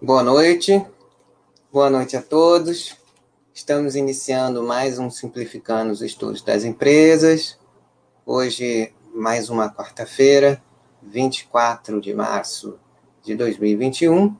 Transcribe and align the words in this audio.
Boa 0.00 0.22
noite, 0.22 0.84
boa 1.72 1.90
noite 1.90 2.16
a 2.16 2.22
todos. 2.22 2.96
Estamos 3.52 3.96
iniciando 3.96 4.62
mais 4.62 4.98
um 4.98 5.10
Simplificando 5.10 5.92
os 5.92 6.02
Estudos 6.02 6.40
das 6.40 6.64
Empresas. 6.64 7.58
Hoje, 8.24 8.94
mais 9.14 9.50
uma 9.50 9.68
quarta-feira, 9.68 10.62
24 11.02 12.00
de 12.00 12.14
março 12.14 12.78
de 13.22 13.34
2021, 13.34 14.36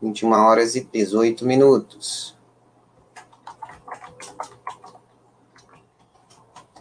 21 0.00 0.32
horas 0.32 0.76
e 0.76 0.80
18 0.80 1.44
minutos. 1.44 2.36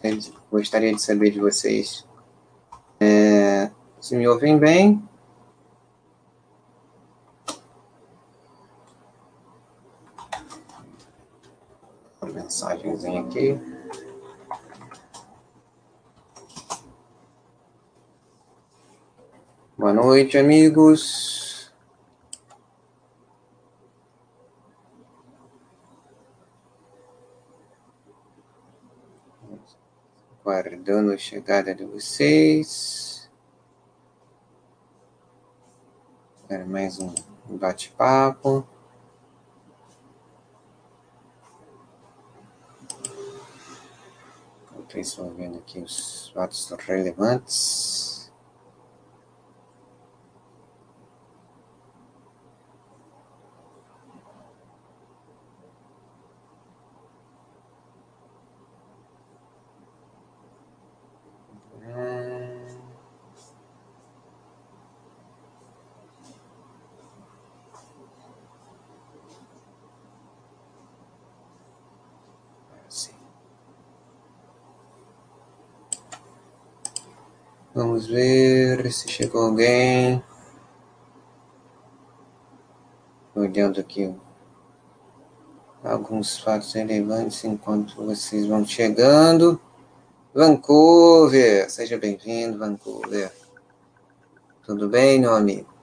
Eu 0.01 0.17
gostaria 0.51 0.93
de 0.93 1.01
saber 1.01 1.31
de 1.31 1.39
vocês 1.39 2.05
é, 2.99 3.71
se 3.99 4.15
me 4.15 4.27
ouvem 4.27 4.57
bem. 4.57 5.03
Uma 12.21 12.31
mensagenzinha 12.31 13.24
aqui. 13.35 13.59
Boa 19.77 19.91
noite, 19.91 20.37
amigos. 20.37 21.73
Guardando 30.43 31.11
a 31.11 31.17
chegada 31.17 31.75
de 31.75 31.83
vocês. 31.83 33.29
Para 36.47 36.63
mais 36.65 36.99
um 36.99 37.13
bate-papo. 37.49 38.74
Vou 44.95 45.29
vendo 45.33 45.57
aqui 45.57 45.79
os 45.79 46.29
fatos 46.33 46.69
relevantes. 46.79 48.31
Hum. 61.83 62.65
Sim. 72.89 73.13
Vamos 78.05 78.19
ver 78.21 78.91
se 78.93 79.07
chegou 79.07 79.47
alguém. 79.47 80.23
Olhando 83.33 83.79
aqui 83.79 84.13
alguns 85.83 86.37
fatos 86.37 86.71
relevantes 86.73 87.43
enquanto 87.43 87.95
vocês 87.95 88.45
vão 88.45 88.63
chegando. 88.63 89.59
Vancouver, 90.35 91.67
seja 91.71 91.97
bem-vindo, 91.97 92.59
Vancouver. 92.59 93.31
Tudo 94.63 94.87
bem, 94.87 95.19
meu 95.19 95.33
amigo? 95.33 95.73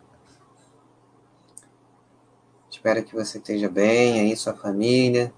Espero 2.71 3.03
que 3.03 3.17
você 3.17 3.39
esteja 3.39 3.69
bem 3.69 4.21
aí, 4.21 4.37
sua 4.37 4.55
família, 4.55 5.35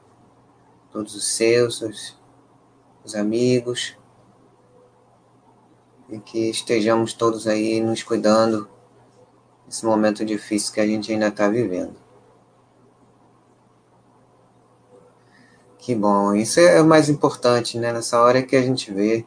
todos 0.93 1.15
os 1.15 1.25
seus, 1.25 1.79
seus, 1.79 2.19
os 3.03 3.15
amigos, 3.15 3.97
e 6.09 6.19
que 6.19 6.51
estejamos 6.51 7.13
todos 7.13 7.47
aí 7.47 7.81
nos 7.81 8.03
cuidando 8.03 8.69
nesse 9.67 9.85
momento 9.85 10.25
difícil 10.25 10.73
que 10.73 10.81
a 10.81 10.87
gente 10.87 11.13
ainda 11.13 11.29
está 11.29 11.49
vivendo. 11.49 11.95
Que 15.79 15.95
bom, 15.95 16.35
isso 16.35 16.61
é 16.61 16.81
o 16.81 16.87
mais 16.87 17.09
importante, 17.11 17.79
né? 17.79 17.93
Nessa 17.93 18.21
hora 18.21 18.43
que 18.43 18.57
a 18.57 18.63
gente 18.63 18.93
vê 18.93 19.27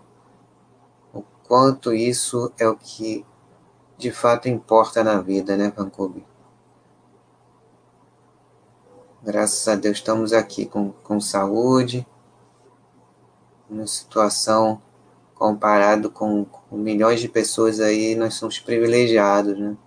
o 1.14 1.22
quanto 1.48 1.94
isso 1.94 2.52
é 2.58 2.68
o 2.68 2.76
que 2.76 3.26
de 3.98 4.12
fato 4.12 4.48
importa 4.48 5.04
na 5.04 5.22
vida, 5.22 5.56
né, 5.56 5.72
Vancouver? 5.76 6.24
Graças 9.24 9.68
a 9.68 9.76
Deus 9.76 9.98
estamos 9.98 10.34
aqui 10.34 10.66
com, 10.66 10.92
com 10.92 11.20
saúde, 11.20 12.08
numa 13.70 13.86
situação 13.86 14.82
comparado 15.38 16.10
com, 16.10 16.46
com 16.46 16.78
milhões 16.78 17.20
de 17.20 17.30
pessoas 17.30 17.80
aí, 17.80 18.16
nós 18.16 18.34
somos 18.34 18.60
privilegiados, 18.60 19.58
né? 19.58 19.78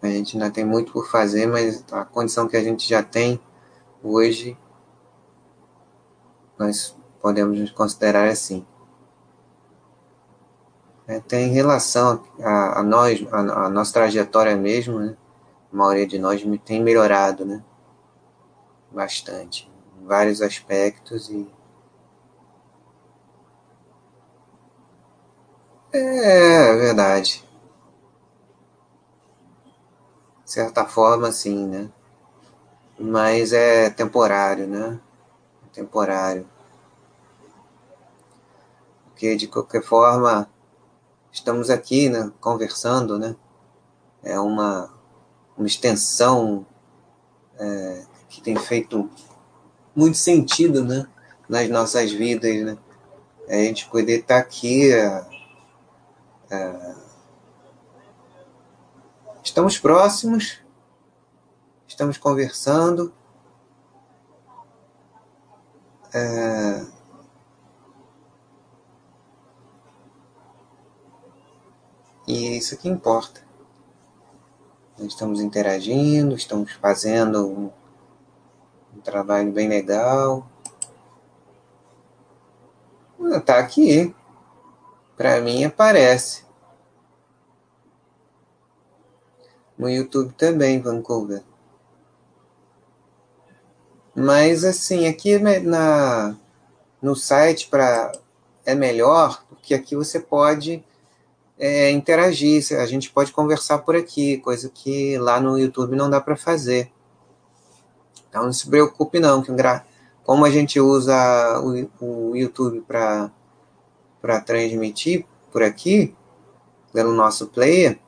A 0.00 0.08
gente 0.08 0.36
ainda 0.36 0.50
tem 0.50 0.64
muito 0.64 0.92
por 0.92 1.08
fazer, 1.08 1.46
mas 1.46 1.84
a 1.92 2.04
condição 2.04 2.48
que 2.48 2.56
a 2.56 2.62
gente 2.62 2.88
já 2.88 3.04
tem 3.04 3.40
hoje, 4.02 4.58
nós 6.58 6.96
podemos 7.20 7.58
nos 7.60 7.70
considerar 7.70 8.28
assim. 8.28 8.66
É, 11.06 11.20
tem 11.20 11.52
relação 11.52 12.24
a, 12.40 12.80
a 12.80 12.82
nós, 12.82 13.24
a, 13.30 13.66
a, 13.66 13.68
nossa 13.68 13.92
trajetória 13.92 14.56
mesmo, 14.56 14.98
né? 14.98 15.16
A 15.72 15.76
maioria 15.76 16.06
de 16.06 16.18
nós 16.18 16.42
tem 16.64 16.82
melhorado, 16.82 17.44
né? 17.44 17.62
Bastante, 18.90 19.70
em 20.00 20.04
vários 20.04 20.42
aspectos 20.42 21.28
e 21.30 21.48
É, 25.94 25.98
é 25.98 26.76
verdade. 26.76 27.44
De 30.42 30.50
certa 30.50 30.86
forma, 30.86 31.30
sim, 31.30 31.66
né? 31.66 31.90
Mas 32.98 33.52
é 33.52 33.90
temporário, 33.90 34.66
né? 34.66 34.98
É 35.66 35.74
temporário. 35.74 36.48
Porque, 39.04 39.36
de 39.36 39.46
qualquer 39.46 39.82
forma, 39.82 40.48
estamos 41.30 41.68
aqui, 41.68 42.08
né? 42.08 42.32
Conversando, 42.40 43.18
né? 43.18 43.36
É 44.22 44.40
uma, 44.40 44.90
uma 45.58 45.66
extensão 45.66 46.66
é, 47.58 48.04
que 48.30 48.40
tem 48.40 48.56
feito 48.56 49.10
muito 49.94 50.16
sentido, 50.16 50.82
né? 50.82 51.06
Nas 51.48 51.68
nossas 51.68 52.12
vidas, 52.12 52.64
né? 52.64 52.78
A 53.46 53.56
gente 53.56 53.90
poder 53.90 54.20
estar 54.20 54.38
aqui... 54.38 54.90
É, 54.90 55.06
é, 55.06 55.31
estamos 59.42 59.78
próximos, 59.78 60.60
estamos 61.86 62.18
conversando. 62.18 63.12
É, 66.14 66.86
e 72.26 72.46
é 72.48 72.56
isso 72.56 72.76
que 72.76 72.88
importa. 72.88 73.42
Estamos 74.98 75.40
interagindo, 75.40 76.34
estamos 76.34 76.72
fazendo 76.72 77.46
um, 77.46 77.70
um 78.96 79.00
trabalho 79.00 79.50
bem 79.50 79.68
legal. 79.68 80.46
Está 83.32 83.58
aqui. 83.58 84.14
Para 85.16 85.40
mim 85.40 85.64
aparece. 85.64 86.44
No 89.78 89.88
YouTube 89.88 90.32
também, 90.34 90.80
Vancouver. 90.80 91.42
Mas 94.14 94.64
assim, 94.64 95.06
aqui 95.06 95.38
na, 95.38 96.36
no 97.00 97.16
site 97.16 97.68
para 97.68 98.12
é 98.64 98.74
melhor, 98.74 99.44
porque 99.48 99.74
aqui 99.74 99.96
você 99.96 100.20
pode 100.20 100.84
é, 101.58 101.90
interagir, 101.90 102.62
a 102.78 102.86
gente 102.86 103.10
pode 103.10 103.32
conversar 103.32 103.78
por 103.78 103.96
aqui, 103.96 104.38
coisa 104.38 104.68
que 104.68 105.18
lá 105.18 105.40
no 105.40 105.58
YouTube 105.58 105.96
não 105.96 106.10
dá 106.10 106.20
para 106.20 106.36
fazer. 106.36 106.92
Então 108.28 108.44
não 108.44 108.52
se 108.52 108.68
preocupe 108.68 109.18
não, 109.18 109.42
que 109.42 109.50
como 110.24 110.44
a 110.44 110.50
gente 110.50 110.80
usa 110.80 111.60
o, 111.60 112.30
o 112.30 112.36
YouTube 112.36 112.82
para 112.86 114.40
transmitir 114.44 115.26
por 115.50 115.62
aqui, 115.62 116.14
pelo 116.92 117.12
nosso 117.12 117.48
player, 117.48 117.98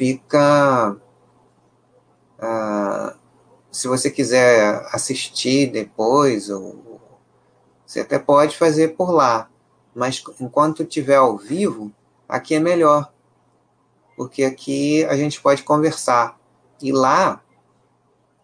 fica. 0.00 0.96
Uh, 2.38 3.14
se 3.70 3.86
você 3.86 4.10
quiser 4.10 4.82
assistir 4.94 5.70
depois, 5.70 6.48
ou, 6.48 6.98
você 7.84 8.00
até 8.00 8.18
pode 8.18 8.56
fazer 8.56 8.96
por 8.96 9.10
lá. 9.10 9.50
Mas 9.94 10.24
enquanto 10.40 10.86
tiver 10.86 11.16
ao 11.16 11.36
vivo, 11.36 11.92
aqui 12.26 12.54
é 12.54 12.60
melhor. 12.60 13.12
porque 14.16 14.44
aqui 14.44 15.04
a 15.04 15.16
gente 15.16 15.40
pode 15.40 15.62
conversar. 15.62 16.38
E 16.80 16.92
lá 16.92 17.42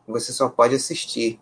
você 0.06 0.32
só 0.32 0.48
pode 0.50 0.74
assistir. 0.74 1.40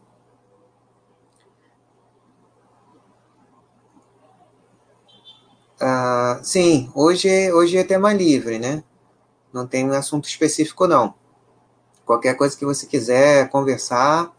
Ah, 5.80 6.40
sim, 6.42 6.90
hoje, 6.94 7.52
hoje 7.52 7.76
é 7.78 7.84
tema 7.84 8.12
livre, 8.12 8.58
né? 8.58 8.84
Não 9.54 9.68
tem 9.68 9.88
um 9.88 9.92
assunto 9.92 10.28
específico, 10.28 10.88
não. 10.88 11.14
Qualquer 12.04 12.34
coisa 12.36 12.56
que 12.56 12.64
você 12.64 12.86
quiser 12.86 13.48
conversar, 13.50 14.34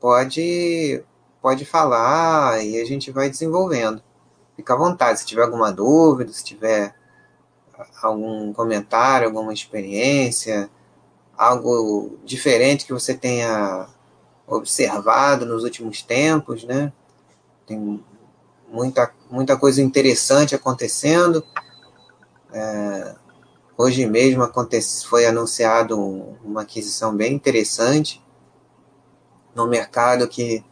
pode, 0.00 1.04
pode 1.42 1.66
falar 1.66 2.64
e 2.64 2.80
a 2.80 2.84
gente 2.86 3.10
vai 3.10 3.28
desenvolvendo. 3.28 4.02
Fica 4.56 4.72
à 4.72 4.76
vontade. 4.76 5.20
Se 5.20 5.26
tiver 5.26 5.42
alguma 5.42 5.70
dúvida, 5.70 6.32
se 6.32 6.42
tiver 6.42 6.94
algum 8.02 8.50
comentário, 8.54 9.28
alguma 9.28 9.52
experiência, 9.52 10.70
algo 11.36 12.18
diferente 12.24 12.86
que 12.86 12.92
você 12.94 13.12
tenha 13.12 13.86
observado 14.46 15.44
nos 15.44 15.62
últimos 15.62 16.00
tempos, 16.00 16.64
né? 16.64 16.90
Tem 17.66 18.02
muita, 18.66 19.12
muita 19.30 19.58
coisa 19.58 19.82
interessante 19.82 20.54
acontecendo. 20.54 21.44
É, 22.50 23.14
hoje 23.78 24.04
mesmo 24.06 24.42
foi 25.08 25.24
anunciado 25.24 25.96
uma 26.44 26.62
aquisição 26.62 27.14
bem 27.14 27.32
interessante 27.32 28.20
no 29.54 29.68
mercado 29.68 30.26
que 30.26 30.64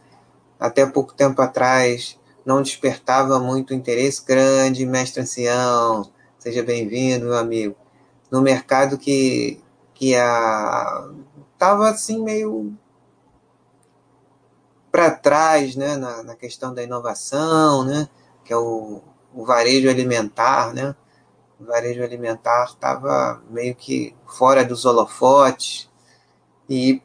até 0.59 0.85
pouco 0.85 1.13
tempo 1.13 1.41
atrás 1.41 2.19
não 2.45 2.61
despertava 2.61 3.39
muito 3.39 3.73
interesse 3.73 4.23
grande, 4.25 4.85
mestre 4.85 5.21
ancião, 5.21 6.11
seja 6.37 6.61
bem-vindo, 6.63 7.25
meu 7.25 7.37
amigo. 7.37 7.75
No 8.29 8.41
mercado 8.41 8.97
que, 8.97 9.61
que 9.93 10.11
estava 10.11 11.89
assim 11.89 12.21
meio 12.21 12.73
para 14.91 15.11
trás 15.11 15.75
né, 15.75 15.95
na, 15.95 16.23
na, 16.23 16.35
questão 16.35 16.73
da 16.73 16.83
inovação, 16.83 17.85
né, 17.85 18.09
que 18.43 18.51
é 18.51 18.57
o, 18.57 19.01
o 19.33 19.45
varejo 19.45 19.89
alimentar. 19.89 20.73
Né? 20.73 20.95
O 21.59 21.65
varejo 21.65 22.03
alimentar 22.03 22.65
estava 22.65 23.41
meio 23.49 23.75
que 23.75 24.15
fora 24.27 24.63
dos 24.63 24.85
holofotes 24.85 25.89
e, 26.69 27.01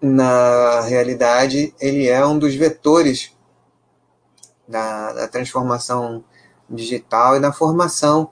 na 0.00 0.80
realidade, 0.82 1.74
ele 1.80 2.08
é 2.08 2.24
um 2.24 2.38
dos 2.38 2.54
vetores 2.54 3.36
da, 4.68 5.12
da 5.12 5.28
transformação 5.28 6.24
digital 6.68 7.36
e 7.36 7.40
da 7.40 7.52
formação 7.52 8.30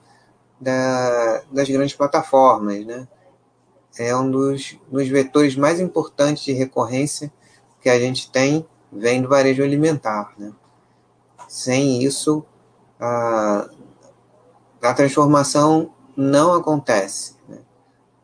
da, 0.59 1.43
das 1.51 1.69
grandes 1.69 1.95
plataformas. 1.95 2.85
Né? 2.85 3.07
É 3.97 4.15
um 4.15 4.31
dos, 4.31 4.77
dos 4.89 5.07
vetores 5.07 5.55
mais 5.55 5.79
importantes 5.79 6.43
de 6.43 6.53
recorrência 6.53 7.31
que 7.81 7.89
a 7.89 7.99
gente 7.99 8.31
tem 8.31 8.65
vem 8.91 9.21
do 9.21 9.27
varejo 9.27 9.63
alimentar. 9.63 10.33
Né? 10.37 10.51
Sem 11.47 12.03
isso, 12.03 12.45
a 14.81 14.93
transformação 14.93 15.91
não 16.15 16.53
acontece. 16.53 17.35
Né? 17.47 17.59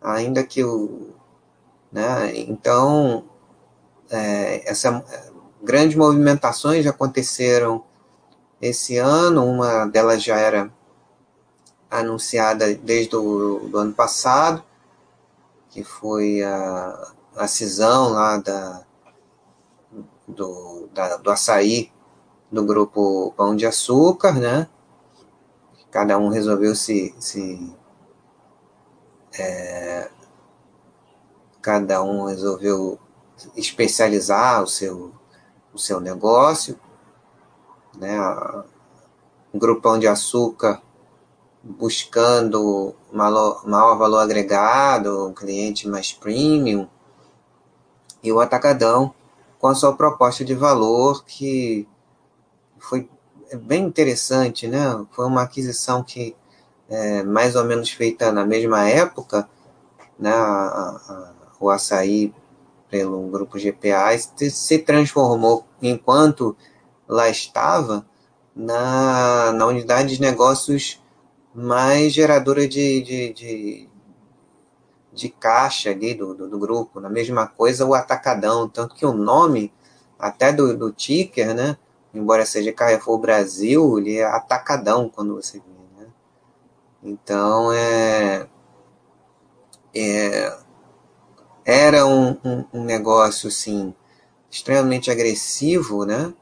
Ainda 0.01 0.43
que 0.43 0.63
o. 0.63 1.13
Né? 1.91 2.31
Então, 2.35 3.23
é, 4.09 4.69
essa, 4.69 5.03
grandes 5.63 5.95
movimentações 5.95 6.85
aconteceram 6.85 7.83
esse 8.61 8.97
ano, 8.97 9.45
uma 9.45 9.85
delas 9.85 10.23
já 10.23 10.37
era 10.37 10.71
anunciada 11.89 12.73
desde 12.75 13.15
o 13.15 13.67
do 13.69 13.77
ano 13.77 13.93
passado, 13.93 14.63
que 15.69 15.83
foi 15.83 16.41
a, 16.41 17.11
a 17.35 17.47
cisão 17.47 18.09
lá 18.09 18.37
da, 18.37 18.83
do, 20.27 20.89
da, 20.93 21.17
do 21.17 21.29
açaí 21.31 21.91
do 22.51 22.63
grupo 22.63 23.33
Pão 23.35 23.55
de 23.55 23.65
Açúcar, 23.65 24.33
né? 24.33 24.67
Cada 25.95 26.17
um 26.17 26.27
resolveu 26.27 26.75
se. 26.75 27.15
se 27.17 27.73
é, 29.39 30.11
cada 31.61 32.03
um 32.03 32.25
resolveu 32.25 32.99
especializar 33.55 34.61
o 34.61 34.67
seu, 34.67 35.13
o 35.73 35.79
seu 35.79 36.01
negócio. 36.01 36.77
Né? 37.97 38.19
O 39.53 39.57
grupo 39.57 39.83
Pão 39.83 39.97
de 39.97 40.05
Açúcar 40.05 40.81
buscando 41.63 42.93
maior 43.13 43.97
valor 43.97 44.19
agregado, 44.19 45.29
um 45.29 45.33
cliente 45.33 45.87
mais 45.87 46.11
premium, 46.11 46.89
e 48.21 48.33
o 48.33 48.41
Atacadão 48.41 49.15
com 49.59 49.67
a 49.67 49.75
sua 49.75 49.95
proposta 49.95 50.43
de 50.43 50.53
valor, 50.53 51.23
que 51.23 51.87
foi 52.79 53.09
bem 53.53 53.83
interessante, 53.83 54.67
né? 54.67 55.05
Foi 55.11 55.25
uma 55.25 55.43
aquisição 55.43 56.03
que 56.03 56.35
é 56.89 57.23
mais 57.23 57.55
ou 57.55 57.63
menos 57.63 57.89
feita 57.89 58.31
na 58.31 58.45
mesma 58.45 58.87
época, 58.89 59.47
né? 60.17 60.31
O 61.59 61.69
açaí 61.69 62.33
pelo 62.89 63.27
grupo 63.29 63.59
GPA 63.59 64.17
se 64.17 64.79
transformou, 64.79 65.65
enquanto 65.81 66.55
lá 67.07 67.29
estava, 67.29 68.05
na, 68.55 69.51
na 69.51 69.65
unidade 69.65 70.15
de 70.15 70.21
negócios 70.21 71.01
mais 71.53 72.13
geradora 72.13 72.67
de, 72.67 73.01
de, 73.01 73.33
de, 73.33 73.89
de 75.11 75.29
caixa 75.29 75.89
ali 75.89 76.13
do, 76.13 76.33
do, 76.33 76.49
do, 76.49 76.59
grupo. 76.59 76.99
Na 76.99 77.09
mesma 77.09 77.47
coisa, 77.47 77.85
o 77.85 77.93
Atacadão. 77.93 78.69
Tanto 78.69 78.95
que 78.95 79.05
o 79.05 79.13
nome, 79.13 79.73
até 80.17 80.53
do, 80.53 80.77
do 80.77 80.91
ticker, 80.91 81.53
né? 81.53 81.77
Embora 82.15 82.45
seja 82.45 82.71
Carrefour 82.71 83.19
Brasil, 83.19 83.99
ele 83.99 84.17
é 84.17 84.23
Atacadão 84.23 85.09
quando 85.09 85.35
você 85.35 85.59
vê, 85.59 86.01
né? 86.01 86.07
Então, 87.03 87.71
é, 87.73 88.47
é 89.93 90.57
era 91.65 92.05
um, 92.05 92.37
um, 92.45 92.65
um, 92.73 92.83
negócio, 92.83 93.49
assim, 93.49 93.93
extremamente 94.49 95.11
agressivo, 95.11 96.05
né? 96.05 96.33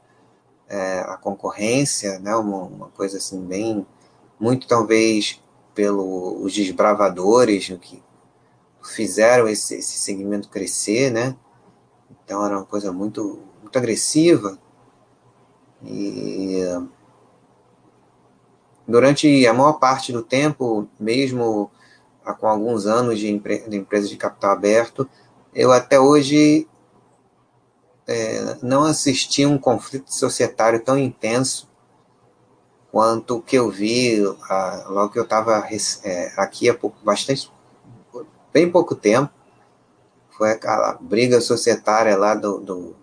É, 0.68 1.00
a 1.00 1.16
concorrência, 1.16 2.18
né? 2.20 2.36
Uma, 2.36 2.62
uma 2.62 2.88
coisa, 2.90 3.18
assim, 3.18 3.40
bem 3.44 3.86
muito 4.38 4.68
talvez 4.68 5.42
pelos 5.74 6.52
desbravadores 6.52 7.66
que 7.80 8.02
fizeram 8.82 9.48
esse, 9.48 9.76
esse 9.76 9.98
segmento 9.98 10.48
crescer, 10.48 11.10
né? 11.10 11.34
Então 12.24 12.44
era 12.44 12.56
uma 12.56 12.64
coisa 12.64 12.92
muito, 12.92 13.40
muito 13.60 13.76
agressiva. 13.76 14.58
E 15.84 16.60
durante 18.86 19.46
a 19.46 19.52
maior 19.52 19.74
parte 19.74 20.12
do 20.12 20.22
tempo, 20.22 20.88
mesmo 20.98 21.70
com 22.38 22.46
alguns 22.46 22.86
anos 22.86 23.18
de, 23.18 23.30
empre 23.30 23.58
de 23.68 23.76
empresa 23.76 24.08
de 24.08 24.16
capital 24.16 24.52
aberto, 24.52 25.08
eu 25.54 25.70
até 25.72 26.00
hoje 26.00 26.66
é, 28.06 28.56
não 28.62 28.84
assisti 28.84 29.46
um 29.46 29.58
conflito 29.58 30.12
societário 30.12 30.82
tão 30.82 30.98
intenso 30.98 31.68
quanto 32.90 33.42
que 33.42 33.56
eu 33.56 33.70
vi 33.70 34.22
ah, 34.48 34.84
logo 34.88 35.12
que 35.12 35.18
eu 35.18 35.24
estava 35.24 35.66
é, 36.04 36.32
aqui 36.36 36.68
há 36.68 36.74
pouco, 36.74 36.96
bastante, 37.04 37.50
bem 38.52 38.70
pouco 38.70 38.94
tempo, 38.94 39.32
foi 40.30 40.52
aquela 40.52 40.94
briga 41.00 41.40
societária 41.40 42.16
lá 42.16 42.34
do, 42.34 42.58
do, 42.58 42.96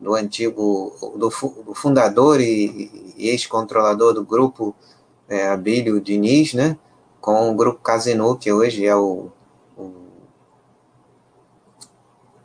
do 0.00 0.14
antigo, 0.14 0.96
do, 1.16 1.28
do, 1.28 1.74
fundador 1.74 2.40
e, 2.40 3.14
e 3.16 3.28
ex-controlador 3.28 4.14
do 4.14 4.24
grupo 4.24 4.74
é, 5.28 5.48
Abílio 5.48 6.00
Diniz, 6.00 6.54
né, 6.54 6.78
com 7.20 7.50
o 7.50 7.54
grupo 7.54 7.80
Casino, 7.80 8.36
que 8.36 8.50
hoje 8.50 8.86
é 8.86 8.96
o, 8.96 9.30
o 9.76 9.92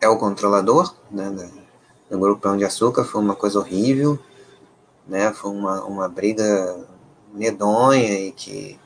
é 0.01 0.09
o 0.09 0.17
controlador 0.17 0.93
né, 1.09 1.29
do 2.09 2.19
grupo 2.19 2.41
Pão 2.41 2.57
de 2.57 2.65
Açúcar, 2.65 3.05
foi 3.05 3.21
uma 3.21 3.35
coisa 3.35 3.57
horrível, 3.57 4.19
né? 5.07 5.31
Foi 5.33 5.51
uma, 5.51 5.83
uma 5.83 6.09
briga 6.09 6.85
medonha 7.33 8.19
e 8.19 8.31
que 8.31 8.79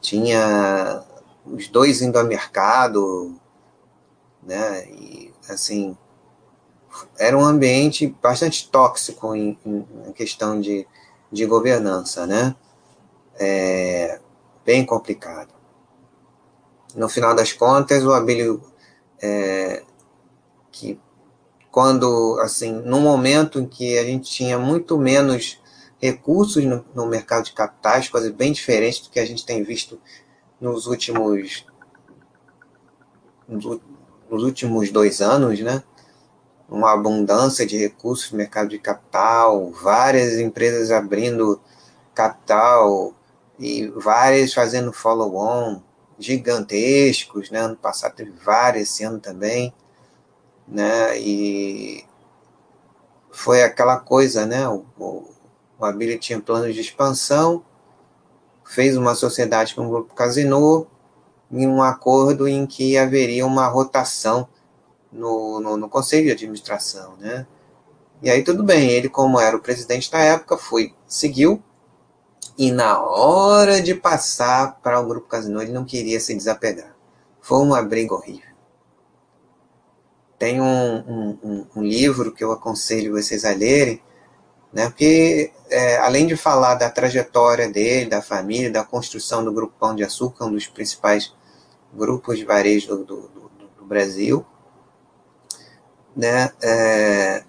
tinha 0.00 1.02
os 1.44 1.68
dois 1.68 2.00
indo 2.00 2.18
ao 2.18 2.24
mercado, 2.24 3.34
né? 4.42 4.88
E 4.88 5.32
assim 5.48 5.96
era 7.18 7.36
um 7.36 7.44
ambiente 7.44 8.06
bastante 8.22 8.68
tóxico 8.70 9.34
em, 9.34 9.58
em, 9.64 10.12
questão 10.12 10.60
de, 10.60 10.86
de 11.30 11.46
governança, 11.46 12.26
né? 12.26 12.54
É, 13.38 14.20
bem 14.64 14.84
complicado. 14.84 15.52
No 16.94 17.08
final 17.08 17.34
das 17.34 17.52
contas, 17.52 18.04
o 18.04 18.12
Abílio, 18.12 18.62
é, 19.22 19.82
que 20.72 20.98
quando, 21.70 22.38
assim, 22.40 22.72
no 22.72 23.00
momento 23.00 23.60
em 23.60 23.66
que 23.66 23.98
a 23.98 24.04
gente 24.04 24.30
tinha 24.30 24.58
muito 24.58 24.98
menos 24.98 25.60
recursos 26.00 26.64
no, 26.64 26.84
no, 26.94 27.06
mercado 27.06 27.44
de 27.44 27.52
capitais, 27.52 28.08
coisa 28.08 28.32
bem 28.32 28.52
diferente 28.52 29.02
do 29.02 29.10
que 29.10 29.20
a 29.20 29.26
gente 29.26 29.44
tem 29.44 29.62
visto 29.62 30.00
nos 30.60 30.86
últimos 30.86 31.66
nos 33.48 34.42
últimos 34.42 34.90
dois 34.90 35.20
anos, 35.20 35.58
né? 35.60 35.82
Uma 36.68 36.92
abundância 36.92 37.66
de 37.66 37.78
recursos 37.78 38.30
mercado 38.30 38.68
de 38.68 38.78
capital, 38.78 39.70
várias 39.70 40.38
empresas 40.38 40.90
abrindo 40.90 41.60
capital 42.14 43.14
e 43.58 43.86
várias 43.88 44.52
fazendo 44.52 44.92
follow-on 44.92 45.80
gigantescos, 46.18 47.50
né? 47.50 47.60
Ano 47.60 47.76
passado 47.76 48.16
teve 48.16 48.32
várias, 48.32 48.90
esse 48.90 49.04
ano 49.04 49.18
também, 49.18 49.72
né? 50.66 51.18
E 51.18 52.04
foi 53.30 53.62
aquela 53.62 53.98
coisa, 53.98 54.44
né? 54.44 54.68
O, 54.68 54.84
o, 54.98 55.30
o 55.78 56.18
tinha 56.18 56.40
planos 56.40 56.74
de 56.74 56.80
expansão, 56.80 57.64
fez 58.64 58.96
uma 58.96 59.14
sociedade 59.14 59.74
com 59.74 59.86
o 59.86 59.90
grupo 59.90 60.14
Casino, 60.14 60.86
em 61.50 61.66
um 61.66 61.82
acordo 61.82 62.46
em 62.46 62.66
que 62.66 62.98
haveria 62.98 63.46
uma 63.46 63.66
rotação 63.66 64.48
no, 65.12 65.60
no, 65.60 65.76
no, 65.76 65.88
conselho 65.88 66.26
de 66.26 66.32
administração, 66.32 67.16
né? 67.16 67.46
E 68.22 68.30
aí 68.30 68.42
tudo 68.42 68.62
bem, 68.62 68.90
ele 68.90 69.08
como 69.08 69.40
era 69.40 69.56
o 69.56 69.60
presidente 69.60 70.10
da 70.10 70.18
época, 70.18 70.58
foi, 70.58 70.94
seguiu, 71.06 71.62
e 72.58 72.72
na 72.72 73.00
hora 73.00 73.80
de 73.80 73.94
passar 73.94 74.80
para 74.82 74.98
o 74.98 75.06
grupo 75.06 75.28
Casino, 75.28 75.62
ele 75.62 75.70
não 75.70 75.84
queria 75.84 76.18
se 76.18 76.34
desapegar. 76.34 76.92
Foi 77.40 77.58
uma 77.58 77.80
briga 77.80 78.14
horrível. 78.14 78.48
Tem 80.36 80.60
um, 80.60 81.38
um, 81.42 81.66
um 81.76 81.82
livro 81.82 82.32
que 82.32 82.42
eu 82.42 82.50
aconselho 82.50 83.12
vocês 83.12 83.44
a 83.44 83.50
lerem, 83.50 84.02
né? 84.72 84.88
Porque 84.88 85.52
é, 85.70 85.98
além 85.98 86.26
de 86.26 86.36
falar 86.36 86.74
da 86.74 86.90
trajetória 86.90 87.68
dele, 87.68 88.10
da 88.10 88.20
família, 88.20 88.70
da 88.70 88.84
construção 88.84 89.44
do 89.44 89.52
Grupo 89.52 89.74
Pão 89.78 89.94
de 89.94 90.02
Açúcar, 90.02 90.46
um 90.46 90.52
dos 90.52 90.66
principais 90.66 91.32
grupos 91.94 92.38
de 92.38 92.44
varejo 92.44 92.88
do, 92.88 93.04
do, 93.04 93.28
do, 93.28 93.50
do 93.78 93.84
Brasil, 93.84 94.44
né? 96.18 96.50
É, 96.60 97.44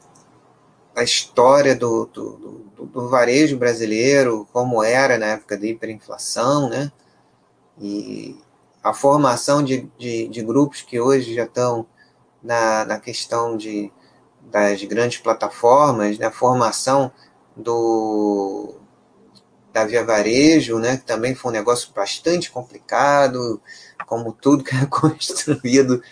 a 0.96 1.02
história 1.02 1.76
do, 1.76 2.06
do, 2.06 2.72
do, 2.78 3.10
varejo 3.10 3.58
brasileiro, 3.58 4.48
como 4.54 4.84
era 4.84 5.18
na 5.18 5.26
época 5.26 5.58
da 5.58 5.66
hiperinflação, 5.66 6.70
né? 6.70 6.92
E 7.82 8.38
a 8.84 8.94
formação 8.94 9.64
de, 9.64 9.90
de, 9.98 10.28
de 10.28 10.44
grupos 10.44 10.84
que 10.84 11.00
hoje 11.00 11.34
já 11.34 11.46
estão 11.46 11.88
na, 12.44 12.86
na 12.86 13.00
questão 13.00 13.58
de, 13.58 13.92
das 14.52 14.84
grandes 14.84 15.18
plataformas, 15.18 16.20
né? 16.20 16.28
a 16.28 16.32
formação 16.32 17.12
do, 17.56 18.76
da 19.74 19.84
Via 19.84 20.06
Varejo, 20.06 20.78
né? 20.78 20.98
que 20.98 21.06
também 21.06 21.34
foi 21.34 21.52
um 21.52 21.56
negócio 21.56 21.92
bastante 21.94 22.52
complicado, 22.52 23.60
como 24.06 24.32
tudo 24.32 24.64
que 24.64 24.76
é 24.76 24.86
construído 24.88 26.04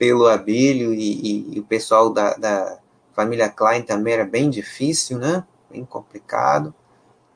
pelo 0.00 0.26
Abílio 0.26 0.94
e, 0.94 1.12
e, 1.12 1.56
e 1.56 1.60
o 1.60 1.62
pessoal 1.62 2.08
da, 2.08 2.32
da, 2.32 2.78
família 3.12 3.50
Klein 3.50 3.82
também 3.82 4.14
era 4.14 4.24
bem 4.24 4.48
difícil, 4.48 5.18
né? 5.18 5.44
bem 5.70 5.84
complicado. 5.84 6.74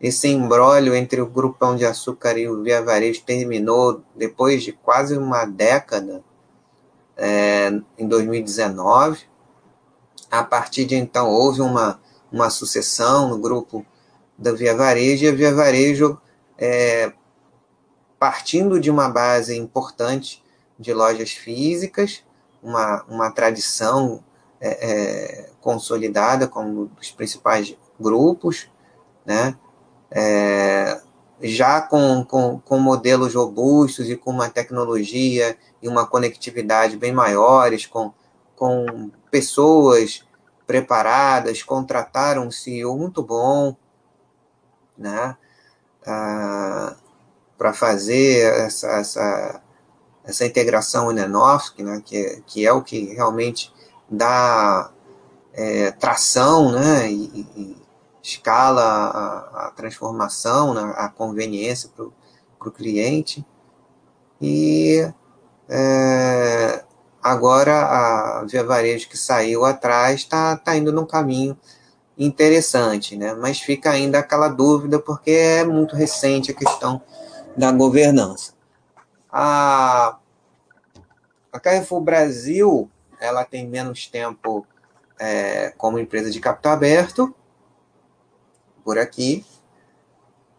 Esse 0.00 0.28
embrólio 0.28 0.94
entre 0.94 1.20
o 1.20 1.26
Grupão 1.26 1.76
de 1.76 1.84
Açúcar 1.84 2.38
e 2.38 2.48
o 2.48 2.62
Via 2.62 2.80
Varejo 2.82 3.22
terminou 3.22 4.02
depois 4.16 4.62
de 4.62 4.72
quase 4.72 5.18
uma 5.18 5.44
década, 5.44 6.24
é, 7.18 7.70
em 7.98 8.08
2019. 8.08 9.24
A 10.30 10.42
partir 10.42 10.86
de 10.86 10.96
então, 10.96 11.28
houve 11.28 11.60
uma, 11.60 12.00
uma 12.32 12.48
sucessão 12.48 13.28
no 13.28 13.36
grupo 13.36 13.84
da 14.38 14.52
Via 14.52 14.74
Varejo, 14.74 15.26
e 15.26 15.28
a 15.28 15.32
Via 15.32 15.54
Varejo, 15.54 16.18
é, 16.56 17.12
partindo 18.18 18.80
de 18.80 18.90
uma 18.90 19.10
base 19.10 19.54
importante 19.54 20.42
de 20.78 20.94
lojas 20.94 21.32
físicas, 21.32 22.24
uma, 22.64 23.04
uma 23.04 23.30
tradição 23.30 24.24
é, 24.60 24.68
é, 24.68 25.50
consolidada 25.60 26.48
como 26.48 26.86
dos 26.86 27.10
principais 27.10 27.76
grupos, 28.00 28.68
né? 29.24 29.56
É, 30.10 31.00
já 31.42 31.82
com, 31.82 32.24
com, 32.24 32.58
com 32.60 32.78
modelos 32.78 33.34
robustos 33.34 34.08
e 34.08 34.16
com 34.16 34.30
uma 34.30 34.48
tecnologia 34.48 35.56
e 35.82 35.88
uma 35.88 36.06
conectividade 36.06 36.96
bem 36.96 37.12
maiores, 37.12 37.86
com, 37.86 38.12
com 38.56 39.10
pessoas 39.30 40.24
preparadas, 40.66 41.62
contrataram 41.62 42.46
um 42.46 42.50
CEO 42.50 42.96
muito 42.96 43.22
bom, 43.22 43.76
né? 44.96 45.36
Ah, 46.06 46.96
para 47.58 47.72
fazer 47.72 48.44
essa, 48.64 48.88
essa, 48.92 49.62
essa 50.24 50.46
integração 50.46 51.12
in-and-off, 51.12 51.70
né? 51.82 52.02
que, 52.04 52.42
que 52.46 52.66
é 52.66 52.72
o 52.72 52.82
que 52.82 53.14
realmente 53.14 53.72
dá 54.10 54.90
é, 55.52 55.90
tração 55.92 56.72
né? 56.72 57.10
e, 57.10 57.46
e 57.56 57.84
escala 58.24 58.82
a, 58.82 59.66
a 59.66 59.70
transformação, 59.70 60.72
né, 60.72 60.94
a 60.96 61.08
conveniência 61.10 61.90
para 61.94 62.06
o 62.68 62.72
cliente. 62.72 63.44
E 64.40 65.06
é, 65.68 66.82
agora 67.22 67.74
a 67.74 68.44
Via 68.44 68.64
Varejo 68.64 69.08
que 69.08 69.18
saiu 69.18 69.64
atrás 69.64 70.20
está 70.20 70.56
tá 70.56 70.74
indo 70.74 70.90
num 70.90 71.04
caminho 71.04 71.56
interessante, 72.16 73.14
né? 73.16 73.34
mas 73.34 73.60
fica 73.60 73.90
ainda 73.90 74.20
aquela 74.20 74.48
dúvida 74.48 74.98
porque 74.98 75.30
é 75.30 75.64
muito 75.64 75.94
recente 75.94 76.50
a 76.50 76.54
questão 76.54 77.02
da 77.54 77.70
governança. 77.70 78.54
A, 79.36 80.16
a 81.52 81.58
Carrefour 81.58 82.00
Brasil 82.00 82.88
ela 83.18 83.44
tem 83.44 83.66
menos 83.66 84.06
tempo 84.06 84.64
é, 85.18 85.70
como 85.76 85.98
empresa 85.98 86.30
de 86.30 86.38
capital 86.38 86.74
aberto, 86.74 87.34
por 88.84 88.96
aqui, 88.96 89.44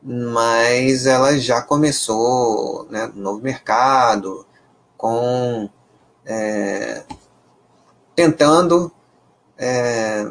mas 0.02 1.06
ela 1.06 1.38
já 1.40 1.62
começou 1.62 2.86
né, 2.90 3.10
no 3.16 3.22
novo 3.22 3.42
mercado, 3.42 4.46
com 4.98 5.70
é, 6.26 7.06
tentando 8.14 8.92
é, 9.58 10.30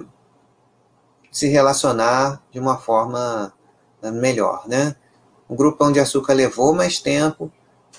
se 1.33 1.49
relacionar 1.49 2.43
de 2.51 2.61
uma 2.61 2.77
forma 2.77 3.55
melhor, 4.03 4.69
né? 4.69 4.97
O 5.49 5.55
Grupão 5.55 5.91
de 5.91 5.99
Açúcar 5.99 6.35
levou 6.35 6.75
mais 6.75 6.99
tempo, 6.99 7.51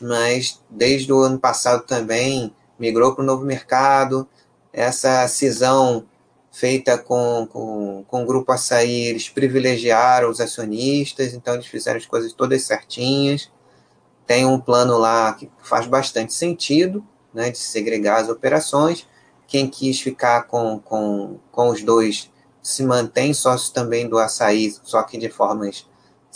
mas 0.01 0.61
desde 0.69 1.11
o 1.11 1.19
ano 1.19 1.39
passado 1.39 1.85
também 1.85 2.53
migrou 2.77 3.13
para 3.13 3.23
o 3.23 3.25
novo 3.25 3.45
mercado. 3.45 4.27
Essa 4.71 5.27
cisão 5.27 6.05
feita 6.51 6.97
com, 6.97 7.47
com, 7.51 8.05
com 8.07 8.23
o 8.23 8.25
Grupo 8.25 8.51
Açaí, 8.51 9.07
eles 9.07 9.27
privilegiaram 9.27 10.29
os 10.29 10.39
acionistas, 10.39 11.33
então 11.33 11.53
eles 11.53 11.67
fizeram 11.67 11.97
as 11.97 12.05
coisas 12.05 12.33
todas 12.33 12.63
certinhas. 12.63 13.51
Tem 14.25 14.45
um 14.45 14.59
plano 14.59 14.97
lá 14.97 15.33
que 15.33 15.51
faz 15.61 15.85
bastante 15.85 16.33
sentido, 16.33 17.05
né, 17.33 17.51
de 17.51 17.57
segregar 17.57 18.21
as 18.21 18.29
operações. 18.29 19.07
Quem 19.47 19.67
quis 19.67 19.99
ficar 19.99 20.43
com, 20.43 20.79
com, 20.79 21.39
com 21.51 21.69
os 21.69 21.83
dois 21.83 22.31
se 22.63 22.83
mantém 22.83 23.33
sócio 23.33 23.71
também 23.73 24.07
do 24.09 24.17
açaí, 24.17 24.73
só 24.83 25.03
que 25.03 25.19
de 25.19 25.29
formas 25.29 25.85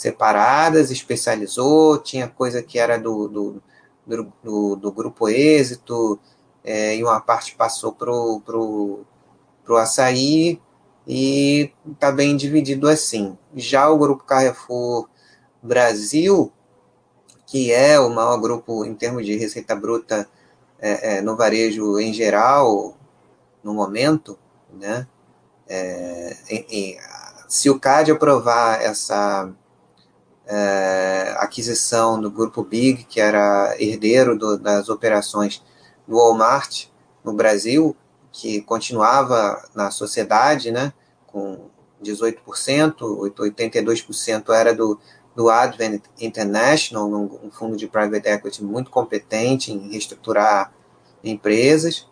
separadas, 0.00 0.90
especializou, 0.90 1.98
tinha 1.98 2.26
coisa 2.26 2.62
que 2.62 2.78
era 2.78 2.98
do, 2.98 3.28
do, 3.28 3.62
do, 4.06 4.32
do, 4.42 4.76
do 4.76 4.92
grupo 4.92 5.28
êxito, 5.28 6.18
é, 6.64 6.96
e 6.96 7.04
uma 7.04 7.20
parte 7.20 7.54
passou 7.54 7.92
para 7.92 8.10
o 8.10 9.04
para 9.64 9.74
o 9.74 9.76
açaí 9.76 10.60
e 11.06 11.72
está 11.92 12.10
bem 12.10 12.36
dividido 12.36 12.88
assim. 12.88 13.38
Já 13.54 13.88
o 13.88 13.98
grupo 13.98 14.24
Carrefour 14.24 15.08
Brasil, 15.62 16.52
que 17.46 17.72
é 17.72 18.00
o 18.00 18.10
maior 18.10 18.38
grupo 18.38 18.84
em 18.84 18.94
termos 18.94 19.24
de 19.24 19.36
receita 19.36 19.76
bruta 19.76 20.28
é, 20.78 21.18
é, 21.18 21.20
no 21.20 21.36
varejo 21.36 22.00
em 22.00 22.12
geral, 22.12 22.96
no 23.62 23.74
momento, 23.74 24.38
né? 24.72 25.06
É, 25.68 26.36
e, 26.50 26.66
e, 26.70 26.98
se 27.48 27.68
o 27.70 27.78
CAD 27.78 28.12
aprovar 28.12 28.80
essa 28.82 29.52
é, 30.50 31.32
aquisição 31.38 32.20
do 32.20 32.28
grupo 32.28 32.64
Big, 32.64 33.04
que 33.04 33.20
era 33.20 33.76
herdeiro 33.78 34.36
do, 34.36 34.58
das 34.58 34.88
operações 34.88 35.62
do 36.08 36.16
Walmart 36.16 36.86
no 37.22 37.32
Brasil, 37.32 37.96
que 38.32 38.60
continuava 38.62 39.62
na 39.76 39.92
sociedade, 39.92 40.72
né, 40.72 40.92
com 41.28 41.68
18%, 42.02 42.96
82% 42.98 44.52
era 44.52 44.74
do, 44.74 44.98
do 45.36 45.48
Advent 45.48 46.02
International, 46.20 47.08
um 47.08 47.50
fundo 47.52 47.76
de 47.76 47.86
private 47.86 48.28
equity 48.28 48.64
muito 48.64 48.90
competente 48.90 49.72
em 49.72 49.90
reestruturar 49.90 50.72
empresas. 51.22 52.08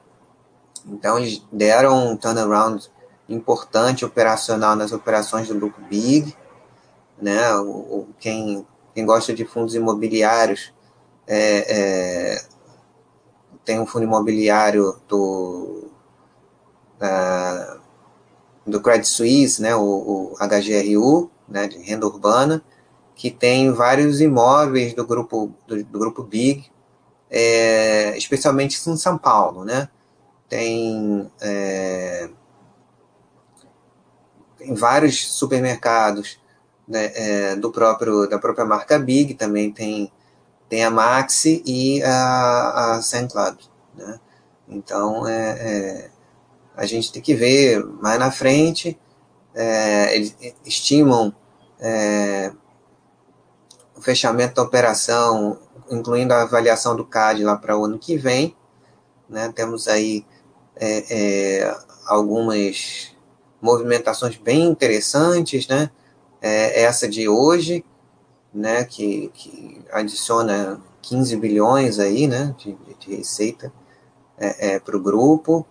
Então, 0.86 1.18
eles 1.18 1.42
deram 1.50 2.12
um 2.12 2.16
turnaround 2.16 2.88
importante 3.28 4.04
operacional 4.04 4.76
nas 4.76 4.92
operações 4.92 5.48
do 5.48 5.54
grupo 5.56 5.80
Big. 5.82 6.36
Né? 7.20 7.54
O, 7.56 7.70
o 7.70 8.08
quem, 8.18 8.66
quem 8.94 9.04
gosta 9.04 9.34
de 9.34 9.44
fundos 9.44 9.74
imobiliários 9.74 10.72
é, 11.26 12.36
é, 12.36 12.44
tem 13.64 13.78
um 13.78 13.86
fundo 13.86 14.04
imobiliário 14.04 14.98
do, 15.06 15.90
do 18.66 18.80
Credit 18.80 19.06
Suisse, 19.06 19.60
né, 19.60 19.76
o, 19.76 19.82
o 19.82 20.34
HGRU, 20.38 21.30
né, 21.48 21.68
de 21.68 21.78
renda 21.78 22.06
urbana, 22.06 22.62
que 23.14 23.30
tem 23.30 23.72
vários 23.72 24.20
imóveis 24.20 24.94
do 24.94 25.06
grupo, 25.06 25.52
do, 25.66 25.84
do 25.84 25.98
grupo 25.98 26.22
Big, 26.22 26.70
é, 27.30 28.16
especialmente 28.16 28.78
em 28.88 28.96
São 28.96 29.18
Paulo, 29.18 29.64
né? 29.64 29.88
Tem, 30.48 31.30
é, 31.40 32.30
tem 34.56 34.74
vários 34.74 35.32
supermercados 35.34 36.40
né, 36.88 37.12
é, 37.14 37.56
do 37.56 37.70
próprio 37.70 38.28
da 38.28 38.38
própria 38.38 38.64
marca 38.64 38.98
Big, 38.98 39.34
também 39.34 39.70
tem 39.70 40.10
tem 40.68 40.84
a 40.84 40.90
Maxi 40.90 41.62
e 41.64 42.02
a, 42.02 42.96
a 42.96 43.02
Sun 43.02 43.28
né? 43.94 44.20
Então 44.68 45.26
é, 45.26 45.50
é, 45.50 46.10
a 46.76 46.86
gente 46.86 47.12
tem 47.12 47.22
que 47.22 47.34
ver 47.34 47.84
mais 47.84 48.18
na 48.18 48.30
frente. 48.30 48.98
É, 49.54 50.14
eles 50.14 50.36
estimam 50.64 51.34
é, 51.80 52.52
o 53.96 54.02
fechamento 54.02 54.54
da 54.54 54.62
operação, 54.62 55.58
incluindo 55.90 56.32
a 56.34 56.42
avaliação 56.42 56.94
do 56.94 57.04
CAD 57.04 57.42
lá 57.42 57.56
para 57.56 57.76
o 57.76 57.84
ano 57.84 57.98
que 57.98 58.16
vem. 58.16 58.54
Né? 59.28 59.50
Temos 59.54 59.88
aí 59.88 60.24
é, 60.76 61.74
algumas 62.06 63.16
movimentações 63.60 64.36
bem 64.36 64.66
interessantes, 64.66 65.66
né? 65.66 65.90
É, 66.40 66.82
essa 66.82 67.08
de 67.08 67.28
hoje, 67.28 67.84
né? 68.52 68.84
Que, 68.84 69.30
que 69.34 69.82
adiciona 69.92 70.80
15 71.02 71.36
bilhões 71.36 71.98
aí, 71.98 72.26
né? 72.26 72.54
De, 72.58 72.76
de 73.00 73.16
receita 73.16 73.72
é, 74.38 74.74
é 74.74 74.80
para 74.80 74.96
o 74.96 75.00
grupo, 75.00 75.66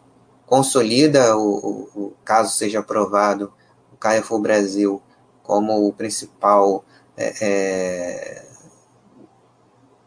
consolida 0.46 1.36
o, 1.38 1.90
o, 1.96 2.14
caso 2.24 2.56
seja 2.56 2.80
aprovado 2.80 3.52
o 3.94 3.98
Carrefour 3.98 4.40
Brasil 4.40 5.02
como 5.44 5.88
o 5.88 5.94
principal 5.94 6.84
é, 7.16 7.34
é, 7.42 8.48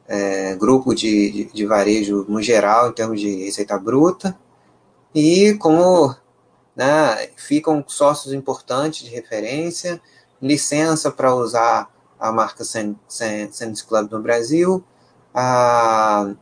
é, 0.08 0.56
grupo 0.56 0.94
de, 0.94 1.30
de, 1.30 1.44
de, 1.46 1.66
varejo 1.66 2.26
no 2.28 2.42
geral, 2.42 2.90
em 2.90 2.92
termos 2.92 3.20
de 3.20 3.44
receita 3.44 3.78
bruta, 3.78 4.38
e 5.14 5.54
como 5.54 6.14
né, 6.76 7.28
ficam 7.36 7.82
sócios 7.86 8.34
importantes 8.34 9.04
de 9.04 9.10
referência, 9.10 10.00
licença 10.40 11.10
para 11.10 11.34
usar 11.34 11.90
a 12.18 12.30
marca 12.32 12.64
Sands 12.64 13.82
Club 13.82 14.10
no 14.10 14.22
Brasil, 14.22 14.84
a 15.34 16.34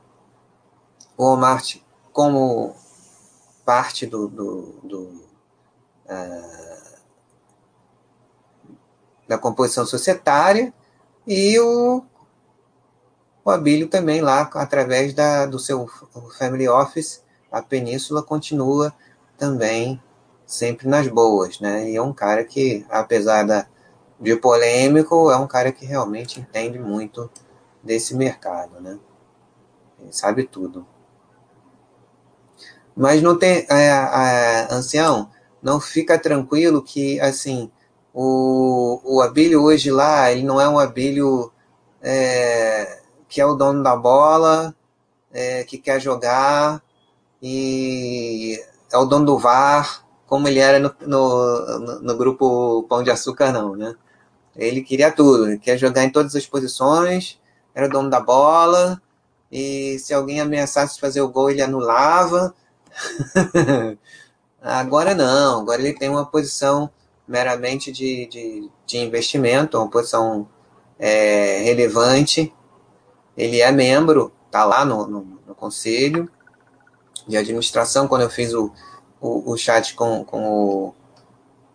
Walmart 1.16 1.76
como 2.12 2.74
parte 3.64 4.06
do, 4.06 4.28
do, 4.28 4.62
do 4.82 5.02
uh, 6.06 6.98
da 9.28 9.36
composição 9.36 9.84
societária, 9.84 10.72
e 11.26 11.58
o, 11.60 12.02
o 13.44 13.50
Abílio 13.50 13.88
também 13.88 14.22
lá, 14.22 14.50
através 14.54 15.12
da, 15.12 15.44
do 15.44 15.58
seu 15.58 15.86
family 16.38 16.66
office, 16.66 17.22
a 17.52 17.60
Península 17.60 18.22
continua 18.22 18.92
também 19.36 20.02
sempre 20.46 20.88
nas 20.88 21.06
boas, 21.08 21.60
né? 21.60 21.90
E 21.90 21.96
é 21.96 22.02
um 22.02 22.12
cara 22.12 22.42
que, 22.42 22.86
apesar 22.88 23.46
da, 23.46 23.66
de 24.20 24.36
polêmico, 24.36 25.30
é 25.30 25.36
um 25.36 25.46
cara 25.46 25.72
que 25.72 25.84
realmente 25.84 26.40
entende 26.40 26.78
muito 26.78 27.30
desse 27.82 28.14
mercado, 28.14 28.80
né? 28.80 28.98
Ele 30.00 30.12
sabe 30.12 30.44
tudo. 30.44 30.86
Mas 32.96 33.22
não 33.22 33.38
tem, 33.38 33.66
é, 33.70 33.86
é, 33.86 34.68
ancião, 34.70 35.30
não 35.62 35.80
fica 35.80 36.18
tranquilo 36.18 36.82
que, 36.82 37.20
assim, 37.20 37.70
o, 38.12 39.00
o 39.04 39.20
Abílio 39.20 39.62
hoje 39.62 39.90
lá, 39.90 40.32
ele 40.32 40.42
não 40.42 40.60
é 40.60 40.68
um 40.68 40.78
Abílio 40.78 41.52
é, 42.02 43.00
que 43.28 43.40
é 43.40 43.46
o 43.46 43.54
dono 43.54 43.82
da 43.82 43.96
bola, 43.96 44.74
é, 45.32 45.62
que 45.64 45.78
quer 45.78 46.00
jogar 46.00 46.82
e 47.40 48.60
é 48.92 48.98
o 48.98 49.04
dono 49.04 49.26
do 49.26 49.38
VAR, 49.38 50.04
como 50.26 50.48
ele 50.48 50.58
era 50.58 50.78
no, 50.80 50.94
no, 51.06 51.78
no, 51.78 52.00
no 52.00 52.16
grupo 52.16 52.84
Pão 52.88 53.02
de 53.02 53.10
Açúcar, 53.10 53.52
não, 53.52 53.76
né? 53.76 53.94
Ele 54.58 54.82
queria 54.82 55.12
tudo, 55.12 55.46
ele 55.46 55.58
quer 55.58 55.78
jogar 55.78 56.04
em 56.04 56.10
todas 56.10 56.34
as 56.34 56.44
posições, 56.44 57.38
era 57.72 57.86
o 57.86 57.90
dono 57.90 58.10
da 58.10 58.18
bola, 58.18 59.00
e 59.50 59.98
se 60.00 60.12
alguém 60.12 60.40
ameaçasse 60.40 61.00
fazer 61.00 61.20
o 61.20 61.28
gol, 61.28 61.48
ele 61.48 61.62
anulava. 61.62 62.52
agora 64.60 65.14
não, 65.14 65.60
agora 65.60 65.80
ele 65.80 65.94
tem 65.96 66.08
uma 66.08 66.26
posição 66.26 66.90
meramente 67.26 67.92
de, 67.92 68.26
de, 68.26 68.70
de 68.84 68.98
investimento, 68.98 69.78
uma 69.78 69.88
posição 69.88 70.48
é, 70.98 71.62
relevante. 71.62 72.52
Ele 73.36 73.60
é 73.60 73.70
membro, 73.70 74.32
está 74.46 74.64
lá 74.64 74.84
no, 74.84 75.06
no, 75.06 75.40
no, 75.46 75.54
conselho 75.54 76.28
de 77.26 77.36
administração. 77.36 78.08
Quando 78.08 78.22
eu 78.22 78.30
fiz 78.30 78.52
o, 78.52 78.72
o, 79.20 79.52
o 79.52 79.56
chat 79.56 79.94
com, 79.94 80.24
com, 80.24 80.50
o, 80.50 80.94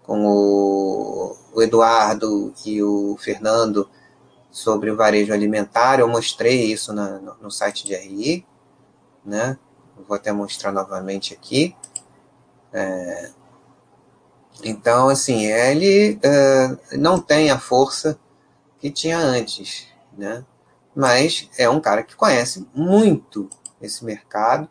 com 0.04 0.26
o, 0.26 1.62
Eduardo 1.62 2.54
e 2.66 2.82
o 2.84 3.18
Fernando 3.20 3.90
sobre 4.52 4.92
o 4.92 4.96
varejo 4.96 5.34
alimentar, 5.34 6.00
eu 6.00 6.08
mostrei 6.08 6.72
isso 6.72 6.94
na, 6.94 7.20
no, 7.20 7.50
site 7.50 7.86
de 7.86 7.96
RI, 7.96 8.46
né? 9.26 9.58
Vou 10.08 10.16
até 10.16 10.32
mostrar 10.32 10.72
novamente 10.72 11.34
aqui. 11.34 11.76
É, 12.72 13.32
então, 14.64 15.10
assim, 15.10 15.46
ele 15.46 16.20
uh, 16.24 16.98
não 16.98 17.20
tem 17.20 17.50
a 17.50 17.58
força 17.58 18.20
que 18.80 18.92
tinha 18.92 19.18
antes, 19.18 19.88
né? 20.18 20.46
Mas 20.96 21.50
é 21.58 21.70
um 21.70 21.80
cara 21.80 22.04
que 22.04 22.16
conhece 22.16 22.68
muito 22.76 23.50
esse 23.82 24.06
mercado 24.06 24.70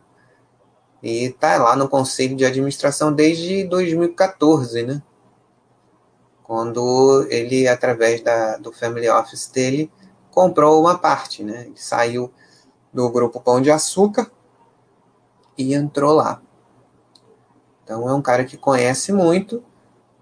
e 1.03 1.25
está 1.25 1.57
lá 1.57 1.75
no 1.75 1.88
conselho 1.88 2.37
de 2.37 2.45
administração 2.45 3.12
desde 3.12 3.64
2014, 3.64 4.83
né? 4.85 5.03
Quando 6.53 7.27
ele, 7.31 7.67
através 7.67 8.21
da, 8.21 8.59
do 8.59 8.71
family 8.71 9.09
office 9.09 9.47
dele, 9.47 9.91
comprou 10.31 10.79
uma 10.79 10.99
parte, 10.99 11.43
né? 11.43 11.62
Ele 11.62 11.79
saiu 11.79 12.31
do 12.93 13.09
grupo 13.09 13.41
Pão 13.41 13.59
de 13.59 13.71
Açúcar 13.71 14.31
e 15.57 15.73
entrou 15.73 16.12
lá. 16.12 16.43
Então 17.83 18.07
é 18.07 18.12
um 18.12 18.21
cara 18.21 18.45
que 18.45 18.59
conhece 18.59 19.15
muito 19.15 19.65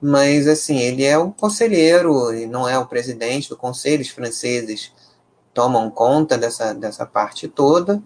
mas 0.01 0.47
assim, 0.47 0.79
ele 0.79 1.03
é 1.03 1.19
o 1.19 1.33
conselheiro 1.33 2.33
e 2.33 2.47
não 2.47 2.69
é 2.69 2.79
o 2.79 2.87
presidente 2.87 3.49
do 3.49 3.57
conselho. 3.57 4.01
Os 4.01 4.11
franceses 4.11 4.93
tomam 5.53 5.91
conta 5.91 6.39
dessa, 6.39 6.73
dessa 6.73 7.05
parte 7.05 7.49
toda, 7.49 8.01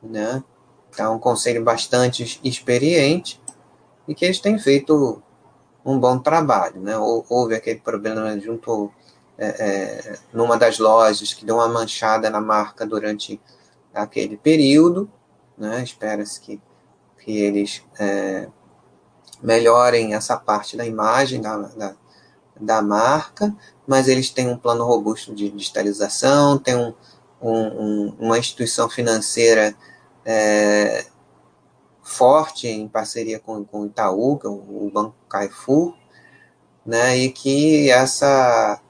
né? 0.00 0.40
Então, 0.88 1.06
é 1.06 1.16
um 1.16 1.18
conselho 1.18 1.64
bastante 1.64 2.40
experiente 2.44 3.42
e 4.06 4.14
que 4.14 4.24
eles 4.24 4.38
têm 4.38 4.56
feito 4.56 5.20
um 5.88 5.98
bom 5.98 6.18
trabalho, 6.18 6.80
né? 6.82 6.98
Houve 6.98 7.54
aquele 7.54 7.80
problema 7.80 8.38
junto 8.38 8.92
é, 9.38 9.46
é, 9.46 10.18
numa 10.32 10.58
das 10.58 10.78
lojas 10.78 11.32
que 11.32 11.46
deu 11.46 11.56
uma 11.56 11.68
manchada 11.68 12.28
na 12.28 12.40
marca 12.42 12.84
durante 12.84 13.40
aquele 13.94 14.36
período, 14.36 15.10
né? 15.56 15.82
Espera-se 15.82 16.38
que, 16.40 16.60
que 17.24 17.38
eles 17.38 17.82
é, 17.98 18.48
melhorem 19.42 20.14
essa 20.14 20.36
parte 20.36 20.76
da 20.76 20.84
imagem 20.84 21.40
da, 21.40 21.56
da, 21.56 21.96
da 22.60 22.82
marca, 22.82 23.56
mas 23.86 24.08
eles 24.08 24.28
têm 24.28 24.46
um 24.46 24.58
plano 24.58 24.84
robusto 24.84 25.34
de 25.34 25.48
digitalização, 25.48 26.58
tem 26.58 26.76
um, 26.76 26.92
um, 27.40 28.14
uma 28.18 28.38
instituição 28.38 28.90
financeira 28.90 29.74
é, 30.22 31.06
forte 32.08 32.66
em 32.66 32.88
parceria 32.88 33.38
com, 33.38 33.64
com 33.64 33.82
o 33.82 33.86
Itaú, 33.86 34.38
que 34.38 34.46
é 34.46 34.50
o, 34.50 34.90
Banco 34.92 35.14
Carrefour, 35.28 35.94
né, 36.84 37.16
e 37.18 37.30
que 37.30 37.90
essa 37.90 38.80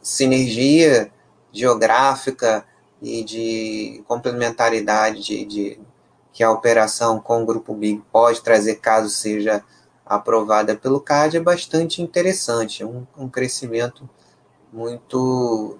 sinergia 0.00 1.12
geográfica 1.52 2.64
e 3.02 3.22
de 3.22 4.02
complementaridade 4.08 5.22
de, 5.22 5.44
de, 5.44 5.80
que 6.32 6.42
a 6.42 6.50
operação 6.50 7.20
com 7.20 7.42
o 7.42 7.46
Grupo 7.46 7.74
Big 7.74 8.02
pode 8.10 8.40
trazer 8.40 8.76
caso 8.76 9.10
seja 9.10 9.62
aprovada 10.04 10.74
pelo 10.74 11.00
CAD 11.00 11.36
é 11.36 11.40
bastante 11.40 12.00
interessante, 12.00 12.84
um, 12.84 13.06
um 13.18 13.28
crescimento 13.28 14.08
muito 14.72 15.78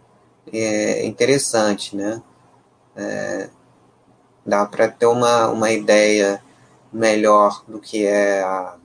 é, 0.52 1.06
interessante, 1.06 1.96
né? 1.96 2.22
É, 2.94 3.48
dá 4.46 4.64
para 4.64 4.88
ter 4.88 5.06
uma, 5.06 5.48
uma 5.48 5.70
ideia 5.72 6.42
melhor 6.92 7.64
do 7.66 7.80
que 7.80 8.06
é 8.06 8.42
a, 8.42 8.76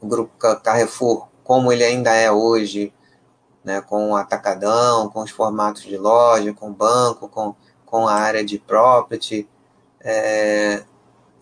o 0.00 0.06
Grupo 0.06 0.32
Carrefour, 0.62 1.26
como 1.42 1.72
ele 1.72 1.82
ainda 1.82 2.12
é 2.12 2.30
hoje, 2.30 2.92
né, 3.64 3.80
com 3.80 4.10
o 4.10 4.16
atacadão, 4.16 5.08
com 5.08 5.22
os 5.22 5.30
formatos 5.30 5.82
de 5.82 5.96
loja, 5.96 6.52
com 6.52 6.72
banco, 6.72 7.28
com, 7.28 7.54
com 7.86 8.06
a 8.06 8.14
área 8.14 8.44
de 8.44 8.58
property. 8.58 9.48
É, 10.00 10.84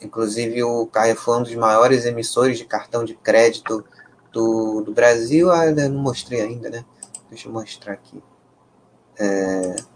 inclusive, 0.01 0.63
o 0.63 0.87
Carrefour 0.87 1.37
é 1.37 1.39
um 1.41 1.43
dos 1.43 1.55
maiores 1.57 2.07
emissores 2.07 2.59
de 2.59 2.65
cartão 2.65 3.05
de 3.05 3.15
crédito 3.15 3.85
do, 4.33 4.81
do 4.83 4.93
Brasil. 4.93 5.51
Ah, 5.51 5.67
não 5.71 6.01
mostrei 6.01 6.41
ainda, 6.41 6.71
né? 6.71 6.85
Deixa 7.29 7.49
eu 7.49 7.53
mostrar 7.53 7.95
aqui. 7.95 8.23
É. 9.19 9.96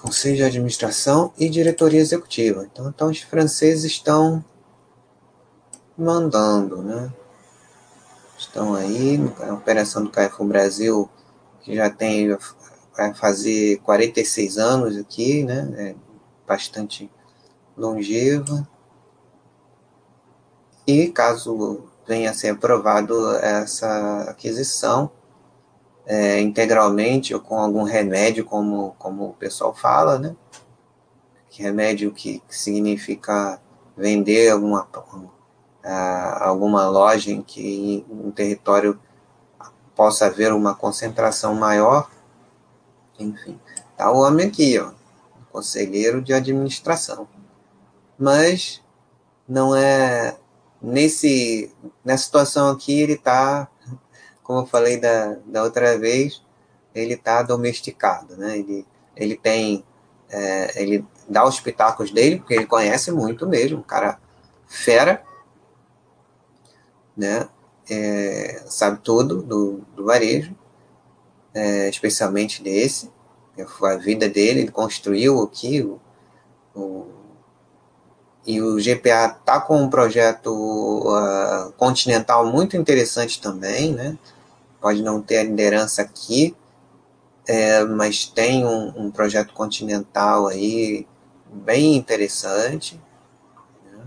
Conselho 0.00 0.36
de 0.36 0.42
Administração 0.42 1.32
e 1.38 1.48
Diretoria 1.48 2.00
Executiva. 2.00 2.68
Então, 2.70 2.88
então 2.88 3.10
os 3.10 3.20
franceses 3.20 3.84
estão 3.84 4.44
mandando, 5.96 6.82
né? 6.82 7.12
Estão 8.36 8.74
aí, 8.74 9.18
a 9.40 9.54
operação 9.54 10.04
do 10.04 10.10
Carrefour 10.10 10.46
Brasil, 10.46 11.08
que 11.62 11.74
já 11.74 11.88
tem, 11.88 12.36
vai 12.96 13.14
fazer 13.14 13.78
46 13.78 14.58
anos 14.58 14.96
aqui, 14.96 15.42
né? 15.44 15.72
É 15.76 15.94
bastante 16.46 17.10
longeva. 17.76 18.68
E 20.86 21.08
caso 21.08 21.88
venha 22.06 22.30
a 22.30 22.34
ser 22.34 22.50
aprovado 22.50 23.34
essa 23.36 24.26
aquisição, 24.28 25.10
é, 26.06 26.40
integralmente 26.40 27.34
ou 27.34 27.40
com 27.40 27.58
algum 27.58 27.82
remédio, 27.82 28.44
como, 28.44 28.94
como 28.98 29.28
o 29.28 29.34
pessoal 29.34 29.74
fala, 29.74 30.18
né? 30.18 30.36
Que 31.48 31.62
remédio 31.62 32.12
que, 32.12 32.40
que 32.40 32.56
significa 32.56 33.60
vender 33.96 34.50
alguma, 34.50 34.88
alguma 36.40 36.88
loja 36.88 37.30
em 37.30 37.40
que 37.40 38.04
um 38.10 38.30
território 38.30 39.00
possa 39.94 40.26
haver 40.26 40.52
uma 40.52 40.74
concentração 40.74 41.54
maior. 41.54 42.10
Enfim, 43.18 43.58
tá 43.96 44.10
o 44.10 44.18
homem 44.18 44.48
aqui, 44.48 44.78
ó, 44.78 44.92
conselheiro 45.52 46.20
de 46.20 46.34
administração. 46.34 47.28
Mas 48.18 48.82
não 49.48 49.74
é 49.74 50.36
nesse 50.84 51.72
nessa 52.04 52.24
situação 52.24 52.70
aqui 52.70 53.00
ele 53.00 53.14
está 53.14 53.68
como 54.44 54.60
eu 54.60 54.66
falei 54.66 54.98
da, 54.98 55.38
da 55.46 55.64
outra 55.64 55.98
vez, 55.98 56.42
ele 56.94 57.14
está 57.14 57.42
domesticado, 57.42 58.36
né? 58.36 58.58
Ele, 58.58 58.86
ele 59.16 59.36
tem, 59.36 59.82
é, 60.28 60.82
ele 60.82 61.04
dá 61.28 61.44
os 61.44 61.58
pitacos 61.58 62.10
dele, 62.10 62.38
porque 62.38 62.54
ele 62.54 62.66
conhece 62.66 63.10
muito 63.10 63.48
mesmo, 63.48 63.78
um 63.78 63.82
cara 63.82 64.20
fera, 64.68 65.24
né? 67.16 67.48
É, 67.88 68.62
sabe 68.66 69.00
tudo 69.02 69.42
do, 69.42 69.78
do 69.96 70.04
varejo, 70.04 70.54
é, 71.54 71.88
especialmente 71.88 72.62
desse, 72.62 73.10
a 73.82 73.96
vida 73.96 74.28
dele, 74.28 74.60
ele 74.60 74.70
construiu 74.70 75.42
aqui 75.42 75.80
o, 75.80 76.00
o 76.74 77.13
e 78.46 78.60
o 78.60 78.76
GPA 78.78 79.36
está 79.38 79.60
com 79.60 79.82
um 79.82 79.88
projeto 79.88 80.50
uh, 80.50 81.72
continental 81.72 82.46
muito 82.46 82.76
interessante 82.76 83.40
também, 83.40 83.92
né? 83.92 84.18
pode 84.84 85.02
não 85.02 85.22
ter 85.22 85.38
a 85.38 85.44
liderança 85.44 86.02
aqui, 86.02 86.54
é, 87.48 87.82
mas 87.84 88.26
tem 88.26 88.66
um, 88.66 89.06
um, 89.06 89.10
projeto 89.10 89.54
continental 89.54 90.46
aí 90.46 91.06
bem 91.50 91.96
interessante. 91.96 93.00
Né? 93.82 94.06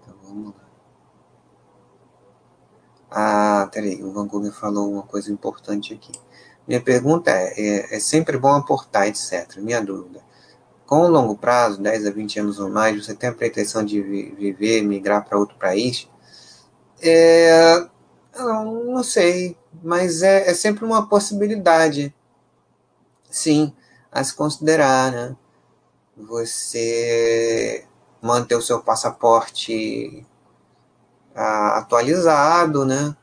Então 0.00 0.14
vamos 0.24 0.54
lá. 0.56 0.62
Ah, 3.12 3.41
peraí, 3.72 4.02
o 4.02 4.12
Vancouver 4.12 4.52
falou 4.52 4.92
uma 4.92 5.02
coisa 5.02 5.32
importante 5.32 5.94
aqui. 5.94 6.12
Minha 6.68 6.80
pergunta 6.80 7.30
é, 7.30 7.54
é, 7.58 7.96
é 7.96 8.00
sempre 8.00 8.38
bom 8.38 8.52
aportar, 8.52 9.08
etc. 9.08 9.56
Minha 9.56 9.80
dúvida 9.80 10.22
com 10.92 11.06
o 11.06 11.08
longo 11.08 11.34
prazo, 11.34 11.80
10 11.80 12.06
a 12.06 12.10
20 12.10 12.40
anos 12.40 12.60
ou 12.60 12.68
mais, 12.68 13.02
você 13.02 13.14
tem 13.14 13.30
a 13.30 13.32
pretensão 13.32 13.82
de 13.82 13.98
viver, 14.02 14.82
migrar 14.82 15.26
para 15.26 15.38
outro 15.38 15.56
país? 15.56 16.06
É, 17.00 17.88
não 18.38 19.02
sei, 19.02 19.56
mas 19.82 20.22
é, 20.22 20.50
é 20.50 20.52
sempre 20.52 20.84
uma 20.84 21.08
possibilidade, 21.08 22.14
sim, 23.30 23.74
a 24.10 24.22
se 24.22 24.34
considerar, 24.34 25.10
né? 25.10 25.34
Você 26.14 27.86
manter 28.20 28.56
o 28.56 28.60
seu 28.60 28.82
passaporte 28.82 30.26
atualizado, 31.34 32.84
né? 32.84 33.16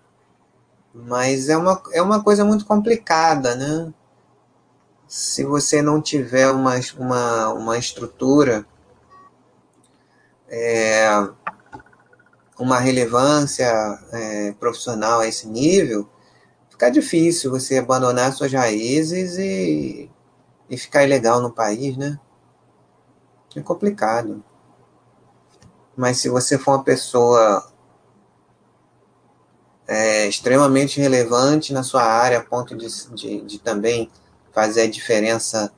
Mas 1.05 1.49
é 1.49 1.57
uma, 1.57 1.81
é 1.93 2.01
uma 2.01 2.23
coisa 2.23 2.43
muito 2.43 2.65
complicada, 2.65 3.55
né? 3.55 3.93
se 5.09 5.43
você 5.43 5.81
não 5.81 5.99
tiver 5.99 6.51
uma, 6.51 6.75
uma, 6.95 7.53
uma 7.53 7.77
estrutura, 7.79 8.63
é, 10.47 11.09
uma 12.59 12.77
relevância 12.77 13.65
é, 14.11 14.51
profissional 14.53 15.21
a 15.21 15.27
esse 15.27 15.47
nível, 15.47 16.07
fica 16.69 16.91
difícil 16.91 17.49
você 17.49 17.79
abandonar 17.79 18.33
suas 18.33 18.53
raízes 18.53 19.39
e, 19.39 20.11
e 20.69 20.77
ficar 20.77 21.03
ilegal 21.03 21.41
no 21.41 21.51
país, 21.51 21.97
né? 21.97 22.19
É 23.55 23.61
complicado. 23.61 24.43
Mas 25.97 26.19
se 26.19 26.29
você 26.29 26.55
for 26.59 26.73
uma 26.73 26.83
pessoa 26.83 27.67
é, 29.89 30.27
extremamente 30.27 31.01
relevante 31.01 31.73
na 31.73 31.81
sua 31.81 32.03
área, 32.03 32.37
a 32.37 32.43
ponto 32.43 32.77
de, 32.77 32.87
de, 33.15 33.41
de 33.41 33.57
também 33.57 34.07
fazer 34.53 34.81
a 34.83 34.89
diferença 34.89 35.73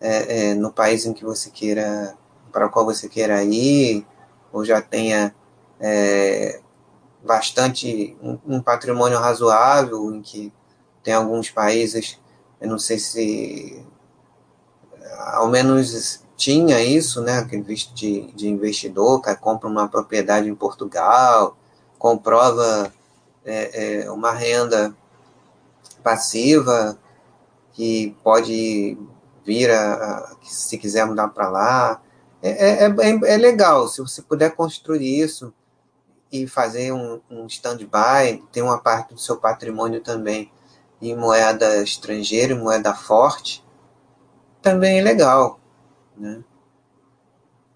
é, 0.00 0.52
é, 0.52 0.54
no 0.54 0.72
país 0.72 1.04
em 1.04 1.12
que 1.12 1.22
você 1.22 1.50
queira, 1.50 2.16
para 2.50 2.70
qual 2.70 2.86
você 2.86 3.06
queira 3.06 3.44
ir, 3.44 4.06
ou 4.50 4.64
já 4.64 4.80
tenha 4.80 5.34
é, 5.78 6.58
bastante, 7.22 8.16
um, 8.22 8.38
um, 8.46 8.62
patrimônio 8.62 9.18
razoável, 9.18 10.10
em 10.14 10.22
que 10.22 10.50
tem 11.02 11.12
alguns 11.12 11.50
países, 11.50 12.18
eu 12.62 12.66
não 12.66 12.78
sei 12.78 12.98
se 12.98 13.84
ao 15.34 15.48
menos 15.48 16.24
tinha 16.34 16.82
isso, 16.82 17.20
né, 17.20 17.42
de, 17.42 18.32
de 18.32 18.48
investidor, 18.48 19.20
que 19.20 19.36
compra 19.36 19.68
uma 19.68 19.86
propriedade 19.86 20.48
em 20.48 20.54
Portugal, 20.54 21.58
comprova 21.98 22.90
é, 23.44 24.02
é, 24.02 24.10
uma 24.10 24.32
renda 24.32 24.94
passiva 26.02 26.98
que 27.72 28.16
pode 28.22 28.98
vir 29.44 29.70
a, 29.70 29.94
a 29.94 30.36
se 30.42 30.78
quiser 30.78 31.06
mudar 31.06 31.28
para 31.28 31.48
lá. 31.48 32.02
É, 32.42 32.50
é, 32.50 32.86
é, 32.86 33.34
é, 33.34 33.36
legal, 33.36 33.88
se 33.88 34.00
você 34.00 34.22
puder 34.22 34.54
construir 34.54 35.20
isso 35.20 35.52
e 36.32 36.46
fazer 36.46 36.92
um, 36.92 37.20
um 37.30 37.46
stand-by, 37.46 38.42
ter 38.52 38.62
uma 38.62 38.78
parte 38.78 39.14
do 39.14 39.20
seu 39.20 39.36
patrimônio 39.36 40.00
também 40.00 40.50
em 41.02 41.16
moeda 41.16 41.82
estrangeira, 41.82 42.54
moeda 42.54 42.94
forte, 42.94 43.64
também 44.62 44.98
é 44.98 45.02
legal, 45.02 45.58
né? 46.16 46.42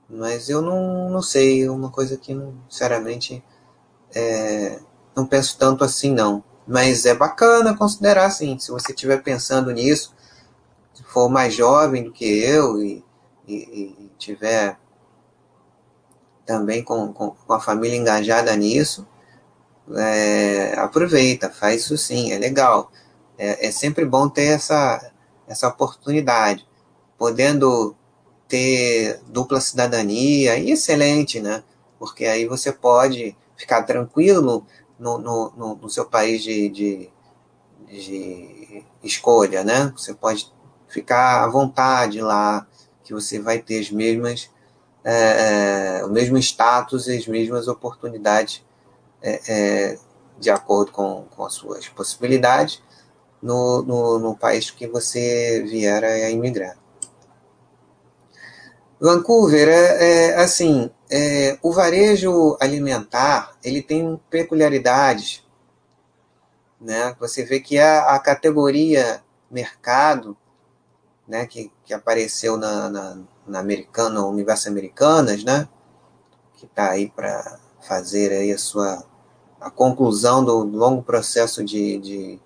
Mas 0.08 0.48
eu 0.48 0.60
não, 0.60 1.08
não 1.10 1.22
sei, 1.22 1.64
é 1.64 1.70
uma 1.70 1.90
coisa 1.90 2.16
que, 2.16 2.34
sinceramente, 2.68 3.42
é, 4.14 4.78
não 5.14 5.26
penso 5.26 5.56
tanto 5.58 5.84
assim, 5.84 6.12
não. 6.12 6.42
Mas 6.66 7.04
é 7.04 7.14
bacana 7.14 7.76
considerar, 7.76 8.26
assim, 8.26 8.58
se 8.58 8.70
você 8.70 8.92
estiver 8.92 9.22
pensando 9.22 9.70
nisso, 9.70 10.14
se 10.94 11.02
for 11.04 11.28
mais 11.28 11.54
jovem 11.54 12.04
do 12.04 12.12
que 12.12 12.24
eu 12.24 12.80
e, 12.82 13.04
e, 13.46 13.54
e 13.54 14.10
tiver 14.18 14.78
também 16.46 16.82
com, 16.82 17.12
com, 17.12 17.30
com, 17.30 17.52
a 17.52 17.60
família 17.60 17.96
engajada 17.96 18.54
nisso, 18.56 19.06
é, 19.94 20.74
aproveita, 20.78 21.50
faz 21.50 21.82
isso 21.82 21.98
sim, 21.98 22.32
é 22.32 22.38
legal. 22.38 22.90
É, 23.36 23.68
é 23.68 23.70
sempre 23.70 24.04
bom 24.04 24.28
ter 24.28 24.46
essa, 24.46 25.12
essa 25.46 25.68
oportunidade. 25.68 26.66
Podendo 27.18 27.96
ter 28.48 29.20
dupla 29.28 29.60
cidadania, 29.60 30.58
excelente, 30.58 31.40
né? 31.40 31.62
Porque 31.98 32.24
aí 32.26 32.46
você 32.46 32.72
pode 32.72 33.36
ficar 33.56 33.82
tranquilo 33.82 34.66
no, 34.98 35.18
no, 35.18 35.74
no, 35.76 35.90
seu 35.90 36.06
país 36.06 36.42
de, 36.42 36.68
de, 36.68 37.10
de 37.86 38.84
escolha, 39.02 39.64
né? 39.64 39.92
Você 39.96 40.14
pode 40.14 40.52
ficar 40.88 41.44
à 41.44 41.48
vontade 41.48 42.20
lá, 42.20 42.66
que 43.02 43.12
você 43.12 43.38
vai 43.40 43.58
ter 43.58 43.80
as 43.80 43.90
mesmas, 43.90 44.50
é, 45.04 45.98
é, 45.98 46.04
o 46.04 46.08
mesmo 46.08 46.38
status 46.38 47.08
e 47.08 47.16
as 47.16 47.26
mesmas 47.26 47.68
oportunidades 47.68 48.64
é, 49.20 49.40
é, 49.48 49.98
de 50.38 50.50
acordo 50.50 50.92
com, 50.92 51.26
com 51.34 51.44
as 51.44 51.54
suas 51.54 51.88
possibilidades, 51.88 52.82
no, 53.42 53.82
no, 53.82 54.18
no 54.18 54.36
país 54.36 54.70
que 54.70 54.86
você 54.86 55.62
vier 55.68 56.02
a 56.02 56.30
imigrar. 56.30 56.78
Vancouver 59.04 59.68
é, 59.68 60.30
é 60.30 60.36
assim, 60.36 60.90
é, 61.10 61.58
o 61.60 61.70
varejo 61.70 62.56
alimentar 62.58 63.52
ele 63.62 63.82
tem 63.82 64.18
peculiaridades, 64.30 65.44
né? 66.80 67.14
Você 67.20 67.44
vê 67.44 67.60
que 67.60 67.78
a, 67.78 68.14
a 68.14 68.18
categoria 68.18 69.22
mercado, 69.50 70.34
né, 71.28 71.44
que, 71.44 71.70
que 71.84 71.92
apareceu 71.92 72.56
na, 72.56 72.88
na, 72.88 73.18
na 73.46 73.58
Americana, 73.58 74.24
Universo 74.24 74.70
Americanas, 74.70 75.44
né, 75.44 75.68
que 76.54 76.64
está 76.64 76.92
aí 76.92 77.10
para 77.10 77.60
fazer 77.86 78.32
aí 78.32 78.52
a 78.52 78.58
sua 78.58 79.04
a 79.60 79.70
conclusão 79.70 80.42
do 80.42 80.64
longo 80.64 81.02
processo 81.02 81.62
de, 81.62 81.98
de 81.98 82.40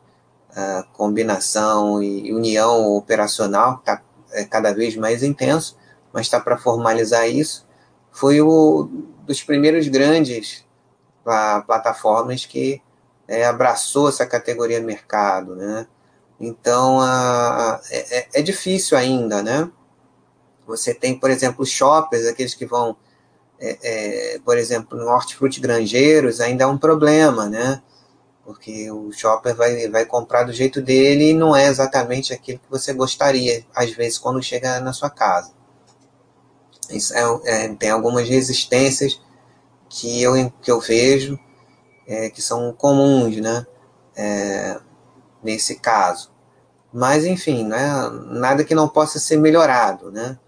uh, 0.50 0.92
combinação 0.92 2.02
e 2.02 2.32
união 2.32 2.96
operacional, 2.96 3.76
que 3.76 3.90
está 3.90 4.02
é, 4.32 4.44
cada 4.44 4.74
vez 4.74 4.96
mais 4.96 5.22
intenso 5.22 5.77
mas 6.12 6.26
está 6.26 6.40
para 6.40 6.56
formalizar 6.56 7.28
isso, 7.28 7.66
foi 8.10 8.40
o 8.40 8.88
dos 9.26 9.42
primeiros 9.42 9.86
grandes 9.88 10.64
plataformas 11.66 12.46
que 12.46 12.80
é, 13.28 13.44
abraçou 13.44 14.08
essa 14.08 14.26
categoria 14.26 14.80
mercado, 14.80 15.54
né? 15.54 15.86
Então, 16.40 17.00
a, 17.00 17.74
a, 17.74 17.80
é, 17.90 18.18
é, 18.18 18.28
é, 18.34 18.42
difícil 18.42 18.96
ainda, 18.96 19.42
né? 19.42 19.70
Você 20.66 20.94
tem, 20.94 21.18
por 21.18 21.30
exemplo, 21.30 21.66
shoppers, 21.66 22.26
aqueles 22.26 22.54
que 22.54 22.64
vão, 22.64 22.96
é, 23.60 24.34
é, 24.34 24.38
por 24.38 24.56
exemplo, 24.56 24.98
no 24.98 25.06
hortifruti 25.08 25.60
granjeiros, 25.60 26.40
ainda 26.40 26.64
é 26.64 26.66
um 26.66 26.78
problema, 26.78 27.46
né? 27.46 27.82
Porque 28.44 28.90
o 28.90 29.12
shopper 29.12 29.54
vai, 29.54 29.88
vai 29.88 30.06
comprar 30.06 30.44
do 30.44 30.52
jeito 30.52 30.80
dele 30.80 31.30
e 31.30 31.34
não 31.34 31.54
é 31.54 31.66
exatamente 31.66 32.32
aquilo 32.32 32.60
que 32.60 32.70
você 32.70 32.94
gostaria, 32.94 33.64
às 33.74 33.90
vezes, 33.90 34.18
quando 34.18 34.42
chega 34.42 34.80
na 34.80 34.92
sua 34.92 35.10
casa. 35.10 35.57
Isso 36.90 37.14
é, 37.14 37.40
é, 37.44 37.68
tem 37.74 37.90
algumas 37.90 38.28
resistências 38.28 39.20
que 39.88 40.22
eu, 40.22 40.50
que 40.62 40.70
eu 40.70 40.80
vejo 40.80 41.38
é, 42.06 42.30
que 42.30 42.40
são 42.40 42.72
comuns, 42.72 43.36
né? 43.36 43.66
É, 44.16 44.80
nesse 45.42 45.76
caso. 45.76 46.30
Mas, 46.92 47.24
enfim, 47.26 47.64
né, 47.64 48.08
nada 48.30 48.64
que 48.64 48.74
não 48.74 48.88
possa 48.88 49.18
ser 49.18 49.36
melhorado, 49.36 50.10
né? 50.10 50.38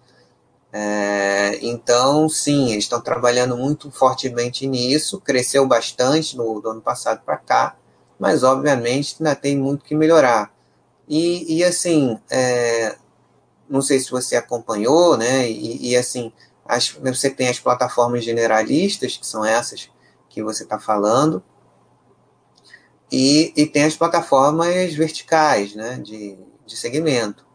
É, 0.73 1.59
então, 1.63 2.29
sim, 2.29 2.71
eles 2.71 2.85
estão 2.85 3.01
trabalhando 3.01 3.57
muito 3.57 3.91
fortemente 3.91 4.67
nisso, 4.67 5.21
cresceu 5.21 5.67
bastante 5.67 6.37
no, 6.37 6.61
do 6.61 6.71
ano 6.71 6.81
passado 6.81 7.23
para 7.25 7.37
cá, 7.37 7.77
mas, 8.19 8.43
obviamente, 8.43 9.17
ainda 9.19 9.35
tem 9.35 9.59
muito 9.59 9.85
que 9.85 9.95
melhorar. 9.95 10.53
E, 11.09 11.59
e 11.59 11.65
assim, 11.65 12.19
é, 12.31 12.97
não 13.71 13.81
sei 13.81 14.01
se 14.01 14.11
você 14.11 14.35
acompanhou, 14.35 15.17
né? 15.17 15.49
E, 15.49 15.91
e 15.91 15.97
assim, 15.97 16.33
as, 16.65 16.89
você 16.89 17.31
tem 17.31 17.49
as 17.49 17.61
plataformas 17.61 18.25
generalistas, 18.25 19.17
que 19.17 19.27
são 19.27 19.45
essas 19.45 19.89
que 20.29 20.43
você 20.43 20.65
está 20.65 20.79
falando, 20.79 21.43
e, 23.11 23.53
e 23.57 23.67
tem 23.67 23.85
as 23.85 23.97
plataformas 23.97 24.93
verticais, 24.95 25.75
né? 25.75 25.99
De, 25.99 26.37
de 26.67 26.77
segmento, 26.77 27.47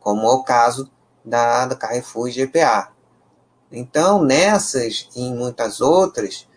como 0.00 0.26
é 0.26 0.32
o 0.32 0.42
caso 0.42 0.90
da, 1.24 1.66
da 1.66 1.76
Carrefour 1.76 2.28
GPA. 2.28 2.92
Então, 3.70 4.22
nessas 4.22 5.08
e 5.14 5.22
em 5.22 5.34
muitas 5.34 5.80
outras, 5.80 6.48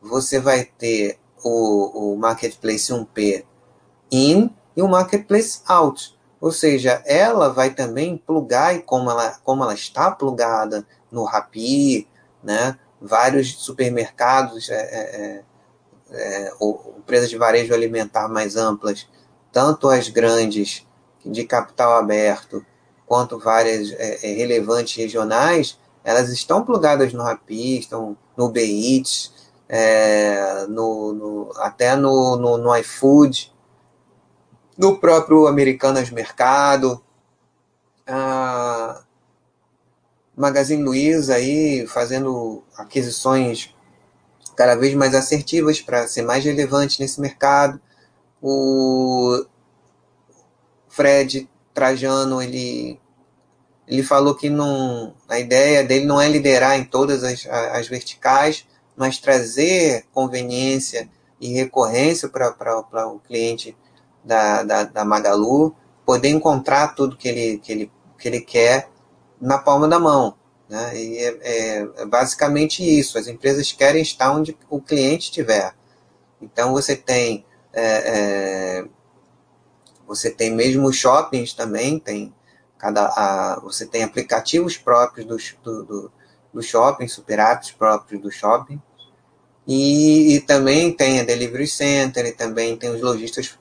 você 0.00 0.38
vai 0.38 0.64
ter 0.64 1.18
o, 1.42 2.12
o 2.12 2.16
Marketplace 2.16 2.92
1P 2.92 3.44
in 4.10 4.50
e 4.76 4.82
o 4.82 4.88
Marketplace 4.88 5.60
out. 5.66 6.18
Ou 6.44 6.52
seja, 6.52 7.02
ela 7.06 7.48
vai 7.48 7.70
também 7.70 8.18
plugar, 8.18 8.76
e 8.76 8.82
como 8.82 9.10
ela, 9.10 9.30
como 9.42 9.64
ela 9.64 9.72
está 9.72 10.10
plugada 10.10 10.86
no 11.10 11.24
Rapi, 11.24 12.06
né, 12.42 12.78
vários 13.00 13.64
supermercados, 13.64 14.68
é, 14.68 14.74
é, 14.74 15.42
é, 16.10 16.52
ou 16.60 16.96
empresas 16.98 17.30
de 17.30 17.38
varejo 17.38 17.72
alimentar 17.72 18.28
mais 18.28 18.56
amplas, 18.56 19.08
tanto 19.50 19.88
as 19.88 20.10
grandes 20.10 20.86
de 21.24 21.44
capital 21.44 21.94
aberto, 21.94 22.62
quanto 23.06 23.38
várias 23.38 23.90
é, 23.92 24.18
é, 24.22 24.34
relevantes 24.34 24.94
regionais, 24.96 25.78
elas 26.04 26.28
estão 26.28 26.62
plugadas 26.62 27.14
no 27.14 27.22
Rapi, 27.22 27.78
estão 27.78 28.18
no 28.36 28.50
Beats, 28.50 29.32
é, 29.66 30.66
no, 30.68 31.10
no, 31.14 31.52
até 31.56 31.96
no, 31.96 32.36
no, 32.36 32.58
no 32.58 32.76
iFood, 32.76 33.53
no 34.76 34.98
próprio 34.98 35.46
Americanas 35.46 36.10
Mercado, 36.10 37.02
a 38.06 39.02
Magazine 40.36 40.82
Luiza 40.82 41.36
aí 41.36 41.86
fazendo 41.86 42.62
aquisições 42.76 43.74
cada 44.56 44.74
vez 44.74 44.94
mais 44.94 45.14
assertivas 45.14 45.80
para 45.80 46.06
ser 46.06 46.22
mais 46.22 46.44
relevante 46.44 47.00
nesse 47.00 47.20
mercado. 47.20 47.80
O 48.42 49.44
Fred 50.88 51.48
Trajano, 51.72 52.42
ele, 52.42 53.00
ele 53.86 54.02
falou 54.02 54.34
que 54.34 54.50
não, 54.50 55.14
a 55.28 55.38
ideia 55.38 55.82
dele 55.82 56.04
não 56.04 56.20
é 56.20 56.28
liderar 56.28 56.78
em 56.78 56.84
todas 56.84 57.24
as, 57.24 57.46
as 57.46 57.88
verticais, 57.88 58.66
mas 58.96 59.18
trazer 59.18 60.04
conveniência 60.12 61.08
e 61.40 61.52
recorrência 61.52 62.28
para 62.28 63.08
o 63.08 63.18
cliente 63.20 63.76
da, 64.24 64.62
da, 64.62 64.84
da 64.84 65.04
Magalu, 65.04 65.74
poder 66.04 66.28
encontrar 66.28 66.94
tudo 66.94 67.16
que 67.16 67.28
ele, 67.28 67.58
que 67.58 67.72
ele, 67.72 67.92
que 68.18 68.28
ele 68.28 68.40
quer 68.40 68.88
na 69.40 69.58
palma 69.58 69.86
da 69.86 69.98
mão. 69.98 70.34
Né? 70.68 70.96
E 70.96 71.18
é, 71.18 71.38
é, 71.42 71.88
é 71.98 72.06
basicamente 72.06 72.82
isso. 72.82 73.18
As 73.18 73.26
empresas 73.26 73.70
querem 73.72 74.02
estar 74.02 74.32
onde 74.32 74.56
o 74.70 74.80
cliente 74.80 75.24
estiver. 75.24 75.74
Então 76.40 76.72
você 76.72 76.96
tem 76.96 77.44
é, 77.72 77.82
é, 77.82 78.84
você 80.06 80.30
tem 80.30 80.50
mesmo 80.50 80.92
shoppings 80.92 81.52
também, 81.52 81.98
tem 81.98 82.32
cada 82.78 83.06
a, 83.06 83.60
você 83.60 83.86
tem 83.86 84.04
aplicativos 84.04 84.76
próprios 84.76 85.26
do, 85.62 85.84
do, 85.84 86.12
do 86.52 86.62
shopping, 86.62 87.08
super 87.08 87.38
apps 87.38 87.70
próprios 87.72 88.20
do 88.22 88.30
shopping. 88.30 88.80
E, 89.66 90.36
e, 90.36 90.40
também 90.42 90.92
tem 90.92 91.20
a 91.20 91.24
Delivery 91.24 91.66
Center, 91.66 92.26
e 92.26 92.32
também 92.32 92.76
tem 92.76 92.90
os 92.90 93.00
lojistas 93.00 93.58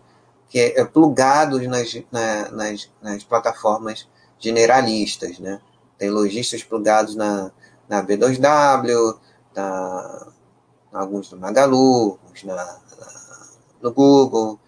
que 0.54 0.60
é, 0.60 0.82
é 0.82 0.86
plugados 0.86 1.66
nas, 1.66 2.00
na, 2.12 2.52
nas, 2.52 2.88
nas 3.02 3.24
plataformas 3.24 4.08
generalistas, 4.38 5.39
né? 5.39 5.60
Tem 5.98 6.12
lojistas 6.12 6.63
plugados 6.63 7.16
na, 7.16 7.52
na 7.89 8.04
B2W, 8.04 9.18
na, 9.56 10.28
alguns 10.94 11.32
no 11.32 11.39
Magalu, 11.39 12.20
na, 12.44 12.56
na, 12.56 12.80
no 13.82 13.92
Google, 13.92 14.60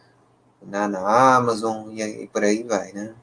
na, 0.59 0.87
na 0.87 1.35
Amazon 1.35 1.91
e, 1.91 2.01
e 2.01 2.27
por 2.29 2.43
aí 2.43 2.63
vai, 2.63 2.91
né? 2.91 3.13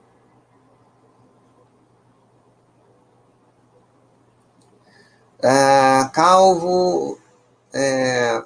Ah, 5.43 6.09
Calvo 6.15 7.19
é, 7.73 8.45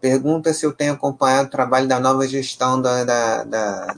pergunta 0.00 0.52
se 0.52 0.64
eu 0.64 0.72
tenho 0.72 0.92
acompanhado 0.92 1.48
o 1.48 1.50
trabalho 1.50 1.88
da 1.88 2.00
nova 2.00 2.26
gestão 2.26 2.80
da, 2.80 3.04
da, 3.04 3.44
da 3.44 3.96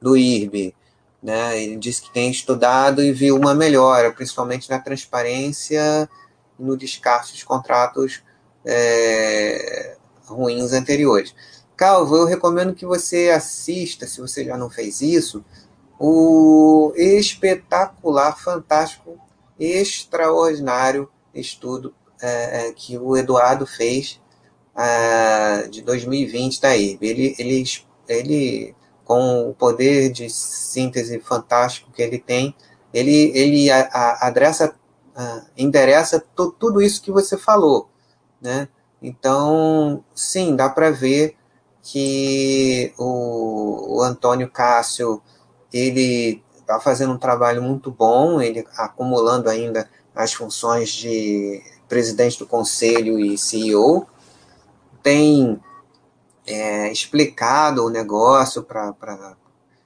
do 0.00 0.16
IRB. 0.16 0.74
Né? 1.22 1.62
Ele 1.62 1.76
disse 1.76 2.02
que 2.02 2.12
tem 2.12 2.30
estudado 2.30 3.02
e 3.02 3.10
viu 3.10 3.36
uma 3.36 3.54
melhora, 3.54 4.12
principalmente 4.12 4.68
na 4.68 4.78
transparência 4.78 6.08
e 6.58 6.62
no 6.62 6.76
descarte 6.76 7.34
de 7.34 7.44
contratos 7.44 8.22
é, 8.64 9.96
ruins 10.26 10.72
anteriores. 10.72 11.34
Calvo, 11.76 12.16
eu 12.16 12.26
recomendo 12.26 12.74
que 12.74 12.84
você 12.84 13.30
assista, 13.30 14.06
se 14.06 14.20
você 14.20 14.44
já 14.44 14.56
não 14.56 14.68
fez 14.68 15.00
isso, 15.00 15.44
o 15.98 16.92
espetacular, 16.96 18.38
fantástico, 18.38 19.18
extraordinário 19.58 21.08
estudo 21.34 21.94
é, 22.20 22.68
é 22.68 22.72
que 22.72 22.98
o 22.98 23.16
Eduardo 23.16 23.66
fez 23.66 24.20
de 25.70 25.82
2020 25.82 26.60
da 26.60 26.76
IRB. 26.76 27.06
Ele, 27.06 27.34
ele, 27.38 27.64
ele, 28.08 28.76
com 29.04 29.48
o 29.48 29.54
poder 29.54 30.10
de 30.10 30.28
síntese 30.28 31.20
fantástico 31.20 31.92
que 31.92 32.02
ele 32.02 32.18
tem, 32.18 32.54
ele, 32.92 33.32
ele 33.34 33.70
a, 33.70 33.88
a, 33.92 34.26
adressa, 34.26 34.74
endereça 35.56 36.24
tudo 36.34 36.80
isso 36.80 37.02
que 37.02 37.12
você 37.12 37.36
falou, 37.36 37.88
né? 38.40 38.68
Então, 39.02 40.02
sim, 40.14 40.56
dá 40.56 40.68
para 40.68 40.90
ver 40.90 41.36
que 41.82 42.94
o, 42.98 43.98
o 43.98 44.02
Antônio 44.02 44.50
Cássio 44.50 45.22
ele 45.70 46.42
está 46.58 46.80
fazendo 46.80 47.12
um 47.12 47.18
trabalho 47.18 47.62
muito 47.62 47.90
bom, 47.90 48.40
ele 48.40 48.64
acumulando 48.76 49.50
ainda 49.50 49.88
as 50.14 50.32
funções 50.32 50.90
de 50.90 51.62
presidente 51.88 52.38
do 52.38 52.46
conselho 52.46 53.20
e 53.20 53.36
CEO, 53.36 54.06
tem 55.04 55.60
é, 56.46 56.90
explicado 56.90 57.84
o 57.84 57.90
negócio 57.90 58.62
para 58.62 59.36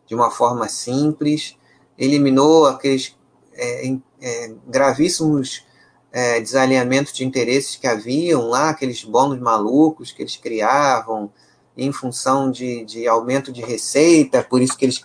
de 0.07 0.15
uma 0.15 0.31
forma 0.31 0.69
simples, 0.69 1.55
eliminou 1.99 2.67
aqueles 2.67 3.15
é, 3.53 3.95
é, 4.23 4.55
gravíssimos 4.67 5.67
é, 6.11 6.41
desalinhamentos 6.41 7.13
de 7.13 7.27
interesses 7.27 7.77
que 7.77 7.87
haviam 7.87 8.49
lá, 8.49 8.71
aqueles 8.71 9.05
bônus 9.05 9.39
malucos 9.39 10.11
que 10.11 10.23
eles 10.23 10.37
criavam 10.37 11.31
em 11.77 11.93
função 11.93 12.51
de, 12.51 12.87
de 12.87 13.07
aumento 13.07 13.53
de 13.53 13.61
receita, 13.61 14.43
por 14.43 14.63
isso 14.63 14.79
que 14.79 14.87
eles 14.87 15.05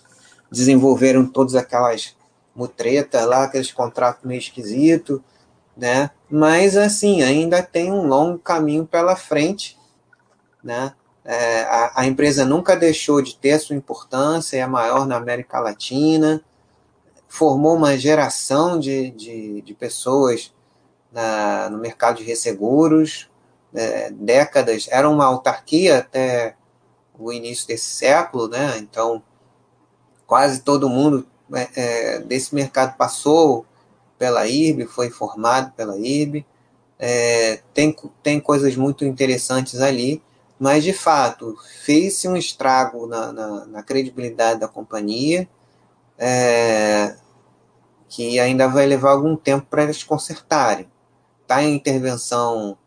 desenvolveram 0.50 1.26
todas 1.26 1.54
aquelas 1.54 2.16
mutretas 2.56 3.26
lá, 3.26 3.44
aqueles 3.44 3.72
contratos 3.72 4.24
meio 4.24 4.38
esquisitos, 4.38 5.20
né? 5.76 6.10
Mas, 6.30 6.76
assim, 6.76 7.22
ainda 7.22 7.62
tem 7.62 7.92
um 7.92 8.06
longo 8.06 8.38
caminho 8.38 8.86
pela 8.86 9.16
frente, 9.16 9.76
né? 10.64 10.94
É, 11.24 11.62
a, 11.62 11.92
a, 12.00 12.06
empresa 12.06 12.44
nunca 12.44 12.76
deixou 12.76 13.22
de 13.22 13.36
ter 13.36 13.58
sua 13.58 13.76
importância, 13.76 14.56
é 14.56 14.62
a 14.62 14.68
maior 14.68 15.06
na 15.06 15.16
América 15.16 15.58
Latina, 15.58 16.42
formou 17.28 17.76
uma 17.76 17.96
geração 17.96 18.78
de, 18.78 19.10
de, 19.10 19.62
de 19.62 19.74
pessoas 19.74 20.52
na, 21.12 21.70
no 21.70 21.78
mercado 21.78 22.18
de 22.18 22.24
resseguros, 22.24 23.30
é, 23.74 24.10
décadas, 24.10 24.86
era 24.90 25.08
uma 25.08 25.24
autarquia 25.24 25.98
até 25.98 26.56
o 27.18 27.32
início 27.32 27.66
desse 27.66 27.86
século, 27.86 28.48
né? 28.48 28.76
Então, 28.78 29.22
quase 30.26 30.60
todo 30.60 30.88
mundo 30.88 31.26
é, 31.52 31.68
é 31.74 32.18
desse 32.20 32.54
mercado 32.54 32.96
passou 32.96 33.64
pela 34.18 34.46
IRB, 34.46 34.86
foi 34.86 35.10
formado 35.10 35.72
pela 35.72 35.96
IRB, 35.98 36.44
é, 36.98 37.60
tem, 37.72 37.96
tem 38.22 38.40
coisas 38.40 38.76
muito 38.76 39.04
interessantes 39.04 39.80
ali, 39.80 40.22
mas 40.58 40.84
de 40.84 40.92
fato 40.92 41.56
fez-se 41.82 42.28
um 42.28 42.36
estrago 42.36 43.06
na, 43.06 43.32
na, 43.32 43.66
na, 43.66 43.82
credibilidade 43.82 44.60
da 44.60 44.68
companhia, 44.68 45.48
é, 46.18 47.16
que 48.08 48.38
ainda 48.38 48.68
vai 48.68 48.86
levar 48.86 49.10
algum 49.10 49.36
tempo 49.36 49.66
para 49.68 49.82
eles 49.82 50.04
consertarem. 50.04 50.88
Está 51.42 51.62
em 51.62 51.74
intervenção 51.74 52.78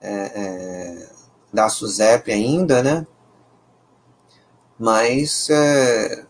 é, 0.00 0.10
é, 0.10 1.10
da 1.52 1.68
SUSEP 1.68 2.32
ainda, 2.32 2.82
né? 2.82 3.06
Mas 4.78 5.50
é, 5.50 6.24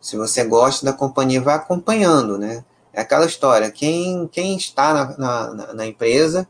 se 0.00 0.16
você 0.16 0.42
gosta 0.44 0.84
da 0.84 0.92
companhia, 0.92 1.40
vai 1.40 1.54
acompanhando, 1.54 2.36
né? 2.36 2.64
É 2.92 3.02
aquela 3.02 3.26
história, 3.26 3.70
quem, 3.70 4.26
quem 4.28 4.56
está 4.56 4.92
na, 5.16 5.54
na, 5.54 5.74
na 5.74 5.86
empresa 5.86 6.48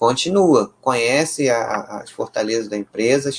continua, 0.00 0.72
conhece 0.80 1.50
a, 1.50 2.00
as 2.02 2.10
fortalezas 2.10 2.66
da 2.68 2.76
empresa, 2.76 3.30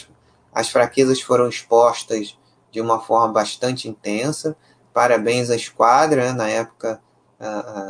as 0.54 0.70
fraquezas 0.70 1.20
foram 1.20 1.50
expostas 1.50 2.38
de 2.72 2.80
uma 2.80 3.02
forma 3.02 3.34
bastante 3.34 3.90
intensa. 3.90 4.56
Parabéns 4.94 5.50
à 5.50 5.56
esquadra, 5.56 6.28
né? 6.28 6.34
na 6.34 6.48
época 6.48 7.02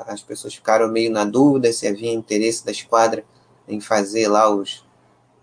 as 0.07 0.21
pessoas 0.21 0.55
ficaram 0.55 0.87
meio 0.87 1.11
na 1.11 1.25
dúvida 1.25 1.73
se 1.73 1.85
havia 1.85 2.13
interesse 2.13 2.65
da 2.65 2.71
esquadra 2.71 3.25
em 3.67 3.81
fazer 3.81 4.29
lá 4.29 4.49
os, 4.49 4.85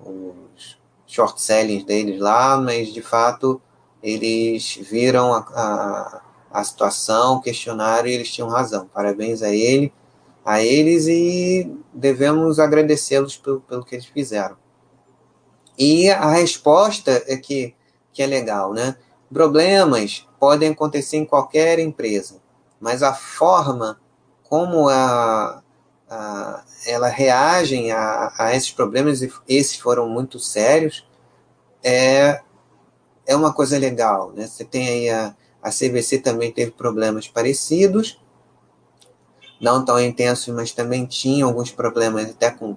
os 0.01 0.79
short 1.07 1.39
sellings 1.43 1.85
deles 1.85 2.19
lá, 2.19 2.57
mas 2.57 2.91
de 2.91 3.03
fato 3.03 3.61
eles 4.03 4.79
viram 4.81 5.35
a, 5.35 5.39
a 5.41 6.23
a 6.51 6.65
situação, 6.65 7.41
questionaram 7.41 8.09
e 8.09 8.13
eles 8.13 8.31
tinham 8.33 8.49
razão. 8.49 8.89
Parabéns 8.93 9.43
a 9.43 9.51
ele, 9.51 9.93
a 10.49 10.63
eles 10.63 11.07
e 11.07 11.71
devemos 11.93 12.59
agradecê-los 12.59 13.37
pelo, 13.37 13.61
pelo 13.61 13.85
que 13.85 13.95
eles 13.95 14.07
fizeram. 14.07 14.57
E 15.79 16.09
a 16.09 16.31
resposta 16.31 17.23
é 17.27 17.37
que, 17.37 17.75
que 18.15 18.23
é 18.23 18.27
legal, 18.27 18.73
né? 18.73 18.97
Problemas 19.31 20.27
podem 20.41 20.71
acontecer 20.71 21.19
em 21.19 21.27
qualquer 21.27 21.79
empresa, 21.79 22.41
mas 22.81 23.03
a 23.03 23.13
forma 23.13 24.01
como 24.43 24.89
a, 24.89 25.63
a, 26.09 26.65
ela 26.87 27.09
reagem 27.09 27.93
a, 27.93 28.33
a 28.39 28.57
esses 28.57 28.71
problemas, 28.71 29.21
e 29.21 29.31
esses 29.47 29.79
foram 29.79 30.09
muito 30.09 30.39
sérios, 30.39 31.07
é, 31.85 32.41
é 33.27 33.37
uma 33.37 33.53
coisa 33.53 33.79
legal, 33.79 34.33
né? 34.33 34.47
Você 34.47 34.65
tem 34.65 34.89
aí 34.89 35.11
a, 35.11 35.37
a 35.63 35.69
CVC 35.69 36.21
também 36.21 36.51
teve 36.51 36.71
problemas 36.71 37.29
parecidos, 37.29 38.19
não 39.61 39.85
tão 39.85 40.01
intensos, 40.01 40.55
mas 40.55 40.73
também 40.73 41.07
tinha 41.07 41.45
alguns 41.45 41.71
problemas 41.71 42.31
até 42.31 42.51
com, 42.51 42.77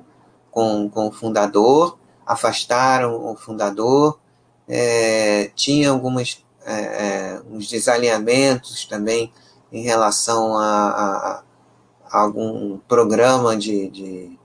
com, 0.50 0.90
com 0.90 1.08
o 1.08 1.12
fundador, 1.12 1.98
afastaram 2.26 3.32
o 3.32 3.36
fundador, 3.36 4.20
é, 4.68 5.52
tinha 5.56 5.90
algumas 5.92 6.44
é, 6.66 6.74
é, 6.74 7.42
uns 7.50 7.68
desalinhamentos 7.68 8.86
também 8.86 9.34
em 9.72 9.84
relação 9.84 10.58
a, 10.58 10.90
a, 10.90 11.44
a 12.10 12.22
algum 12.22 12.78
programa 12.88 13.56
de, 13.56 13.90
de 13.90 14.40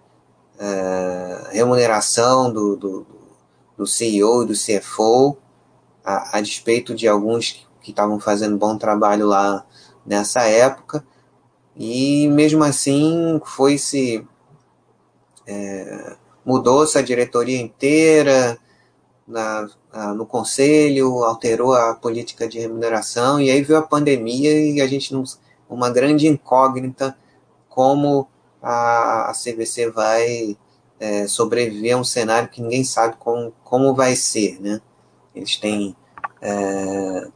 é, 0.59 1.49
remuneração 1.53 2.53
do, 2.53 2.77
do, 2.77 3.07
do 3.77 3.87
CEO 3.87 4.42
e 4.42 4.46
do 4.46 4.55
CFO, 4.55 5.37
a, 6.05 6.38
a 6.38 6.40
despeito 6.40 6.94
de 6.94 7.07
alguns 7.07 7.66
que 7.83 7.90
estavam 7.90 8.18
fazendo 8.18 8.57
bom 8.57 8.79
trabalho 8.79 9.27
lá 9.27 9.64
nessa 10.05 10.42
época, 10.42 11.05
e 11.77 12.29
mesmo 12.29 12.65
assim 12.65 13.41
foi-se. 13.45 14.27
É, 15.47 16.17
mudou-se 16.45 16.97
a 16.99 17.03
diretoria 17.03 17.61
inteira 17.61 18.59
na, 19.27 19.69
no 20.15 20.25
conselho, 20.25 21.25
alterou 21.25 21.75
a 21.75 21.95
política 21.95 22.49
de 22.49 22.59
remuneração, 22.59 23.41
e 23.41 23.51
aí 23.51 23.62
veio 23.62 23.79
a 23.79 23.83
pandemia 23.83 24.53
e 24.53 24.81
a 24.81 24.87
gente 24.87 25.12
não. 25.12 25.25
uma 25.69 25.91
grande 25.91 26.27
incógnita 26.27 27.17
como 27.69 28.29
a, 28.62 29.31
a 29.31 29.33
CVC 29.33 29.91
vai 29.91 30.57
é, 30.99 31.27
sobreviver 31.29 31.95
a 31.95 31.99
um 31.99 32.05
cenário 32.05 32.49
que 32.49 32.62
ninguém 32.62 32.85
sabe 32.85 33.17
como, 33.19 33.53
como 33.62 33.95
vai 33.95 34.17
ser, 34.17 34.61
né? 34.61 34.81
Eles 35.35 35.57
têm 35.57 35.95
é, 36.41 37.29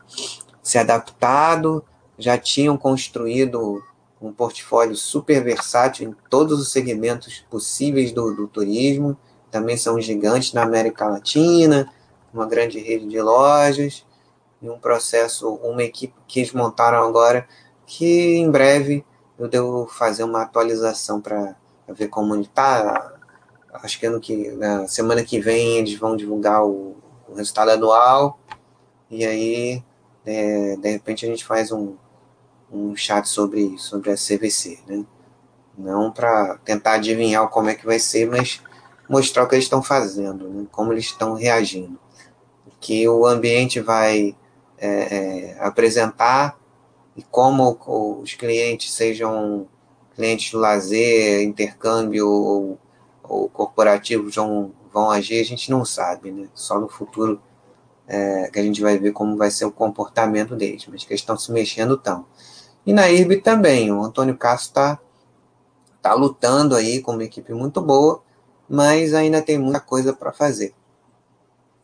se 0.62 0.78
adaptado, 0.78 1.84
já 2.18 2.38
tinham 2.38 2.76
construído 2.76 3.82
um 4.20 4.32
portfólio 4.32 4.94
super 4.94 5.42
versátil 5.42 6.10
em 6.10 6.16
todos 6.28 6.60
os 6.60 6.70
segmentos 6.70 7.44
possíveis 7.48 8.12
do, 8.12 8.34
do 8.34 8.46
turismo, 8.46 9.16
também 9.50 9.76
são 9.76 10.00
gigantes 10.00 10.52
na 10.52 10.62
América 10.62 11.06
Latina, 11.06 11.90
uma 12.32 12.46
grande 12.46 12.78
rede 12.78 13.06
de 13.06 13.20
lojas, 13.20 14.04
e 14.62 14.68
um 14.68 14.78
processo, 14.78 15.48
uma 15.54 15.82
equipe 15.82 16.14
que 16.28 16.40
eles 16.40 16.52
montaram 16.52 17.02
agora, 17.02 17.48
que 17.86 18.36
em 18.36 18.50
breve 18.50 19.04
eu 19.38 19.48
devo 19.48 19.86
fazer 19.86 20.22
uma 20.22 20.42
atualização 20.42 21.20
para 21.20 21.56
ver 21.88 22.08
como 22.08 22.36
está. 22.36 23.14
Acho 23.72 23.98
que 23.98 24.06
ano 24.06 24.20
que, 24.20 24.50
na 24.52 24.86
semana 24.86 25.24
que 25.24 25.40
vem 25.40 25.78
eles 25.78 25.98
vão 25.98 26.14
divulgar 26.14 26.64
o, 26.64 26.96
o 27.26 27.34
resultado 27.34 27.70
anual, 27.70 28.38
e 29.10 29.24
aí 29.24 29.82
é, 30.26 30.76
de 30.76 30.90
repente 30.90 31.24
a 31.24 31.28
gente 31.28 31.44
faz 31.44 31.72
um, 31.72 31.96
um 32.72 32.94
chat 32.94 33.28
sobre, 33.28 33.76
sobre 33.78 34.10
a 34.10 34.14
CVC, 34.14 34.78
né? 34.86 35.04
Não 35.76 36.12
para 36.12 36.58
tentar 36.64 36.94
adivinhar 36.94 37.48
como 37.48 37.70
é 37.70 37.74
que 37.74 37.86
vai 37.86 37.98
ser, 37.98 38.28
mas 38.28 38.62
mostrar 39.08 39.44
o 39.44 39.48
que 39.48 39.54
eles 39.54 39.64
estão 39.64 39.82
fazendo, 39.82 40.48
né? 40.48 40.66
como 40.70 40.92
eles 40.92 41.06
estão 41.06 41.34
reagindo. 41.34 41.98
Que 42.80 43.08
o 43.08 43.26
ambiente 43.26 43.80
vai 43.80 44.36
é, 44.78 44.88
é, 44.88 45.56
apresentar 45.60 46.58
e 47.16 47.22
como 47.22 47.78
os 48.22 48.34
clientes 48.34 48.92
sejam 48.92 49.66
clientes 50.14 50.50
de 50.50 50.56
lazer, 50.56 51.42
intercâmbio 51.42 52.28
ou, 52.28 52.78
ou 53.22 53.48
corporativos 53.48 54.34
vão, 54.34 54.72
vão 54.92 55.10
agir, 55.10 55.40
a 55.40 55.44
gente 55.44 55.70
não 55.70 55.84
sabe, 55.84 56.30
né? 56.30 56.48
Só 56.54 56.78
no 56.78 56.88
futuro 56.88 57.40
é, 58.06 58.50
que 58.52 58.58
a 58.58 58.62
gente 58.62 58.80
vai 58.80 58.98
ver 58.98 59.12
como 59.12 59.36
vai 59.36 59.50
ser 59.50 59.64
o 59.64 59.72
comportamento 59.72 60.54
deles, 60.56 60.86
mas 60.88 61.04
que 61.04 61.12
eles 61.12 61.20
estão 61.20 61.38
se 61.38 61.50
mexendo 61.52 61.96
tão. 61.96 62.26
E 62.90 62.92
na 62.92 63.08
IRB 63.08 63.36
também, 63.36 63.92
o 63.92 64.02
Antônio 64.02 64.36
Castro 64.36 64.70
está 64.70 64.98
tá 66.02 66.12
lutando 66.12 66.74
aí 66.74 67.00
com 67.00 67.12
uma 67.12 67.22
equipe 67.22 67.54
muito 67.54 67.80
boa, 67.80 68.20
mas 68.68 69.14
ainda 69.14 69.40
tem 69.40 69.56
muita 69.58 69.78
coisa 69.78 70.12
para 70.12 70.32
fazer. 70.32 70.74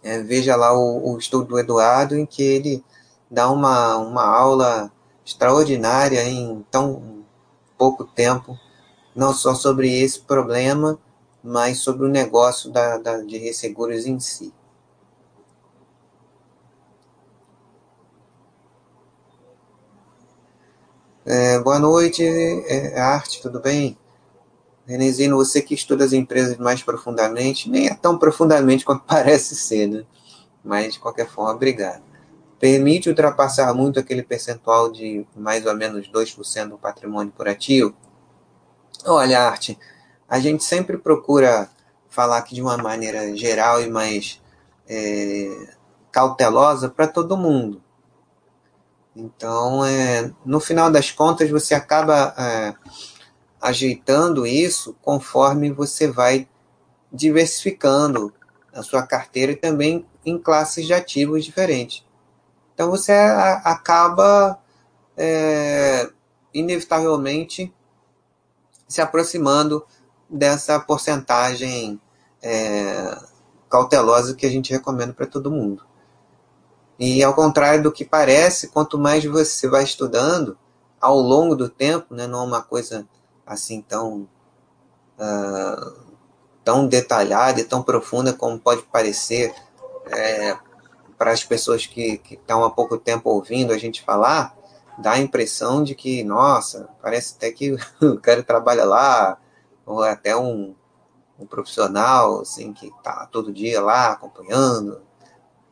É, 0.02 0.20
veja 0.20 0.56
lá 0.56 0.76
o, 0.76 1.12
o, 1.12 1.16
estudo 1.16 1.44
do 1.44 1.60
Eduardo, 1.60 2.16
em 2.16 2.26
que 2.26 2.42
ele 2.42 2.84
dá 3.30 3.48
uma, 3.48 3.98
uma 3.98 4.24
aula 4.24 4.90
extraordinária 5.24 6.24
em 6.24 6.66
tão 6.72 7.22
pouco 7.78 8.02
tempo, 8.02 8.58
não 9.14 9.32
só 9.32 9.54
sobre 9.54 9.88
esse 10.00 10.18
problema, 10.18 10.98
mas 11.40 11.78
sobre 11.78 12.04
o 12.04 12.10
negócio 12.10 12.68
da, 12.68 12.98
da 12.98 13.18
de 13.18 13.38
resseguros 13.38 14.06
em 14.06 14.18
si. 14.18 14.52
É, 21.28 21.58
boa 21.58 21.80
noite, 21.80 22.22
é, 22.22 22.94
é, 22.94 23.00
Arte, 23.00 23.42
tudo 23.42 23.60
bem? 23.60 23.98
Renezino, 24.86 25.36
você 25.36 25.60
que 25.60 25.74
estuda 25.74 26.04
as 26.04 26.12
empresas 26.12 26.56
mais 26.56 26.84
profundamente, 26.84 27.68
nem 27.68 27.88
é 27.88 27.94
tão 27.96 28.16
profundamente 28.16 28.84
quanto 28.86 29.02
parece 29.04 29.56
ser, 29.56 29.88
né? 29.88 30.04
Mas, 30.62 30.94
de 30.94 31.00
qualquer 31.00 31.28
forma, 31.28 31.50
obrigado. 31.50 32.00
permite 32.60 33.08
ultrapassar 33.08 33.74
muito 33.74 33.98
aquele 33.98 34.22
percentual 34.22 34.92
de 34.92 35.26
mais 35.34 35.66
ou 35.66 35.74
menos 35.74 36.08
2% 36.08 36.68
do 36.68 36.78
patrimônio 36.78 37.32
por 37.36 37.48
ativo? 37.48 37.92
Olha, 39.04 39.40
Arte, 39.40 39.76
a 40.28 40.38
gente 40.38 40.62
sempre 40.62 40.96
procura 40.96 41.68
falar 42.08 42.38
aqui 42.38 42.54
de 42.54 42.62
uma 42.62 42.76
maneira 42.76 43.36
geral 43.36 43.82
e 43.82 43.90
mais 43.90 44.40
é, 44.88 45.74
cautelosa 46.12 46.88
para 46.88 47.08
todo 47.08 47.36
mundo. 47.36 47.82
Então, 49.18 49.82
é, 49.82 50.30
no 50.44 50.60
final 50.60 50.90
das 50.90 51.10
contas, 51.10 51.48
você 51.48 51.74
acaba 51.74 52.34
é, 52.36 52.74
ajeitando 53.58 54.46
isso 54.46 54.94
conforme 55.00 55.72
você 55.72 56.06
vai 56.06 56.46
diversificando 57.10 58.30
a 58.74 58.82
sua 58.82 59.02
carteira 59.06 59.52
e 59.52 59.56
também 59.56 60.04
em 60.22 60.36
classes 60.38 60.86
de 60.86 60.92
ativos 60.92 61.46
diferentes. 61.46 62.04
Então, 62.74 62.90
você 62.90 63.12
acaba 63.64 64.60
é, 65.16 66.10
inevitavelmente 66.52 67.72
se 68.86 69.00
aproximando 69.00 69.82
dessa 70.28 70.78
porcentagem 70.78 71.98
é, 72.42 73.18
cautelosa 73.70 74.34
que 74.34 74.44
a 74.44 74.50
gente 74.50 74.74
recomenda 74.74 75.14
para 75.14 75.26
todo 75.26 75.50
mundo. 75.50 75.85
E 76.98 77.22
ao 77.22 77.34
contrário 77.34 77.82
do 77.82 77.92
que 77.92 78.04
parece, 78.04 78.68
quanto 78.68 78.98
mais 78.98 79.24
você 79.24 79.68
vai 79.68 79.84
estudando 79.84 80.56
ao 81.00 81.18
longo 81.18 81.54
do 81.54 81.68
tempo, 81.68 82.14
né, 82.14 82.26
não 82.26 82.40
é 82.40 82.44
uma 82.44 82.62
coisa 82.62 83.06
assim 83.46 83.82
tão 83.82 84.28
uh, 85.18 86.06
tão 86.64 86.86
detalhada 86.86 87.60
e 87.60 87.64
tão 87.64 87.80
profunda 87.80 88.32
como 88.32 88.58
pode 88.58 88.82
parecer 88.82 89.54
é, 90.06 90.58
para 91.16 91.30
as 91.30 91.44
pessoas 91.44 91.86
que, 91.86 92.20
estão 92.28 92.64
há 92.64 92.70
pouco 92.70 92.98
tempo 92.98 93.30
ouvindo 93.30 93.72
a 93.72 93.78
gente 93.78 94.02
falar, 94.02 94.52
dá 94.98 95.12
a 95.12 95.20
impressão 95.20 95.84
de 95.84 95.94
que, 95.94 96.24
nossa, 96.24 96.88
parece 97.00 97.34
até 97.36 97.52
que 97.52 97.76
o 98.02 98.18
cara 98.18 98.42
trabalha 98.42 98.84
lá, 98.84 99.38
ou 99.84 100.04
é 100.04 100.10
até 100.10 100.36
um, 100.36 100.74
um 101.38 101.46
profissional, 101.46 102.40
assim, 102.40 102.72
que 102.72 102.88
está 102.88 103.26
todo 103.26 103.52
dia 103.52 103.80
lá 103.80 104.12
acompanhando. 104.12 105.00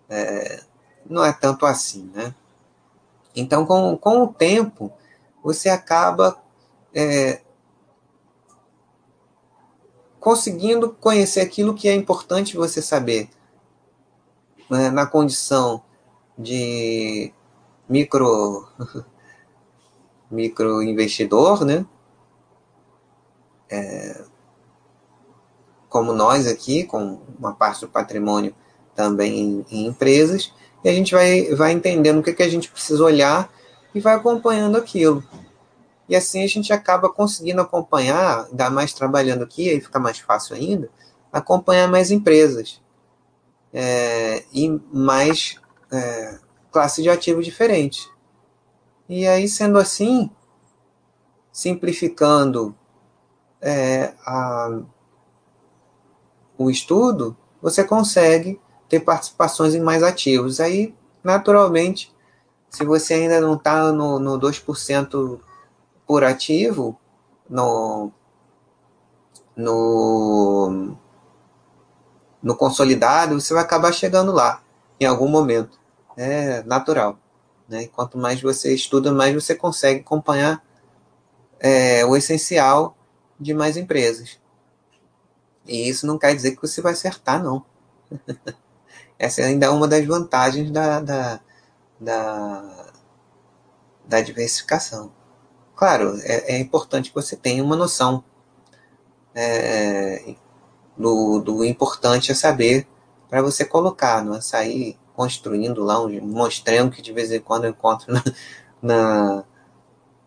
É, 0.09 0.63
não 1.09 1.25
é 1.25 1.33
tanto 1.33 1.67
assim, 1.67 2.11
né? 2.15 2.35
Então, 3.37 3.67
com, 3.67 3.97
com 3.97 4.23
o 4.23 4.29
tempo, 4.29 4.93
você 5.43 5.69
acaba 5.69 6.41
é, 6.95 7.43
conseguindo 10.21 10.91
conhecer 10.91 11.41
aquilo 11.41 11.75
que 11.75 11.89
é 11.89 11.95
importante 11.95 12.57
você 12.57 12.81
saber 12.81 13.29
né, 14.71 14.91
na 14.91 15.05
condição 15.05 15.83
de 16.39 17.33
micro 17.89 18.67
micro 20.31 20.83
investidor, 20.83 21.65
né? 21.65 21.85
É, 23.69 24.25
como 25.89 26.13
nós 26.13 26.47
aqui, 26.47 26.85
com 26.85 27.21
uma 27.39 27.55
parte 27.55 27.83
do 27.83 27.89
patrimônio 27.89 28.55
também 28.95 29.39
em, 29.39 29.67
em 29.71 29.87
empresas, 29.87 30.53
e 30.85 30.89
a 30.89 30.93
gente 30.93 31.15
vai, 31.15 31.47
vai 31.55 31.73
entendendo 31.73 32.19
o 32.19 32.23
que, 32.23 32.35
que 32.35 32.43
a 32.43 32.49
gente 32.49 32.71
precisa 32.71 33.03
olhar 33.03 33.51
e 33.95 34.01
vai 34.01 34.15
acompanhando 34.15 34.77
aquilo. 34.77 35.25
E 36.07 36.15
assim 36.15 36.45
a 36.45 36.47
gente 36.47 36.73
acaba 36.73 37.09
conseguindo 37.09 37.63
acompanhar, 37.63 38.47
ainda 38.51 38.69
mais 38.69 38.93
trabalhando 38.93 39.43
aqui, 39.43 39.71
aí 39.71 39.81
fica 39.81 39.99
mais 39.99 40.19
fácil 40.19 40.55
ainda, 40.55 40.91
acompanhar 41.33 41.89
mais 41.89 42.11
empresas 42.11 42.83
é, 43.73 44.45
e 44.53 44.69
mais 44.93 45.59
é, 45.91 46.39
classes 46.71 47.03
de 47.03 47.09
ativos 47.09 47.47
diferentes. 47.47 48.11
E 49.09 49.27
aí, 49.27 49.49
sendo 49.49 49.79
assim, 49.79 50.31
simplificando 51.53 52.75
é, 53.61 54.15
a, 54.27 54.81
o 56.59 56.71
estudo, 56.71 57.37
você 57.61 57.83
consegue 57.83 58.61
ter 58.89 59.01
participações 59.01 59.75
em 59.75 59.81
mais 59.81 60.03
ativos. 60.03 60.61
Aí, 60.61 60.95
naturalmente, 61.23 62.15
se 62.71 62.85
você 62.85 63.15
ainda 63.15 63.41
não 63.41 63.55
está 63.55 63.93
no, 63.93 64.19
no 64.19 64.39
2% 64.39 65.41
por 66.07 66.25
ativo, 66.25 66.99
no, 67.49 68.11
no, 69.57 70.97
no 72.43 72.57
consolidado, 72.57 73.41
você 73.41 73.55
vai 73.55 73.63
acabar 73.63 73.93
chegando 73.93 74.33
lá 74.33 74.63
em 75.01 75.07
algum 75.07 75.29
momento. 75.29 75.79
É 76.17 76.63
natural. 76.63 77.19
Né? 77.69 77.87
Quanto 77.87 78.19
mais 78.19 78.41
você 78.41 78.75
estuda, 78.75 79.13
mais 79.13 79.35
você 79.35 79.55
consegue 79.55 80.01
acompanhar 80.01 80.63
é, 81.59 82.05
o 82.05 82.17
essencial 82.17 82.97
de 83.39 83.55
mais 83.55 83.77
empresas. 83.77 84.39
E 85.67 85.89
isso 85.89 86.07
não 86.07 86.19
quer 86.19 86.35
dizer 86.35 86.55
que 86.55 86.63
você 86.63 86.83
vai 86.83 86.93
acertar, 86.93 87.43
não. 87.43 87.65
Essa 89.25 89.41
é 89.41 89.45
ainda 89.47 89.65
é 89.65 89.71
uma 89.71 89.89
das 89.89 90.05
vantagens 90.05 90.71
da, 90.71 91.01
da, 91.01 91.41
da, 91.99 92.93
da 94.07 94.21
diversificação. 94.21 95.11
Claro, 95.75 96.19
é, 96.23 96.55
é, 96.55 96.59
importante 96.59 97.09
que 97.09 97.15
você 97.15 97.35
tenha 97.35 97.65
uma 97.65 97.75
noção 97.75 98.23
é, 99.35 100.35
do, 100.95 101.39
do 101.41 101.65
importante 101.65 102.33
é 102.33 102.35
saber 102.35 102.87
para 103.31 103.41
você 103.41 103.65
colocar, 103.65 104.23
não 104.23 104.37
é 104.37 104.43
sair 104.43 104.99
construindo 105.15 105.83
lá 105.83 106.05
um 106.05 106.21
monstrão 106.21 106.91
que 106.91 107.01
de 107.01 107.13
vez 107.13 107.33
em 107.33 107.41
quando 107.41 107.65
eu 107.65 107.71
encontro 107.71 108.13
na, 108.13 108.23
na, 108.83 109.45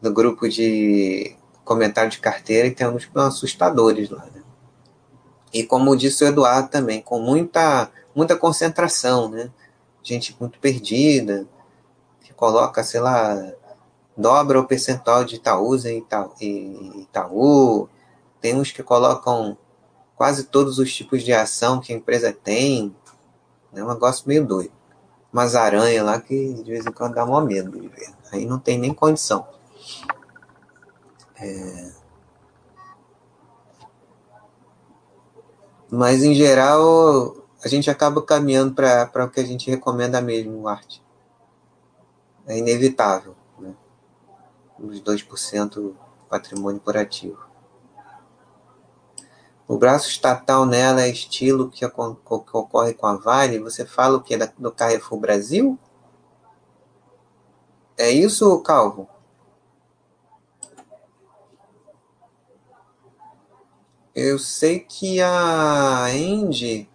no 0.01 0.11
grupo 0.11 0.49
de 0.49 1.35
comentário 1.63 2.09
de 2.09 2.17
carteira 2.17 2.67
e 2.67 2.71
tem 2.71 2.87
alguns 2.87 3.07
assustadores 3.15 4.09
lá. 4.09 4.25
Né? 4.25 4.41
E 5.53 5.63
como 5.63 5.95
disse 5.95 6.23
o 6.23 6.27
Eduardo 6.27 6.69
também, 6.69 6.99
com 6.99 7.19
muita 7.19 7.91
muita 8.17 8.35
concentração, 8.35 9.29
né? 9.29 9.51
Gente 10.01 10.35
muito 10.39 10.57
perdida, 10.57 11.45
que 12.21 12.33
coloca, 12.33 12.83
sei 12.83 12.99
lá, 12.99 13.53
dobra 14.17 14.59
o 14.59 14.65
percentual 14.65 15.23
de 15.23 15.35
Itaúsa 15.35 15.91
Itaú, 15.91 16.33
Itaú. 16.41 17.87
Tem 18.41 18.55
uns 18.55 18.71
que 18.71 18.81
colocam 18.81 19.55
quase 20.15 20.45
todos 20.45 20.79
os 20.79 20.91
tipos 20.91 21.21
de 21.21 21.31
ação 21.31 21.79
que 21.79 21.93
a 21.93 21.95
empresa 21.95 22.33
tem. 22.33 22.95
É 23.71 23.83
um 23.83 23.87
negócio 23.87 24.27
meio 24.27 24.43
doido. 24.43 24.73
Umas 25.31 25.53
aranhas 25.53 26.03
lá 26.03 26.19
que 26.19 26.55
de 26.55 26.71
vez 26.71 26.87
em 26.87 26.91
quando 26.91 27.13
dá 27.13 27.23
mó 27.23 27.39
medo 27.39 27.79
de 27.79 27.87
ver. 27.87 28.15
Aí 28.31 28.47
não 28.47 28.57
tem 28.57 28.79
nem 28.79 28.91
condição. 28.91 29.47
É... 31.35 31.91
Mas 35.91 36.23
em 36.23 36.33
geral, 36.33 37.36
a 37.63 37.67
gente 37.67 37.89
acaba 37.89 38.21
caminhando 38.21 38.75
para 38.75 39.25
o 39.25 39.29
que 39.29 39.39
a 39.39 39.45
gente 39.45 39.69
recomenda 39.69 40.21
mesmo, 40.21 40.67
arte. 40.67 41.03
É 42.45 42.57
inevitável, 42.57 43.35
né? 43.59 43.75
Os 44.79 45.01
2% 45.01 45.95
patrimônio 46.29 46.79
por 46.79 46.95
ativo. 46.95 47.47
O 49.67 49.77
braço 49.77 50.07
estatal 50.09 50.65
nela 50.65 51.01
é 51.01 51.09
estilo 51.09 51.69
que, 51.69 51.85
ocorre 51.85 52.93
com 52.93 53.05
a 53.05 53.17
Vale. 53.17 53.59
Você 53.59 53.85
fala 53.85 54.17
o 54.17 54.21
que 54.21 54.37
do 54.57 54.71
Carrefour 54.71 55.19
Brasil? 55.19 55.77
É 57.97 58.09
isso, 58.09 58.57
Calvo? 58.61 59.09
Eu 64.15 64.39
sei 64.39 64.79
que 64.79 65.21
a 65.21 66.05
Andy 66.05 66.89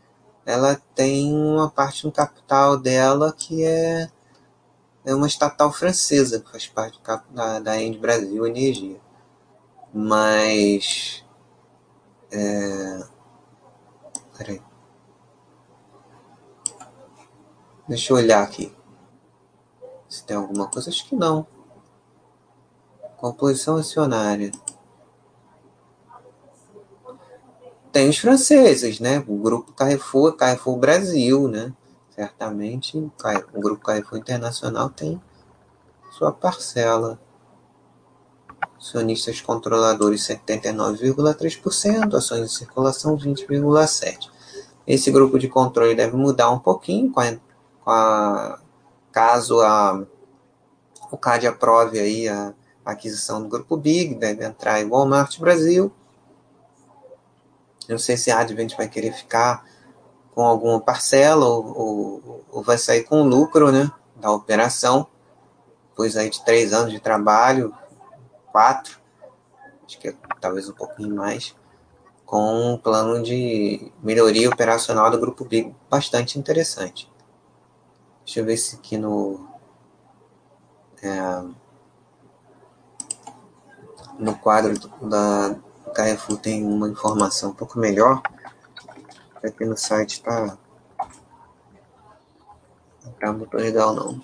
ela 0.45 0.81
tem 0.95 1.33
uma 1.33 1.71
parte 1.71 2.05
no 2.05 2.13
capital 2.13 2.77
dela 2.77 3.33
que 3.33 3.65
é, 3.65 4.11
é 5.05 5.15
uma 5.15 5.27
estatal 5.27 5.73
francesa, 5.73 6.41
que 6.41 6.51
faz 6.51 6.67
parte 6.67 7.01
da, 7.31 7.61
da 7.61 7.81
Ende 7.81 7.99
Brasil 7.99 8.47
Energia. 8.47 9.01
Mas. 9.93 11.25
É, 12.31 13.05
peraí. 14.37 14.63
Deixa 17.89 18.13
eu 18.13 18.17
olhar 18.17 18.43
aqui. 18.43 18.75
Se 20.09 20.25
tem 20.25 20.37
alguma 20.37 20.69
coisa, 20.69 20.91
acho 20.91 21.07
que 21.07 21.15
não. 21.15 21.47
Composição 23.17 23.77
acionária. 23.77 24.51
Tem 27.93 28.09
os 28.09 28.19
franceses, 28.19 28.99
né? 28.99 29.23
O 29.29 29.37
grupo 29.37 29.73
Carrefour, 29.73 30.33
Carrefour 30.33 30.77
Brasil, 30.79 31.47
né? 31.47 31.73
Certamente 32.11 32.99
o 32.99 33.61
grupo 33.61 33.85
Carrefour 33.85 34.19
Internacional 34.19 34.91
tem 34.91 35.21
sua 36.13 36.33
parcela. 36.33 37.21
Acionistas 38.79 39.41
controladores 39.41 40.23
79,3%, 40.23 42.15
ações 42.15 42.41
em 42.41 42.49
circulação 42.49 43.17
20,7%. 43.17 44.31
Esse 44.87 45.11
grupo 45.13 45.39
de 45.39 45.47
controle 45.47 45.95
deve 45.95 46.17
mudar 46.17 46.51
um 46.51 46.59
pouquinho 46.59 47.13
com 47.13 47.21
a, 47.21 47.37
com 47.85 47.91
a 47.91 48.59
caso 49.13 49.61
a, 49.61 50.05
o 51.11 51.17
CAD 51.17 51.47
aprove 51.47 52.01
aí 52.01 52.29
a, 52.29 52.53
aquisição 52.85 53.43
do 53.43 53.49
Grupo 53.49 53.77
Big, 53.77 54.15
deve 54.17 54.45
entrar 54.45 54.81
em 54.81 54.89
Walmart 54.89 55.39
Brasil. 55.39 55.93
Não 57.89 57.99
sei 57.99 58.17
se 58.17 58.31
a 58.31 58.39
Advent 58.41 58.77
vai 58.77 58.89
querer 58.89 59.13
ficar 59.13 59.65
com 60.35 60.43
alguma 60.43 60.81
parcela 60.81 61.47
ou, 61.47 61.79
ou, 61.79 62.45
ou 62.51 62.63
vai 62.63 62.79
sair 62.79 63.05
com 63.05 63.23
lucro 63.23 63.71
né, 63.71 63.91
da 64.17 64.31
operação, 64.31 65.07
depois 65.91 66.17
aí 66.17 66.31
de 66.31 66.43
três 66.45 66.73
anos 66.73 66.93
de 66.93 67.01
trabalho, 67.01 67.75
quatro, 68.51 68.99
acho 69.87 69.99
que 69.99 70.09
é 70.09 70.15
talvez 70.41 70.69
um 70.69 70.73
pouquinho 70.73 71.15
mais, 71.15 71.55
com 72.25 72.73
um 72.73 72.79
plano 72.79 73.23
de 73.23 73.93
melhoria 74.03 74.49
operacional 74.49 75.11
do 75.11 75.21
Grupo 75.21 75.45
Big 75.45 75.75
bastante 75.91 76.39
interessante. 76.39 77.13
Deixa 78.25 78.41
eu 78.41 78.45
ver 78.45 78.57
se 78.57 78.77
aqui 78.77 78.97
no. 78.97 79.49
É, 81.03 81.63
no 84.19 84.37
quadro 84.39 84.79
da 85.03 85.57
Carrefour 85.93 86.39
tem 86.39 86.65
uma 86.65 86.89
informação 86.89 87.51
um 87.51 87.55
pouco 87.55 87.79
melhor. 87.79 88.23
Aqui 89.45 89.65
no 89.65 89.77
site. 89.77 90.23
Não 90.25 90.59
está 93.13 93.33
muito 93.33 93.57
legal, 93.57 93.95
não. 93.95 94.23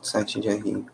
Site 0.00 0.40
de 0.40 0.48
RI. 0.48 0.86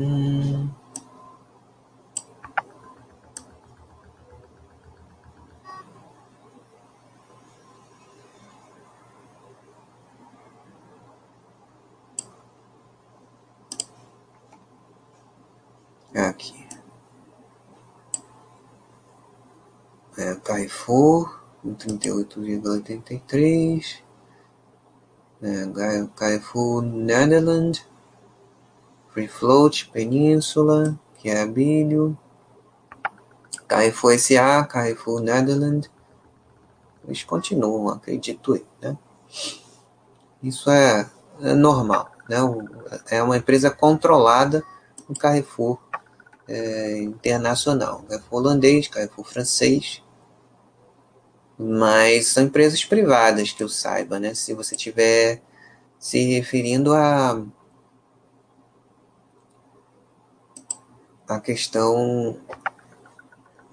Hum. 0.00 0.70
Aqui. 16.26 16.66
É, 20.16 20.34
Carrefour, 20.36 21.38
38,83. 21.64 24.02
É, 25.40 25.66
Carrefour 26.16 26.82
Netherlands. 26.82 27.86
Free 29.10 29.28
Float, 29.28 29.88
Península, 29.90 30.98
que 31.18 31.30
é 31.30 31.42
Abílio. 31.42 32.18
Carrefour 33.68 34.18
SA, 34.18 34.64
Carrefour 34.64 35.20
Netherlands. 35.20 35.88
Eles 37.06 37.22
continuam, 37.22 37.90
acredito 37.90 38.56
eu, 38.56 38.66
né? 38.82 38.98
Isso 40.42 40.68
é, 40.70 41.08
é 41.40 41.54
normal, 41.54 42.10
né? 42.28 42.38
É 43.10 43.22
uma 43.22 43.36
empresa 43.36 43.70
controlada 43.70 44.64
o 45.08 45.14
Carrefour 45.14 45.78
é, 46.48 46.98
internacional. 47.02 48.02
Carrefour 48.08 48.40
holandês, 48.40 48.88
Carrefour 48.88 49.24
francês, 49.24 50.02
mas 51.58 52.28
são 52.28 52.44
empresas 52.44 52.84
privadas 52.84 53.52
que 53.52 53.62
eu 53.62 53.68
saiba, 53.68 54.18
né? 54.18 54.34
Se 54.34 54.54
você 54.54 54.76
tiver 54.76 55.42
se 55.98 56.18
referindo 56.34 56.94
a 56.94 57.44
a 61.28 61.38
questão 61.40 62.38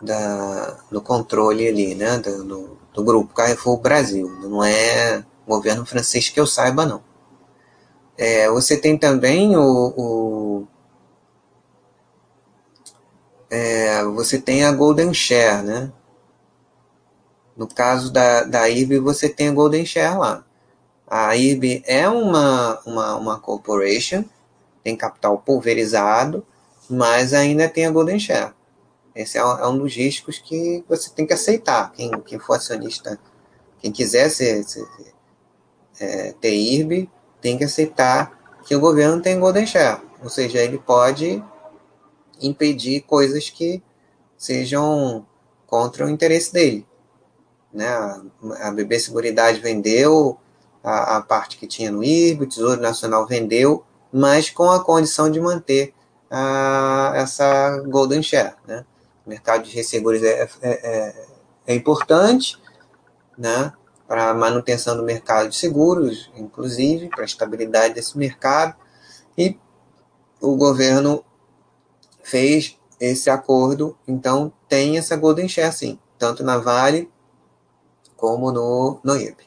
da, 0.02 0.78
do 0.92 1.02
controle 1.02 1.68
ali, 1.68 1.96
né, 1.96 2.18
do, 2.18 2.78
do 2.94 3.04
grupo 3.04 3.34
Carrefour 3.34 3.80
Brasil. 3.80 4.30
Não 4.42 4.64
é 4.64 5.24
governo 5.48 5.86
francês 5.86 6.30
que 6.30 6.40
eu 6.40 6.46
saiba, 6.46 6.86
não. 6.86 7.02
É, 8.18 8.50
você 8.50 8.78
tem 8.78 8.98
também 8.98 9.56
o, 9.56 9.94
o 9.98 10.68
é, 13.50 14.04
você 14.06 14.40
tem 14.40 14.64
a 14.64 14.72
Golden 14.72 15.14
Share, 15.14 15.64
né? 15.64 15.92
No 17.56 17.68
caso 17.68 18.12
da, 18.12 18.44
da 18.44 18.70
IRB, 18.70 19.00
você 19.00 19.30
tem 19.30 19.50
a 19.50 19.54
Golden 19.54 19.86
Share 19.86 20.18
lá. 20.18 20.44
A 21.08 21.36
IRB 21.36 21.84
é 21.86 22.08
uma, 22.10 22.80
uma, 22.86 23.16
uma 23.16 23.40
corporation, 23.40 24.26
tem 24.84 24.96
capital 24.96 25.38
pulverizado, 25.38 26.46
mas 26.90 27.34
ainda 27.34 27.70
tem 27.70 27.86
a 27.86 27.92
Golden 27.92 28.20
Share. 28.20 28.54
Esse 29.16 29.38
é, 29.38 29.42
é 29.42 29.68
um 29.68 29.78
dos 29.78 29.96
riscos 29.96 30.40
que 30.40 30.84
você 30.90 31.10
tem 31.10 31.26
que 31.26 31.34
aceitar. 31.34 31.92
Quem, 31.94 32.12
quem 32.22 32.38
for 32.40 32.56
acionista, 32.56 33.18
quem 33.80 33.92
quiser 33.92 34.30
ser, 34.30 34.64
ser 34.64 34.86
é, 36.00 36.34
ter 36.34 36.54
IRB, 36.54 37.10
tem 37.40 37.58
que 37.58 37.64
aceitar 37.64 38.60
que 38.66 38.76
o 38.76 38.80
governo 38.80 39.22
tem 39.22 39.40
Golden 39.40 39.66
Share. 39.66 40.02
Ou 40.22 40.30
seja, 40.30 40.60
ele 40.60 40.78
pode 40.78 41.42
impedir 42.42 43.02
coisas 43.02 43.50
que 43.50 43.82
sejam 44.38 45.26
contra 45.68 46.06
o 46.06 46.10
interesse 46.10 46.54
dele. 46.54 46.86
Né? 47.74 47.88
A, 48.62 48.72
BB 48.72 49.00
Seguridade 49.00 49.60
vendeu 49.60 50.38
a, 50.84 51.18
a, 51.18 51.22
parte 51.22 51.58
que 51.58 51.68
tinha 51.68 51.92
no 51.92 52.04
IRB, 52.04 52.46
o 52.46 52.48
Tesouro 52.48 52.80
Nacional 52.80 53.28
vendeu, 53.28 53.84
mas 54.12 54.50
com 54.50 54.72
a 54.72 54.84
condição 54.84 55.30
de 55.30 55.40
manter 55.40 55.94
a, 56.30 57.12
essa 57.16 57.82
Golden 57.88 58.24
Share. 58.24 58.56
Né? 58.66 58.86
O 59.26 59.30
mercado 59.30 59.64
de 59.64 59.76
resseguros 59.76 60.24
é, 60.24 60.44
é, 60.44 60.50
é, 60.62 61.26
é 61.68 61.76
importante 61.76 62.58
né? 63.38 63.74
para 64.08 64.30
a 64.30 64.34
manutenção 64.34 64.96
do 64.96 65.04
mercado 65.04 65.50
de 65.50 65.56
seguros, 65.56 66.32
inclusive, 66.36 67.10
para 67.10 67.24
a 67.24 67.26
estabilidade 67.26 67.96
desse 67.96 68.18
mercado, 68.18 68.76
e 69.38 69.58
o 70.40 70.56
governo 70.56 71.26
fez 72.26 72.76
esse 73.00 73.30
acordo, 73.30 73.96
então 74.08 74.52
tem 74.68 74.98
essa 74.98 75.16
Golden 75.16 75.48
Share 75.48 75.72
sim, 75.72 76.00
tanto 76.18 76.44
na 76.44 76.58
Vale 76.58 77.12
como 78.18 78.52
no, 78.52 79.00
no 79.04 79.16
IRB. 79.16 79.44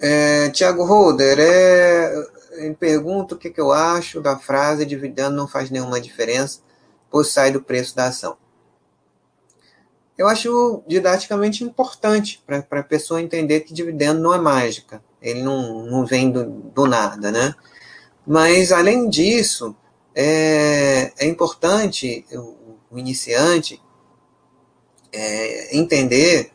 É, 0.00 0.50
Tiago 0.50 0.84
Holder, 0.84 1.38
é, 1.38 2.72
pergunta 2.80 3.36
o 3.36 3.38
que, 3.38 3.50
que 3.50 3.60
eu 3.60 3.70
acho 3.70 4.20
da 4.20 4.36
frase 4.36 4.84
dividendo 4.84 5.36
não 5.36 5.46
faz 5.46 5.70
nenhuma 5.70 6.00
diferença, 6.00 6.60
pois 7.08 7.28
sai 7.28 7.52
do 7.52 7.62
preço 7.62 7.94
da 7.94 8.06
ação. 8.06 8.36
Eu 10.16 10.26
acho 10.26 10.82
didaticamente 10.84 11.62
importante 11.62 12.42
para 12.44 12.80
a 12.80 12.82
pessoa 12.82 13.22
entender 13.22 13.60
que 13.60 13.72
dividendo 13.72 14.20
não 14.20 14.34
é 14.34 14.38
mágica 14.38 15.00
ele 15.20 15.42
não, 15.42 15.84
não 15.86 16.06
vem 16.06 16.30
do, 16.30 16.44
do 16.44 16.86
nada, 16.86 17.30
né? 17.30 17.54
Mas, 18.26 18.72
além 18.72 19.08
disso, 19.08 19.74
é, 20.14 21.12
é 21.18 21.26
importante 21.26 22.24
o, 22.32 22.76
o 22.90 22.98
iniciante 22.98 23.80
é, 25.12 25.76
entender 25.76 26.50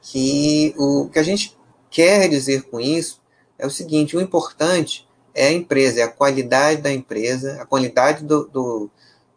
que 0.00 0.74
o 0.78 1.08
que 1.08 1.18
a 1.18 1.22
gente 1.22 1.56
quer 1.90 2.28
dizer 2.28 2.62
com 2.64 2.80
isso 2.80 3.20
é 3.58 3.66
o 3.66 3.70
seguinte: 3.70 4.16
o 4.16 4.20
importante 4.20 5.08
é 5.34 5.48
a 5.48 5.52
empresa, 5.52 6.00
é 6.00 6.02
a 6.04 6.08
qualidade 6.08 6.80
da 6.80 6.92
empresa, 6.92 7.60
a 7.60 7.66
qualidade 7.66 8.24
do, 8.24 8.46
do 8.46 8.90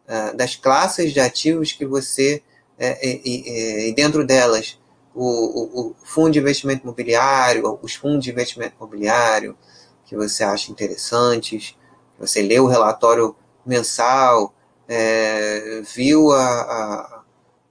uh, 0.08 0.36
das 0.36 0.54
classes 0.54 1.12
de 1.12 1.20
ativos 1.20 1.72
que 1.72 1.84
você, 1.84 2.42
é, 2.78 2.98
e 3.24 3.92
dentro 3.94 4.26
delas, 4.26 4.78
o, 5.14 5.90
o, 5.90 5.94
fundo 6.02 6.32
de 6.32 6.38
investimento 6.40 6.82
imobiliário, 6.82 7.78
os 7.80 7.94
fundos 7.94 8.24
de 8.24 8.30
investimento 8.30 8.74
imobiliário 8.76 9.56
que 10.04 10.16
você 10.16 10.42
acha 10.42 10.72
interessantes, 10.72 11.76
você 12.18 12.42
lê 12.42 12.58
o 12.58 12.66
relatório 12.66 13.34
mensal, 13.64 14.52
é, 14.88 15.82
viu 15.94 16.32
a, 16.32 16.44
a, 16.44 17.22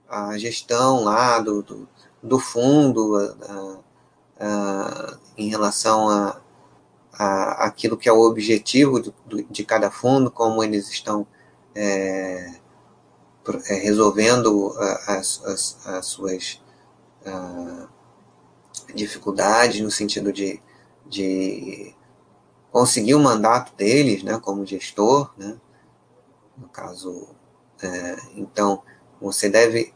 a, 0.09 0.37
gestão 0.37 1.03
lá 1.03 1.39
do, 1.39 1.61
do, 1.61 1.87
do 2.21 2.39
fundo 2.39 3.15
a, 3.17 3.79
a, 4.39 5.17
em 5.37 5.49
relação 5.49 6.09
a, 6.09 6.41
a 7.13 7.65
aquilo 7.65 7.97
que 7.97 8.09
é 8.09 8.13
o 8.13 8.21
objetivo 8.21 9.13
de 9.49 9.63
cada 9.63 9.91
fundo, 9.91 10.31
como 10.31 10.63
eles 10.63 10.89
estão 10.89 11.27
é, 11.75 12.53
é 13.67 13.73
resolvendo 13.75 14.73
as, 15.07 15.43
as, 15.45 15.77
as 15.85 16.05
suas 16.07 16.62
uh, 17.25 17.87
dificuldades 18.93 19.81
no 19.81 19.91
sentido 19.91 20.31
de, 20.31 20.61
de 21.05 21.95
conseguir 22.71 23.15
o 23.15 23.19
mandato 23.19 23.75
deles, 23.75 24.23
né, 24.23 24.39
como 24.39 24.65
gestor, 24.65 25.31
né, 25.37 25.57
no 26.57 26.67
caso, 26.67 27.29
é, 27.81 28.17
então 28.35 28.81
você 29.19 29.49
deve 29.49 29.93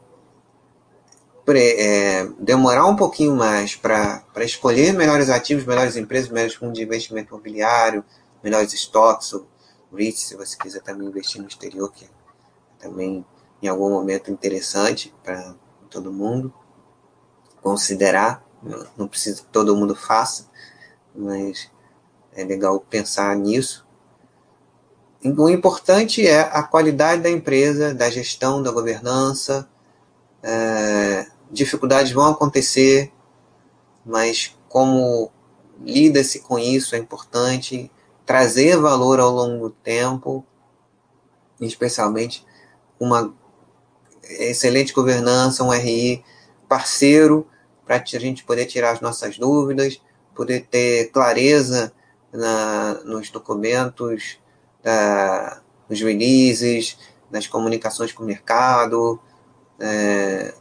é, 1.55 2.25
demorar 2.39 2.85
um 2.85 2.95
pouquinho 2.95 3.35
mais 3.35 3.75
para 3.75 4.23
escolher 4.39 4.93
melhores 4.93 5.29
ativos, 5.29 5.65
melhores 5.65 5.95
empresas, 5.95 6.29
melhores 6.29 6.55
fundos 6.55 6.77
de 6.77 6.83
investimento 6.83 7.33
imobiliário, 7.33 8.03
melhores 8.43 8.73
estoques, 8.73 9.31
o 9.33 9.47
REIT, 9.93 10.19
se 10.19 10.35
você 10.35 10.57
quiser 10.57 10.81
também 10.81 11.07
investir 11.07 11.41
no 11.41 11.47
exterior, 11.47 11.91
que 11.91 12.05
é 12.05 12.09
também 12.79 13.25
em 13.61 13.67
algum 13.67 13.89
momento 13.89 14.29
interessante 14.29 15.13
para 15.23 15.55
todo 15.89 16.11
mundo 16.11 16.53
considerar. 17.61 18.45
Não 18.97 19.07
precisa 19.07 19.41
que 19.41 19.47
todo 19.47 19.75
mundo 19.75 19.95
faça, 19.95 20.47
mas 21.15 21.69
é 22.33 22.43
legal 22.43 22.79
pensar 22.79 23.35
nisso. 23.35 23.85
O 25.23 25.49
importante 25.49 26.25
é 26.25 26.41
a 26.41 26.63
qualidade 26.63 27.21
da 27.21 27.29
empresa, 27.29 27.93
da 27.93 28.09
gestão, 28.09 28.61
da 28.61 28.71
governança. 28.71 29.67
É, 30.43 31.27
dificuldades 31.51 32.11
vão 32.11 32.27
acontecer, 32.27 33.11
mas 34.05 34.55
como 34.69 35.31
lida-se 35.81 36.39
com 36.39 36.57
isso 36.57 36.95
é 36.95 36.99
importante. 36.99 37.91
Trazer 38.25 38.77
valor 38.77 39.19
ao 39.19 39.31
longo 39.31 39.69
do 39.69 39.75
tempo, 39.75 40.45
especialmente 41.59 42.45
uma 42.99 43.33
excelente 44.23 44.93
governança, 44.93 45.63
um 45.63 45.69
RI 45.69 46.23
parceiro 46.67 47.47
para 47.85 47.95
a 47.95 48.19
gente 48.19 48.43
poder 48.43 48.65
tirar 48.65 48.91
as 48.91 49.01
nossas 49.01 49.37
dúvidas, 49.37 50.01
poder 50.35 50.67
ter 50.69 51.09
clareza 51.11 51.93
na, 52.31 52.95
nos 53.05 53.29
documentos, 53.29 54.37
da, 54.83 55.61
nos 55.89 56.01
releases, 56.01 56.97
nas 57.31 57.47
comunicações 57.47 58.11
com 58.11 58.23
o 58.23 58.25
mercado, 58.25 59.19
é, 59.79 60.53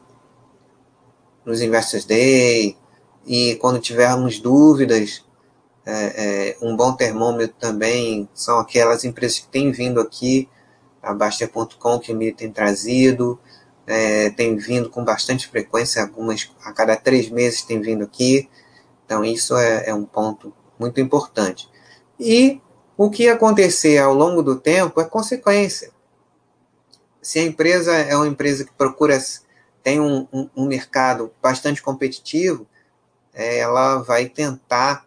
nos 1.44 1.60
Investors 1.60 2.04
Day, 2.04 2.76
e 3.26 3.56
quando 3.56 3.80
tivermos 3.80 4.38
dúvidas, 4.38 5.24
é, 5.84 5.92
é, 6.50 6.56
um 6.62 6.76
bom 6.76 6.92
termômetro 6.92 7.56
também 7.58 8.28
são 8.34 8.58
aquelas 8.58 9.04
empresas 9.04 9.38
que 9.38 9.48
têm 9.48 9.70
vindo 9.70 10.00
aqui, 10.00 10.48
a 11.02 11.14
Baster.com, 11.14 11.98
que 12.00 12.12
me 12.12 12.32
tem 12.32 12.50
trazido, 12.50 13.38
é, 13.86 14.30
tem 14.30 14.56
vindo 14.56 14.90
com 14.90 15.04
bastante 15.04 15.46
frequência, 15.46 16.02
algumas 16.02 16.50
a 16.64 16.72
cada 16.72 16.96
três 16.96 17.30
meses 17.30 17.62
tem 17.62 17.80
vindo 17.80 18.04
aqui. 18.04 18.48
Então, 19.04 19.24
isso 19.24 19.56
é, 19.56 19.88
é 19.88 19.94
um 19.94 20.04
ponto 20.04 20.52
muito 20.78 21.00
importante. 21.00 21.68
E 22.18 22.60
o 22.96 23.10
que 23.10 23.28
acontecer 23.28 23.98
ao 23.98 24.14
longo 24.14 24.42
do 24.42 24.56
tempo 24.56 25.00
é 25.00 25.04
consequência. 25.04 25.90
Se 27.22 27.38
a 27.38 27.42
empresa 27.42 27.94
é 27.94 28.16
uma 28.16 28.26
empresa 28.26 28.64
que 28.64 28.72
procura, 28.72 29.18
tem 29.82 30.00
um, 30.00 30.26
um, 30.32 30.48
um 30.56 30.66
mercado 30.66 31.32
bastante 31.40 31.82
competitivo, 31.82 32.66
é, 33.32 33.58
ela 33.58 33.98
vai 33.98 34.28
tentar, 34.28 35.06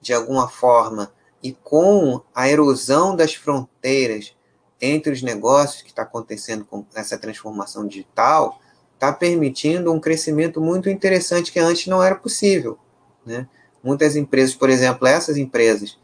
de 0.00 0.12
alguma 0.12 0.48
forma, 0.48 1.12
e 1.42 1.52
com 1.52 2.20
a 2.34 2.48
erosão 2.48 3.14
das 3.14 3.34
fronteiras 3.34 4.35
entre 4.80 5.12
os 5.12 5.22
negócios 5.22 5.82
que 5.82 5.88
está 5.88 6.02
acontecendo 6.02 6.64
com 6.64 6.84
essa 6.94 7.16
transformação 7.16 7.86
digital, 7.86 8.60
está 8.94 9.12
permitindo 9.12 9.92
um 9.92 10.00
crescimento 10.00 10.60
muito 10.60 10.88
interessante 10.88 11.52
que 11.52 11.58
antes 11.58 11.86
não 11.86 12.02
era 12.02 12.14
possível. 12.14 12.78
Né? 13.24 13.46
Muitas 13.82 14.16
empresas, 14.16 14.54
por 14.54 14.70
exemplo, 14.70 15.06
essas 15.06 15.36
empresas 15.36 15.98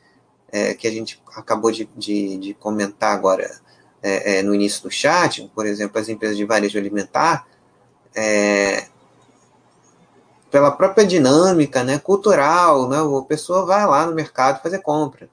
é, 0.50 0.74
que 0.74 0.86
a 0.86 0.90
gente 0.90 1.22
acabou 1.34 1.70
de, 1.70 1.88
de, 1.96 2.38
de 2.38 2.54
comentar 2.54 3.14
agora 3.14 3.50
é, 4.02 4.38
é, 4.38 4.42
no 4.42 4.54
início 4.54 4.82
do 4.82 4.90
chat, 4.90 5.50
por 5.54 5.66
exemplo, 5.66 5.98
as 5.98 6.08
empresas 6.08 6.36
de 6.36 6.44
varejo 6.44 6.78
alimentar, 6.78 7.46
é, 8.14 8.86
pela 10.50 10.70
própria 10.70 11.06
dinâmica 11.06 11.82
né, 11.82 11.98
cultural, 11.98 12.88
né, 12.88 12.98
a 12.98 13.22
pessoa 13.22 13.64
vai 13.64 13.86
lá 13.86 14.04
no 14.04 14.14
mercado 14.14 14.62
fazer 14.62 14.80
compra. 14.80 15.30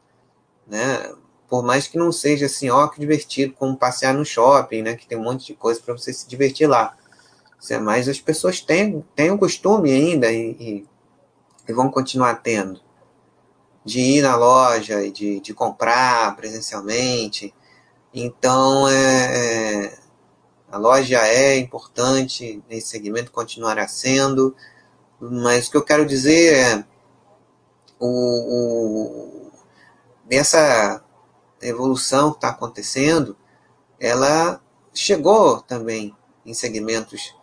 Né? 0.65 1.13
Por 1.49 1.63
mais 1.63 1.87
que 1.87 1.97
não 1.97 2.11
seja 2.11 2.45
assim, 2.45 2.69
ó, 2.69 2.87
que 2.87 2.99
divertido, 2.99 3.53
como 3.53 3.75
passear 3.75 4.13
no 4.13 4.23
shopping, 4.23 4.83
né? 4.83 4.95
Que 4.95 5.07
tem 5.07 5.17
um 5.17 5.23
monte 5.23 5.47
de 5.47 5.55
coisa 5.55 5.81
para 5.81 5.97
você 5.97 6.13
se 6.13 6.27
divertir 6.27 6.67
lá. 6.67 6.95
Mas 7.81 8.07
as 8.07 8.19
pessoas 8.19 8.61
têm, 8.61 9.03
têm 9.15 9.31
o 9.31 9.37
costume 9.37 9.91
ainda 9.91 10.31
e, 10.31 10.51
e, 10.51 10.87
e, 11.67 11.73
vão 11.73 11.89
continuar 11.89 12.35
tendo 12.35 12.79
de 13.83 13.99
ir 13.99 14.21
na 14.21 14.35
loja 14.35 15.03
e 15.03 15.11
de, 15.11 15.39
de 15.39 15.53
comprar 15.53 16.35
presencialmente. 16.35 17.53
Então, 18.13 18.87
é, 18.87 19.85
é, 19.85 19.99
a 20.71 20.77
loja 20.77 21.17
é 21.27 21.57
importante 21.57 22.63
nesse 22.69 22.89
segmento, 22.89 23.31
continuará 23.31 23.87
sendo. 23.87 24.55
Mas 25.19 25.67
o 25.67 25.71
que 25.71 25.77
eu 25.77 25.83
quero 25.83 26.05
dizer 26.05 26.53
é 26.53 26.85
o, 27.99 28.07
o 28.07 29.51
nessa 30.29 31.03
evolução 31.61 32.31
que 32.31 32.37
está 32.37 32.49
acontecendo, 32.49 33.35
ela 33.99 34.61
chegou 34.93 35.61
também 35.61 36.15
em 36.45 36.53
segmentos 36.53 37.35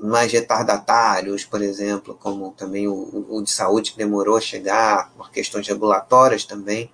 mais 0.00 0.30
retardatários, 0.30 1.44
por 1.44 1.62
exemplo, 1.62 2.16
como 2.20 2.52
também 2.52 2.86
o, 2.86 3.26
o 3.28 3.42
de 3.42 3.50
saúde 3.50 3.92
que 3.92 3.98
demorou 3.98 4.36
a 4.36 4.40
chegar, 4.40 5.10
por 5.16 5.30
questões 5.30 5.66
regulatórias 5.66 6.44
também, 6.44 6.90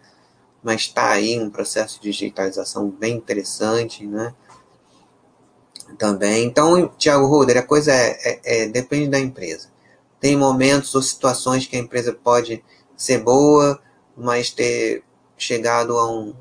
mas 0.63 0.83
está 0.83 1.11
aí 1.11 1.39
um 1.41 1.51
processo 1.51 2.01
de 2.01 2.11
digitalização 2.11 2.89
bem 2.89 3.17
interessante, 3.17 4.07
né? 4.07 4.35
Também. 5.99 6.45
Então, 6.47 6.89
Tiago 6.97 7.27
Ruder, 7.27 7.59
a 7.59 7.63
coisa 7.63 7.93
é, 7.93 8.17
é, 8.23 8.41
é, 8.45 8.67
depende 8.69 9.09
da 9.09 9.19
empresa. 9.19 9.69
Tem 10.21 10.37
momentos 10.37 10.95
ou 10.95 11.03
situações 11.03 11.67
que 11.67 11.77
a 11.77 11.81
empresa 11.81 12.13
pode 12.13 12.65
ser 12.97 13.19
boa, 13.19 13.81
mas 14.17 14.51
ter 14.51 15.03
chegado 15.37 15.99
a 15.99 16.11
um, 16.11 16.35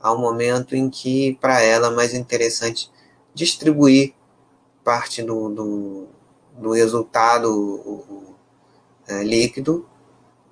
a 0.00 0.12
um 0.12 0.18
momento 0.18 0.76
em 0.76 0.88
que 0.88 1.36
para 1.40 1.60
ela 1.60 1.88
é 1.88 1.90
mais 1.90 2.14
interessante 2.14 2.90
distribuir 3.34 4.14
parte 4.84 5.22
do, 5.22 5.48
do, 5.48 6.08
do 6.56 6.72
resultado 6.72 8.04
é, 9.06 9.22
líquido 9.22 9.88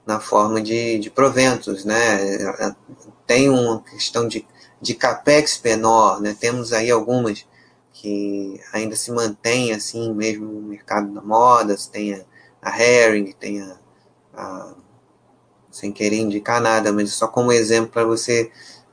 na 0.06 0.20
forma 0.20 0.60
de, 0.60 0.98
de 0.98 1.10
proventos, 1.10 1.84
né? 1.84 2.44
Tem 3.26 3.48
uma 3.50 3.82
questão 3.82 4.28
de, 4.28 4.46
de 4.80 4.94
capex 4.94 5.60
menor, 5.62 6.20
né? 6.20 6.36
Temos 6.38 6.72
aí 6.72 6.90
algumas 6.90 7.46
que 7.92 8.60
ainda 8.72 8.94
se 8.94 9.10
mantém 9.10 9.72
assim 9.72 10.12
mesmo 10.12 10.46
no 10.46 10.68
mercado 10.68 11.12
da 11.12 11.22
moda, 11.22 11.74
tem 11.90 12.14
a, 12.14 12.24
a 12.62 12.80
Herring, 12.80 13.32
tem 13.32 13.60
a, 13.62 13.78
a, 14.34 14.74
sem 15.70 15.90
querer 15.92 16.18
indicar 16.18 16.60
nada, 16.60 16.92
mas 16.92 17.12
só 17.12 17.26
como 17.26 17.50
exemplo 17.50 17.90
para 17.90 18.04
você 18.04 18.50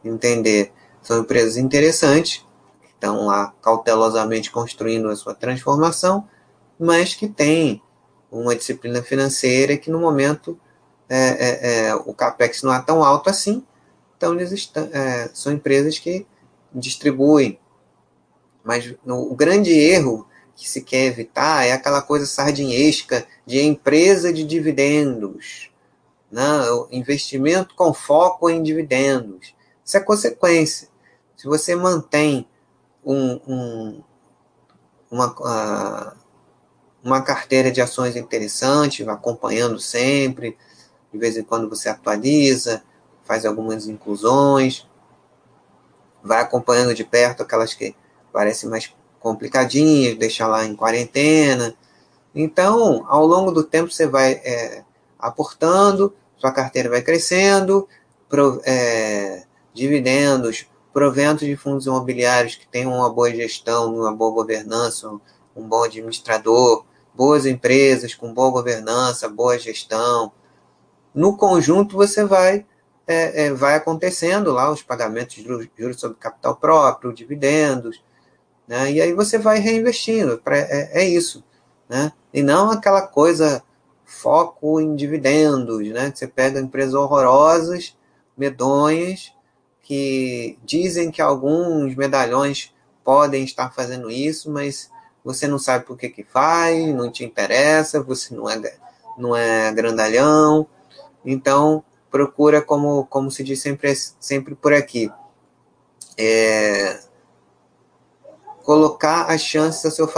entender. 0.07 0.71
São 1.01 1.19
empresas 1.19 1.57
interessantes, 1.57 2.45
que 2.81 2.89
estão 2.89 3.25
lá 3.25 3.53
cautelosamente 3.61 4.51
construindo 4.51 5.09
a 5.09 5.15
sua 5.15 5.33
transformação, 5.33 6.27
mas 6.79 7.13
que 7.13 7.27
têm 7.27 7.81
uma 8.31 8.55
disciplina 8.55 9.01
financeira 9.01 9.77
que 9.77 9.91
no 9.91 9.99
momento 9.99 10.59
é, 11.09 11.17
é, 11.17 11.87
é, 11.87 11.95
o 11.95 12.13
capex 12.13 12.63
não 12.63 12.73
é 12.73 12.81
tão 12.81 13.03
alto 13.03 13.29
assim, 13.29 13.63
então 14.17 14.33
eles 14.33 14.51
estão, 14.51 14.89
é, 14.91 15.29
são 15.33 15.53
empresas 15.53 15.99
que 15.99 16.25
distribuem. 16.73 17.59
Mas 18.63 18.95
no, 19.05 19.31
o 19.31 19.35
grande 19.35 19.71
erro 19.71 20.27
que 20.55 20.69
se 20.69 20.81
quer 20.81 21.05
evitar 21.05 21.65
é 21.65 21.73
aquela 21.73 22.01
coisa 22.01 22.25
sardinhesca 22.25 23.27
de 23.45 23.61
empresa 23.61 24.31
de 24.31 24.43
dividendos, 24.43 25.69
né? 26.31 26.43
investimento 26.91 27.75
com 27.75 27.93
foco 27.93 28.49
em 28.49 28.63
dividendos. 28.63 29.53
Isso 29.85 29.97
é 29.97 29.99
consequência. 29.99 30.87
Se 31.35 31.45
você 31.47 31.75
mantém 31.75 32.47
um, 33.03 33.39
um, 33.47 34.03
uma, 35.11 36.15
uma 37.03 37.21
carteira 37.21 37.71
de 37.71 37.81
ações 37.81 38.15
interessante, 38.15 39.07
acompanhando 39.07 39.79
sempre, 39.79 40.57
de 41.11 41.19
vez 41.19 41.37
em 41.37 41.43
quando 41.43 41.69
você 41.69 41.89
atualiza, 41.89 42.83
faz 43.23 43.45
algumas 43.45 43.87
inclusões, 43.87 44.87
vai 46.23 46.41
acompanhando 46.41 46.93
de 46.93 47.03
perto 47.03 47.43
aquelas 47.43 47.73
que 47.73 47.95
parecem 48.31 48.69
mais 48.69 48.93
complicadinhas, 49.19 50.17
deixa 50.17 50.47
lá 50.47 50.65
em 50.65 50.75
quarentena. 50.75 51.75
Então, 52.33 53.05
ao 53.07 53.25
longo 53.25 53.51
do 53.51 53.63
tempo, 53.63 53.91
você 53.91 54.07
vai 54.07 54.33
é, 54.43 54.83
aportando, 55.19 56.13
sua 56.37 56.51
carteira 56.51 56.89
vai 56.89 57.01
crescendo, 57.01 57.87
pro, 58.27 58.61
é, 58.65 59.43
dividendos, 59.73 60.67
proventos 60.93 61.47
de 61.47 61.55
fundos 61.55 61.85
imobiliários 61.85 62.55
que 62.55 62.67
tenham 62.67 62.93
uma 62.93 63.09
boa 63.09 63.31
gestão, 63.31 63.95
uma 63.95 64.15
boa 64.15 64.31
governança, 64.31 65.09
um 65.55 65.67
bom 65.67 65.83
administrador, 65.83 66.85
boas 67.13 67.45
empresas 67.45 68.13
com 68.13 68.33
boa 68.33 68.51
governança, 68.51 69.27
boa 69.27 69.57
gestão. 69.57 70.31
No 71.13 71.35
conjunto, 71.37 71.95
você 71.95 72.23
vai 72.23 72.65
é, 73.05 73.45
é, 73.45 73.53
vai 73.53 73.75
acontecendo 73.75 74.51
lá 74.51 74.71
os 74.71 74.81
pagamentos 74.81 75.35
de 75.35 75.43
juros 75.43 75.99
sobre 75.99 76.17
capital 76.17 76.55
próprio, 76.55 77.13
dividendos, 77.13 78.01
né? 78.67 78.91
e 78.91 79.01
aí 79.01 79.13
você 79.13 79.37
vai 79.37 79.59
reinvestindo. 79.59 80.37
Pra, 80.37 80.57
é, 80.57 81.01
é 81.01 81.05
isso. 81.05 81.43
Né? 81.89 82.11
E 82.33 82.41
não 82.41 82.71
aquela 82.71 83.01
coisa 83.01 83.61
foco 84.05 84.79
em 84.79 84.95
dividendos, 84.95 85.87
né? 85.89 86.11
Que 86.11 86.19
você 86.19 86.27
pega 86.27 86.59
empresas 86.59 86.93
horrorosas, 86.93 87.97
medonhas, 88.37 89.33
que 89.83 90.57
dizem 90.63 91.11
que 91.11 91.21
alguns 91.21 91.93
medalhões 91.95 92.73
podem 93.03 93.43
estar 93.43 93.69
fazendo 93.71 94.09
isso, 94.09 94.49
mas 94.49 94.89
você 95.23 95.47
não 95.47 95.59
sabe 95.59 95.85
por 95.85 95.97
que, 95.97 96.09
que 96.09 96.23
faz, 96.23 96.87
não 96.95 97.11
te 97.11 97.23
interessa, 97.23 98.01
você 98.01 98.33
não 98.33 98.49
é, 98.49 98.59
não 99.17 99.35
é 99.35 99.71
grandalhão. 99.73 100.65
Então, 101.25 101.83
procura, 102.09 102.61
como, 102.61 103.05
como 103.05 103.29
se 103.29 103.43
diz 103.43 103.61
sempre, 103.61 103.93
sempre 104.19 104.55
por 104.55 104.73
aqui, 104.73 105.11
é, 106.17 107.01
colocar 108.63 109.25
as 109.25 109.41
chances 109.41 109.85
a 109.85 109.91
seu, 109.91 110.09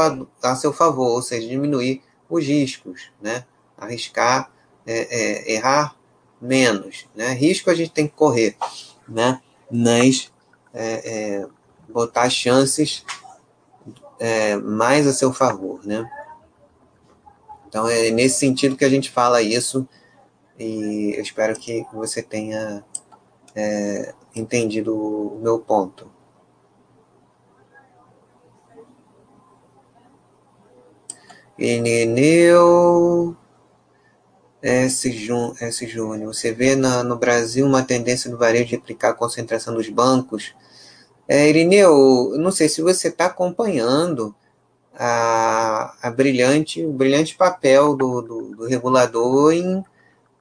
a 0.41 0.55
seu 0.55 0.72
favor, 0.72 1.09
ou 1.09 1.22
seja, 1.22 1.47
diminuir 1.47 2.03
os 2.30 2.45
riscos, 2.45 3.11
né? 3.22 3.45
arriscar, 3.78 4.51
é, 4.86 5.51
é, 5.51 5.53
errar 5.53 5.95
menos. 6.39 7.07
Né? 7.16 7.30
Risco 7.34 7.70
a 7.70 7.76
gente 7.76 7.91
tem 7.91 8.07
que 8.07 8.16
correr, 8.16 8.55
né? 9.07 9.41
Mas 9.72 10.32
é, 10.74 11.39
é 11.39 11.47
botar 11.89 12.30
chances 12.30 13.05
é, 14.20 14.55
mais 14.55 15.07
a 15.07 15.13
seu 15.13 15.34
favor. 15.34 15.86
Né? 15.86 16.09
Então 17.68 17.88
é 17.88 18.09
nesse 18.11 18.39
sentido 18.39 18.78
que 18.78 18.86
a 18.86 18.89
gente 18.89 19.11
fala 19.11 19.41
isso 19.41 19.88
e 20.57 21.13
eu 21.16 21.22
espero 21.22 21.57
que 21.59 21.86
você 21.93 22.22
tenha 22.22 22.84
é, 23.53 24.13
entendido 24.36 24.95
o 24.95 25.39
meu 25.41 25.59
ponto. 25.59 26.09
Ireneu 31.57 33.36
S. 34.68 35.11
Júnior, 35.88 36.34
você 36.34 36.51
vê 36.51 36.76
na, 36.76 37.03
no 37.03 37.18
Brasil 37.18 37.66
uma 37.68 37.84
tendência 37.84 38.32
do 38.32 38.38
varejo 38.38 38.70
de 38.70 38.76
aplicar 38.76 39.09
a 39.09 39.13
concentração 39.13 39.76
dos 39.76 39.88
bancos. 39.89 40.55
É, 41.28 41.47
Irineu, 41.47 42.34
não 42.38 42.51
sei 42.51 42.68
se 42.68 42.82
você 42.82 43.09
está 43.09 43.28
acompanhando 43.28 44.34
a, 44.95 45.95
a 46.01 46.09
brilhante, 46.09 46.84
o 46.84 46.91
brilhante 46.91 47.36
papel 47.36 47.95
do, 47.95 48.22
do, 48.22 48.55
do 48.55 48.66
regulador 48.66 49.53
em, 49.53 49.84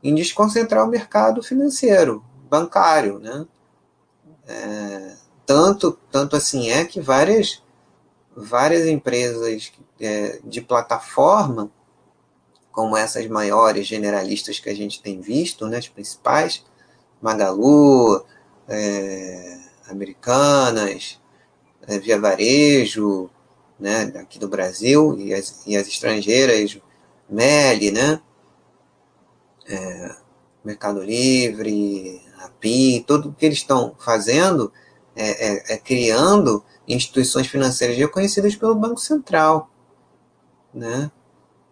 em 0.03 0.15
desconcentrar 0.15 0.87
o 0.87 0.91
mercado 0.91 1.43
financeiro, 1.43 2.25
bancário, 2.49 3.19
né? 3.19 3.47
É, 4.47 5.17
tanto, 5.45 5.99
tanto 6.11 6.35
assim 6.35 6.71
é 6.71 6.85
que 6.87 6.99
várias, 6.99 7.63
várias 8.35 8.87
empresas 8.87 9.71
é, 10.01 10.41
de 10.43 10.63
plataforma, 10.63 11.71
como 12.75 12.97
essas 12.97 13.27
maiores 13.29 13.87
generalistas 13.87 14.59
que 14.59 14.69
a 14.69 14.75
gente 14.75 15.01
tem 15.01 15.21
visto, 15.21 15.67
né, 15.67 15.79
as 15.79 15.89
principais, 15.89 16.65
Magalu, 17.23 18.25
é, 18.69 19.59
Americanas, 19.89 21.21
é, 21.87 21.99
Via 21.99 22.19
Varejo, 22.19 23.31
né, 23.79 24.13
aqui 24.17 24.39
do 24.39 24.49
Brasil, 24.49 25.17
e 25.19 25.33
as, 25.33 25.63
e 25.67 25.77
as 25.77 25.87
estrangeiras, 25.87 26.79
Meli, 27.29 27.91
né, 27.91 28.21
é, 29.69 30.17
Mercado 30.65 31.03
Livre, 31.03 32.21
API, 32.39 33.05
tudo 33.07 33.29
o 33.29 33.33
que 33.33 33.47
eles 33.47 33.59
estão 33.59 33.95
fazendo 33.99 34.73
é, 35.15 35.73
é, 35.73 35.75
é 35.75 35.79
criando 35.79 36.65
instituições 36.89 37.47
financeiras 37.47 37.97
reconhecidas 37.97 38.57
pelo 38.57 38.75
Banco 38.75 39.01
Central 39.01 39.71
né? 40.75 41.11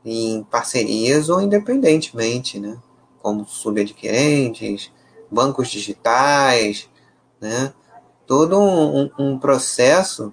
Em 0.05 0.43
parcerias 0.45 1.29
ou 1.29 1.41
independentemente, 1.41 2.59
né? 2.59 2.79
Como 3.21 3.47
subadquirentes, 3.47 4.91
bancos 5.31 5.69
digitais, 5.69 6.89
né? 7.41 7.73
Todo 8.27 8.59
um, 8.59 9.11
um 9.19 9.39
processo 9.39 10.33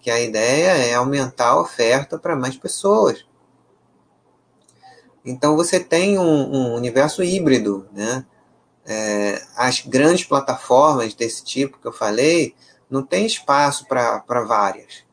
que 0.00 0.10
a 0.10 0.20
ideia 0.20 0.70
é 0.70 0.94
aumentar 0.94 1.48
a 1.48 1.60
oferta 1.60 2.18
para 2.18 2.36
mais 2.36 2.56
pessoas. 2.56 3.24
Então 5.24 5.56
você 5.56 5.80
tem 5.80 6.18
um, 6.18 6.22
um 6.22 6.74
universo 6.74 7.22
híbrido, 7.22 7.86
né? 7.92 8.24
É, 8.84 9.42
as 9.56 9.80
grandes 9.80 10.24
plataformas 10.24 11.12
desse 11.14 11.42
tipo 11.42 11.78
que 11.78 11.88
eu 11.88 11.92
falei 11.92 12.54
não 12.88 13.02
tem 13.02 13.26
espaço 13.26 13.84
para 13.88 14.44
várias 14.46 15.06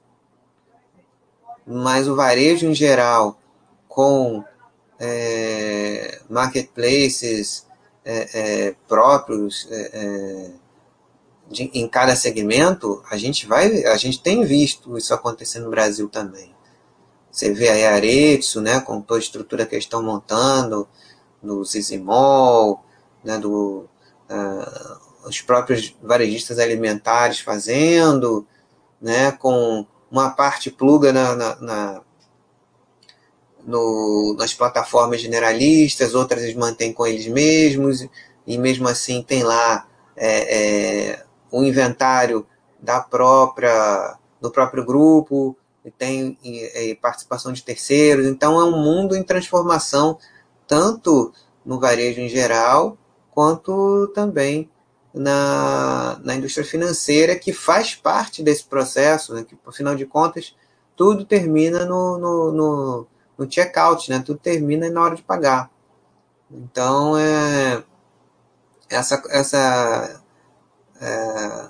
mas 1.65 2.07
o 2.07 2.15
varejo 2.15 2.67
em 2.67 2.75
geral, 2.75 3.39
com 3.93 4.43
é, 4.99 6.19
marketplaces 6.27 7.67
é, 8.03 8.29
é, 8.33 8.75
próprios 8.87 9.67
é, 9.69 9.91
é, 9.93 10.51
de, 11.47 11.69
em 11.75 11.87
cada 11.87 12.15
segmento, 12.15 13.03
a 13.11 13.17
gente 13.17 13.45
vai, 13.45 13.85
a 13.85 13.95
gente 13.95 14.19
tem 14.19 14.43
visto 14.43 14.97
isso 14.97 15.13
acontecer 15.13 15.59
no 15.59 15.69
Brasil 15.69 16.09
também. 16.09 16.55
Você 17.31 17.53
vê 17.53 17.69
aí 17.69 17.85
a 17.85 17.93
Aretsu, 17.93 18.61
né, 18.61 18.79
com 18.79 18.99
toda 18.99 19.19
a 19.19 19.23
estrutura 19.23 19.65
que 19.65 19.75
eles 19.75 19.85
estão 19.85 20.01
montando, 20.01 20.87
no 21.41 21.63
Zizimol, 21.63 22.83
né, 23.23 23.37
do, 23.37 23.87
uh, 24.29 25.27
os 25.27 25.39
próprios 25.39 25.95
varejistas 26.01 26.57
alimentares 26.57 27.39
fazendo, 27.39 28.47
né, 28.99 29.31
com 29.33 29.85
uma 30.09 30.31
parte 30.31 30.71
pluga 30.71 31.13
na, 31.13 31.35
na, 31.35 31.55
na 31.57 32.01
no, 33.65 34.35
nas 34.37 34.53
plataformas 34.53 35.21
generalistas, 35.21 36.13
outras 36.13 36.43
eles 36.43 36.55
mantêm 36.55 36.93
com 36.93 37.05
eles 37.05 37.27
mesmos, 37.27 38.07
e 38.45 38.57
mesmo 38.57 38.87
assim 38.87 39.23
tem 39.23 39.43
lá 39.43 39.87
é, 40.15 40.57
é, 40.57 41.25
o 41.51 41.63
inventário 41.63 42.45
da 42.79 42.99
própria 42.99 44.17
do 44.41 44.51
próprio 44.51 44.85
grupo, 44.85 45.55
e 45.85 45.91
tem 45.91 46.37
e, 46.43 46.91
e 46.91 46.95
participação 46.95 47.53
de 47.53 47.63
terceiros, 47.63 48.25
então 48.25 48.59
é 48.59 48.65
um 48.65 48.83
mundo 48.83 49.15
em 49.15 49.23
transformação, 49.23 50.17
tanto 50.67 51.31
no 51.65 51.79
varejo 51.79 52.19
em 52.19 52.27
geral, 52.27 52.97
quanto 53.31 54.07
também 54.13 54.69
na, 55.13 56.19
na 56.23 56.35
indústria 56.35 56.65
financeira 56.65 57.35
que 57.35 57.53
faz 57.53 57.95
parte 57.95 58.41
desse 58.41 58.63
processo, 58.63 59.33
né, 59.33 59.43
que, 59.43 59.57
afinal 59.65 59.95
de 59.95 60.05
contas, 60.05 60.55
tudo 60.95 61.25
termina 61.25 61.85
no, 61.85 62.17
no, 62.17 62.51
no, 62.51 63.07
no 63.37 63.47
check-out, 63.47 64.09
né, 64.09 64.21
tudo 64.25 64.39
termina 64.39 64.89
na 64.89 65.01
hora 65.01 65.15
de 65.15 65.23
pagar. 65.23 65.71
Então, 66.51 67.17
é, 67.17 67.83
essa, 68.89 69.21
essa, 69.29 70.21
é, 71.01 71.69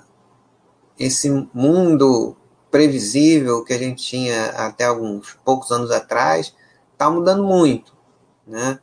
esse 0.98 1.30
mundo 1.54 2.36
previsível 2.70 3.64
que 3.64 3.72
a 3.72 3.78
gente 3.78 4.04
tinha 4.04 4.46
até 4.50 4.84
alguns 4.84 5.38
poucos 5.44 5.70
anos 5.70 5.90
atrás 5.90 6.54
está 6.92 7.08
mudando 7.08 7.44
muito, 7.44 7.96
né? 8.46 8.78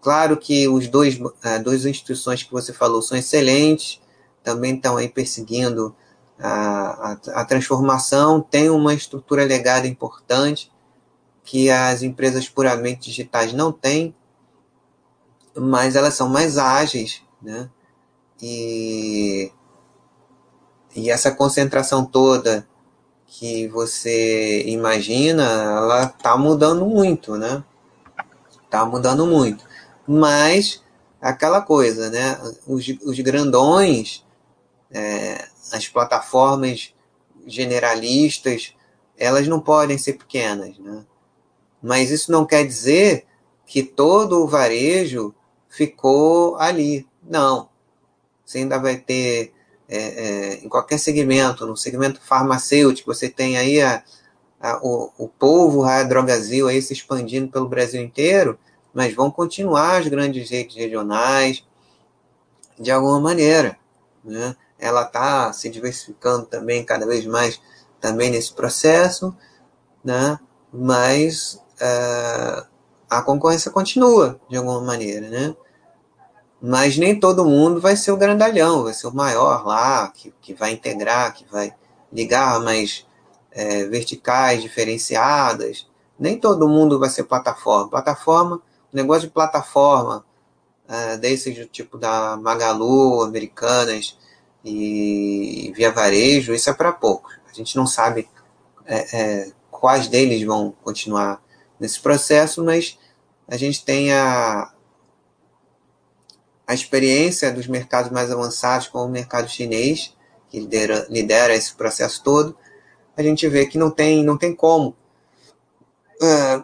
Claro 0.00 0.36
que 0.36 0.68
os 0.68 0.86
dois, 0.88 1.18
as 1.42 1.62
duas 1.62 1.84
instituições 1.84 2.42
que 2.42 2.52
você 2.52 2.72
falou 2.72 3.02
são 3.02 3.16
excelentes, 3.16 4.00
também 4.42 4.76
estão 4.76 4.96
aí 4.96 5.08
perseguindo 5.08 5.94
a, 6.38 7.12
a, 7.12 7.40
a 7.40 7.44
transformação, 7.44 8.40
tem 8.40 8.68
uma 8.70 8.94
estrutura 8.94 9.44
legada 9.44 9.86
importante 9.86 10.70
que 11.46 11.70
as 11.70 12.02
empresas 12.02 12.48
puramente 12.48 13.08
digitais 13.08 13.52
não 13.52 13.70
têm, 13.70 14.12
mas 15.56 15.94
elas 15.94 16.14
são 16.14 16.28
mais 16.28 16.58
ágeis, 16.58 17.22
né? 17.40 17.70
E, 18.42 19.52
e 20.94 21.08
essa 21.08 21.30
concentração 21.30 22.04
toda 22.04 22.68
que 23.28 23.68
você 23.68 24.64
imagina, 24.66 25.44
ela 25.44 26.04
está 26.04 26.36
mudando 26.36 26.84
muito, 26.84 27.36
né? 27.36 27.62
Está 28.64 28.84
mudando 28.84 29.24
muito. 29.24 29.64
Mas 30.06 30.82
aquela 31.20 31.62
coisa, 31.62 32.10
né? 32.10 32.38
Os, 32.66 32.86
os 33.04 33.20
grandões 33.20 34.26
é, 34.90 35.48
as 35.72 35.88
plataformas 35.88 36.92
generalistas, 37.46 38.74
elas 39.16 39.46
não 39.46 39.60
podem 39.60 39.96
ser 39.96 40.14
pequenas, 40.14 40.76
né? 40.78 41.04
Mas 41.86 42.10
isso 42.10 42.32
não 42.32 42.44
quer 42.44 42.66
dizer 42.66 43.24
que 43.64 43.82
todo 43.82 44.42
o 44.42 44.46
varejo 44.46 45.34
ficou 45.68 46.56
ali. 46.56 47.06
Não. 47.22 47.68
Você 48.44 48.58
ainda 48.58 48.78
vai 48.78 48.96
ter, 48.96 49.52
é, 49.88 49.98
é, 49.98 50.54
em 50.64 50.68
qualquer 50.68 50.98
segmento, 50.98 51.66
no 51.66 51.76
segmento 51.76 52.20
farmacêutico, 52.20 53.12
você 53.12 53.28
tem 53.28 53.56
aí 53.56 53.80
a, 53.80 54.02
a, 54.60 54.78
o, 54.82 55.12
o 55.18 55.28
povo, 55.28 55.84
a 55.84 56.02
Drogazil 56.02 56.68
aí 56.68 56.80
se 56.80 56.92
expandindo 56.92 57.48
pelo 57.48 57.68
Brasil 57.68 58.00
inteiro, 58.00 58.58
mas 58.92 59.14
vão 59.14 59.30
continuar 59.30 60.00
as 60.00 60.08
grandes 60.08 60.50
redes 60.50 60.76
regionais 60.76 61.64
de 62.78 62.90
alguma 62.90 63.20
maneira. 63.20 63.78
Né? 64.24 64.56
ela 64.78 65.02
está 65.02 65.52
se 65.52 65.68
diversificando 65.68 66.46
também 66.46 66.84
cada 66.84 67.06
vez 67.06 67.26
mais 67.26 67.60
também 68.00 68.30
nesse 68.30 68.52
processo, 68.52 69.34
né? 70.04 70.38
mas 70.72 71.60
a 73.08 73.22
concorrência 73.22 73.70
continua 73.70 74.40
de 74.48 74.56
alguma 74.56 74.80
maneira. 74.80 75.28
Né? 75.28 75.56
Mas 76.60 76.96
nem 76.96 77.18
todo 77.18 77.44
mundo 77.44 77.80
vai 77.80 77.96
ser 77.96 78.12
o 78.12 78.16
grandalhão, 78.16 78.84
vai 78.84 78.94
ser 78.94 79.06
o 79.06 79.14
maior 79.14 79.66
lá, 79.66 80.08
que, 80.08 80.32
que 80.40 80.54
vai 80.54 80.72
integrar, 80.72 81.34
que 81.34 81.44
vai 81.50 81.72
ligar 82.12 82.60
mais 82.60 83.06
é, 83.50 83.84
verticais 83.86 84.62
diferenciadas. 84.62 85.86
Nem 86.18 86.38
todo 86.38 86.68
mundo 86.68 86.98
vai 86.98 87.10
ser 87.10 87.24
plataforma. 87.24 87.90
Plataforma, 87.90 88.60
negócio 88.92 89.28
de 89.28 89.34
plataforma, 89.34 90.24
é, 90.88 91.16
desse 91.16 91.66
tipo 91.66 91.98
da 91.98 92.36
Magalu, 92.36 93.22
Americanas 93.22 94.16
e 94.64 95.72
Via 95.74 95.92
Varejo, 95.92 96.54
isso 96.54 96.70
é 96.70 96.72
para 96.72 96.92
poucos. 96.92 97.34
A 97.50 97.52
gente 97.52 97.76
não 97.76 97.86
sabe 97.86 98.28
é, 98.84 99.16
é, 99.16 99.52
quais 99.70 100.08
deles 100.08 100.42
vão 100.44 100.74
continuar 100.82 101.40
nesse 101.78 102.00
processo, 102.00 102.64
mas 102.64 102.98
a 103.46 103.56
gente 103.56 103.84
tem 103.84 104.12
a, 104.12 104.72
a 106.66 106.74
experiência 106.74 107.52
dos 107.52 107.66
mercados 107.66 108.10
mais 108.10 108.30
avançados, 108.30 108.88
como 108.88 109.04
o 109.04 109.10
mercado 109.10 109.48
chinês, 109.48 110.16
que 110.48 110.60
lidera, 110.60 111.06
lidera 111.08 111.54
esse 111.54 111.74
processo 111.74 112.22
todo, 112.22 112.56
a 113.16 113.22
gente 113.22 113.48
vê 113.48 113.66
que 113.66 113.78
não 113.78 113.90
tem, 113.90 114.24
não 114.24 114.36
tem 114.36 114.54
como 114.54 114.96
é, 116.22 116.62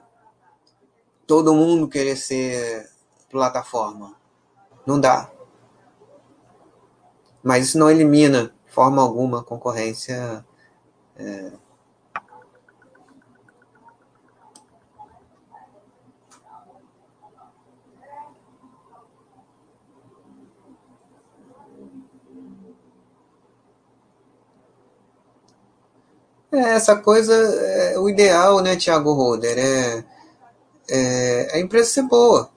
todo 1.26 1.54
mundo 1.54 1.88
querer 1.88 2.16
ser 2.16 2.90
plataforma. 3.30 4.14
Não 4.86 5.00
dá. 5.00 5.30
Mas 7.42 7.66
isso 7.66 7.78
não 7.78 7.90
elimina, 7.90 8.54
de 8.66 8.72
forma 8.72 9.02
alguma, 9.02 9.40
a 9.40 9.44
concorrência 9.44 10.44
é, 11.16 11.52
É, 26.52 26.74
essa 26.74 26.94
coisa, 26.96 27.32
é, 27.34 27.98
o 27.98 28.10
ideal, 28.10 28.60
né, 28.60 28.76
Thiago 28.76 29.14
Roder, 29.14 29.56
é, 29.58 30.04
é 30.90 31.56
a 31.56 31.58
empresa 31.58 31.88
ser 31.88 32.02
boa. 32.02 32.50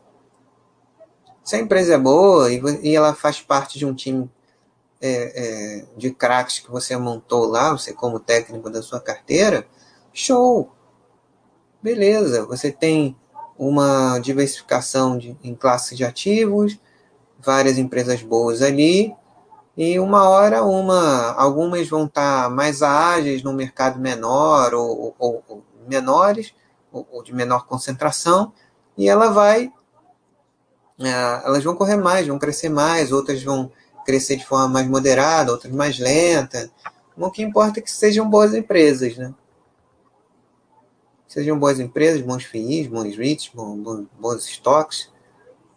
Se 1.45 1.55
a 1.55 1.59
empresa 1.59 1.93
é 1.93 1.97
boa 1.97 2.51
e, 2.51 2.61
e 2.83 2.95
ela 2.95 3.13
faz 3.15 3.39
parte 3.39 3.79
de 3.79 3.85
um 3.85 3.93
time 3.93 4.29
é, 5.01 5.11
é, 5.11 5.85
de 5.95 6.11
craques 6.11 6.59
que 6.59 6.69
você 6.69 6.97
montou 6.97 7.45
lá, 7.45 7.71
você 7.71 7.93
como 7.93 8.19
técnico 8.19 8.69
da 8.69 8.81
sua 8.81 8.99
carteira, 8.99 9.65
show! 10.11 10.71
Beleza, 11.81 12.45
você 12.45 12.71
tem 12.71 13.15
uma 13.57 14.19
diversificação 14.19 15.17
de, 15.17 15.37
em 15.41 15.55
classe 15.55 15.95
de 15.95 16.03
ativos, 16.03 16.77
várias 17.39 17.77
empresas 17.77 18.21
boas 18.21 18.61
ali, 18.61 19.15
e 19.77 19.99
uma 19.99 20.29
hora 20.29 20.63
uma, 20.63 21.33
algumas 21.33 21.87
vão 21.89 22.05
estar 22.05 22.49
mais 22.49 22.81
ágeis 22.81 23.43
no 23.43 23.53
mercado 23.53 23.99
menor 23.99 24.73
ou, 24.73 25.15
ou, 25.19 25.43
ou 25.47 25.63
menores, 25.87 26.53
ou, 26.91 27.07
ou, 27.11 27.23
de 27.23 27.33
menor 27.33 27.67
concentração, 27.67 28.53
e 28.97 29.09
ela 29.09 29.29
vai, 29.29 29.71
é, 30.99 31.09
elas 31.45 31.63
vão 31.63 31.75
correr 31.75 31.97
mais, 31.97 32.25
vão 32.27 32.39
crescer 32.39 32.69
mais, 32.69 33.11
outras 33.11 33.43
vão 33.43 33.69
crescer 34.05 34.37
de 34.37 34.45
forma 34.45 34.69
mais 34.69 34.87
moderada, 34.87 35.51
outras 35.51 35.73
mais 35.73 35.99
lenta. 35.99 36.71
O 37.17 37.29
que 37.29 37.43
importa 37.43 37.79
é 37.79 37.81
que 37.81 37.91
sejam 37.91 38.29
boas 38.29 38.53
empresas, 38.53 39.17
né? 39.17 39.33
Sejam 41.27 41.59
boas 41.59 41.79
empresas, 41.79 42.21
bons 42.21 42.45
FIIs, 42.45 42.87
bons 42.87 43.17
REITs, 43.17 43.51
bons, 43.53 44.07
bons 44.17 44.47
estoques, 44.47 45.09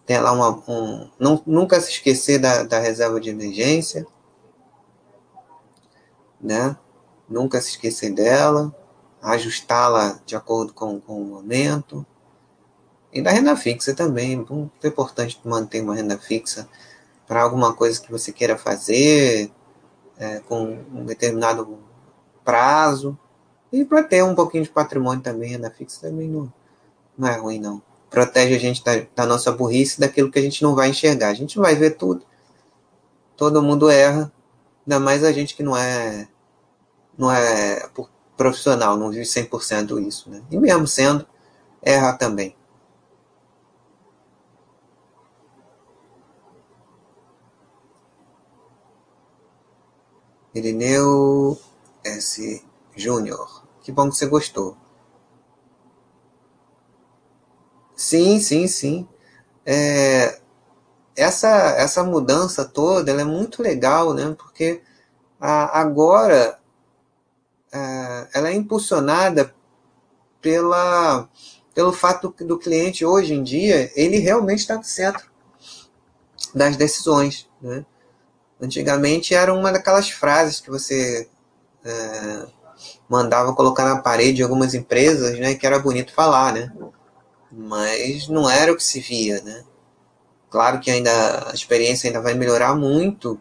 tem 0.08 0.18
lá 0.18 0.32
uma. 0.32 0.62
Um, 0.66 1.10
não, 1.20 1.42
nunca 1.46 1.78
se 1.82 1.90
esquecer 1.90 2.38
da, 2.38 2.62
da 2.62 2.78
reserva 2.78 3.20
de 3.20 3.28
emergência, 3.28 4.06
né? 6.40 6.74
Nunca 7.28 7.60
se 7.60 7.72
esquecer 7.72 8.14
dela, 8.14 8.74
ajustá-la 9.20 10.18
de 10.24 10.34
acordo 10.34 10.72
com, 10.72 10.98
com 10.98 11.20
o 11.20 11.26
momento. 11.26 12.06
E 13.12 13.20
da 13.20 13.30
renda 13.30 13.54
fixa 13.54 13.94
também, 13.94 14.36
muito 14.36 14.86
importante 14.86 15.38
manter 15.44 15.82
uma 15.82 15.94
renda 15.94 16.16
fixa 16.16 16.66
para 17.26 17.42
alguma 17.42 17.74
coisa 17.74 18.00
que 18.00 18.10
você 18.10 18.32
queira 18.32 18.56
fazer, 18.56 19.52
é, 20.16 20.40
com 20.40 20.78
um 20.90 21.04
determinado 21.04 21.78
prazo. 22.42 23.18
E 23.70 23.84
para 23.84 24.02
ter 24.02 24.24
um 24.24 24.34
pouquinho 24.34 24.64
de 24.64 24.70
patrimônio 24.70 25.22
também, 25.22 25.50
renda 25.50 25.70
fixa 25.70 26.00
também 26.08 26.28
não, 26.30 26.50
não 27.18 27.28
é 27.28 27.36
ruim, 27.36 27.58
não 27.58 27.82
protege 28.10 28.54
a 28.54 28.58
gente 28.58 28.82
da, 28.82 28.92
da 29.14 29.26
nossa 29.26 29.52
burrice, 29.52 30.00
daquilo 30.00 30.30
que 30.30 30.38
a 30.38 30.42
gente 30.42 30.62
não 30.62 30.74
vai 30.74 30.90
enxergar. 30.90 31.28
A 31.28 31.34
gente 31.34 31.58
vai 31.58 31.74
ver 31.74 31.92
tudo. 31.96 32.24
Todo 33.36 33.62
mundo 33.62 33.90
erra, 33.90 34.32
ainda 34.86 34.98
mais 35.00 35.24
a 35.24 35.32
gente 35.32 35.54
que 35.54 35.62
não 35.62 35.76
é 35.76 36.28
não 37.16 37.32
é 37.32 37.88
profissional, 38.36 38.96
não 38.96 39.10
vive 39.10 39.24
100% 39.24 40.00
isso, 40.06 40.30
né? 40.30 40.42
E 40.50 40.58
mesmo 40.58 40.86
sendo, 40.86 41.26
erra 41.82 42.12
também. 42.12 42.56
Irineu 50.54 51.58
S. 52.04 52.64
Júnior. 52.96 53.64
Que 53.82 53.92
bom 53.92 54.08
que 54.08 54.16
você 54.16 54.26
gostou. 54.26 54.76
Sim, 57.98 58.38
sim, 58.38 58.68
sim. 58.68 59.08
É, 59.66 60.40
essa, 61.16 61.48
essa 61.78 62.04
mudança 62.04 62.64
toda 62.64 63.10
é 63.12 63.24
muito 63.24 63.62
legal, 63.62 64.14
né? 64.14 64.36
Porque 64.38 64.82
a, 65.40 65.80
agora 65.80 66.60
é, 67.72 68.28
ela 68.34 68.50
é 68.50 68.54
impulsionada 68.54 69.52
pela, 70.40 71.28
pelo 71.74 71.92
fato 71.92 72.34
do, 72.38 72.46
do 72.46 72.58
cliente 72.58 73.04
hoje 73.04 73.34
em 73.34 73.42
dia 73.42 73.90
ele 73.96 74.18
realmente 74.18 74.60
está 74.60 74.76
no 74.76 74.84
centro 74.84 75.28
das 76.54 76.76
decisões. 76.76 77.48
Né? 77.60 77.84
Antigamente 78.60 79.34
era 79.34 79.52
uma 79.52 79.72
daquelas 79.72 80.10
frases 80.10 80.60
que 80.60 80.70
você 80.70 81.28
é, 81.84 82.46
mandava 83.08 83.54
colocar 83.54 83.84
na 83.84 84.00
parede 84.00 84.34
de 84.34 84.42
algumas 84.44 84.74
empresas, 84.74 85.38
né? 85.38 85.54
Que 85.56 85.66
era 85.66 85.78
bonito 85.80 86.14
falar, 86.14 86.52
né? 86.52 86.72
Mas 87.50 88.28
não 88.28 88.48
era 88.48 88.72
o 88.72 88.76
que 88.76 88.84
se 88.84 89.00
via, 89.00 89.40
né? 89.42 89.64
Claro 90.50 90.80
que 90.80 90.90
ainda 90.90 91.50
a 91.50 91.54
experiência 91.54 92.08
ainda 92.08 92.20
vai 92.20 92.34
melhorar 92.34 92.74
muito, 92.74 93.40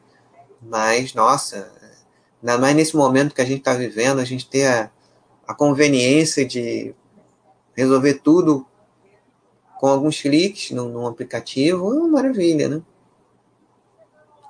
mas 0.62 1.14
nossa, 1.14 1.72
ainda 2.42 2.58
mais 2.58 2.76
nesse 2.76 2.96
momento 2.96 3.34
que 3.34 3.42
a 3.42 3.46
gente 3.46 3.60
está 3.60 3.74
vivendo, 3.74 4.20
a 4.20 4.26
gente 4.26 4.50
ter 4.50 4.68
a, 4.68 4.92
a 5.48 5.54
conveniência 5.54 6.46
de 6.46 6.94
resolver 7.76 8.16
tudo 8.16 8.66
com 9.80 9.88
alguns 9.88 10.20
cliques 10.20 10.72
no, 10.72 10.90
no 10.90 11.08
aplicativo, 11.08 11.94
é 11.94 11.98
uma 12.00 12.08
maravilha, 12.08 12.68
né? 12.68 12.82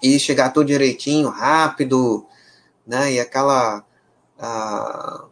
E 0.01 0.20
chegar 0.20 0.51
tudo 0.51 0.68
direitinho, 0.68 1.30
rápido, 1.30 2.26
né? 2.86 3.14
E 3.14 3.20
aquela 3.20 3.86
a, 4.39 5.26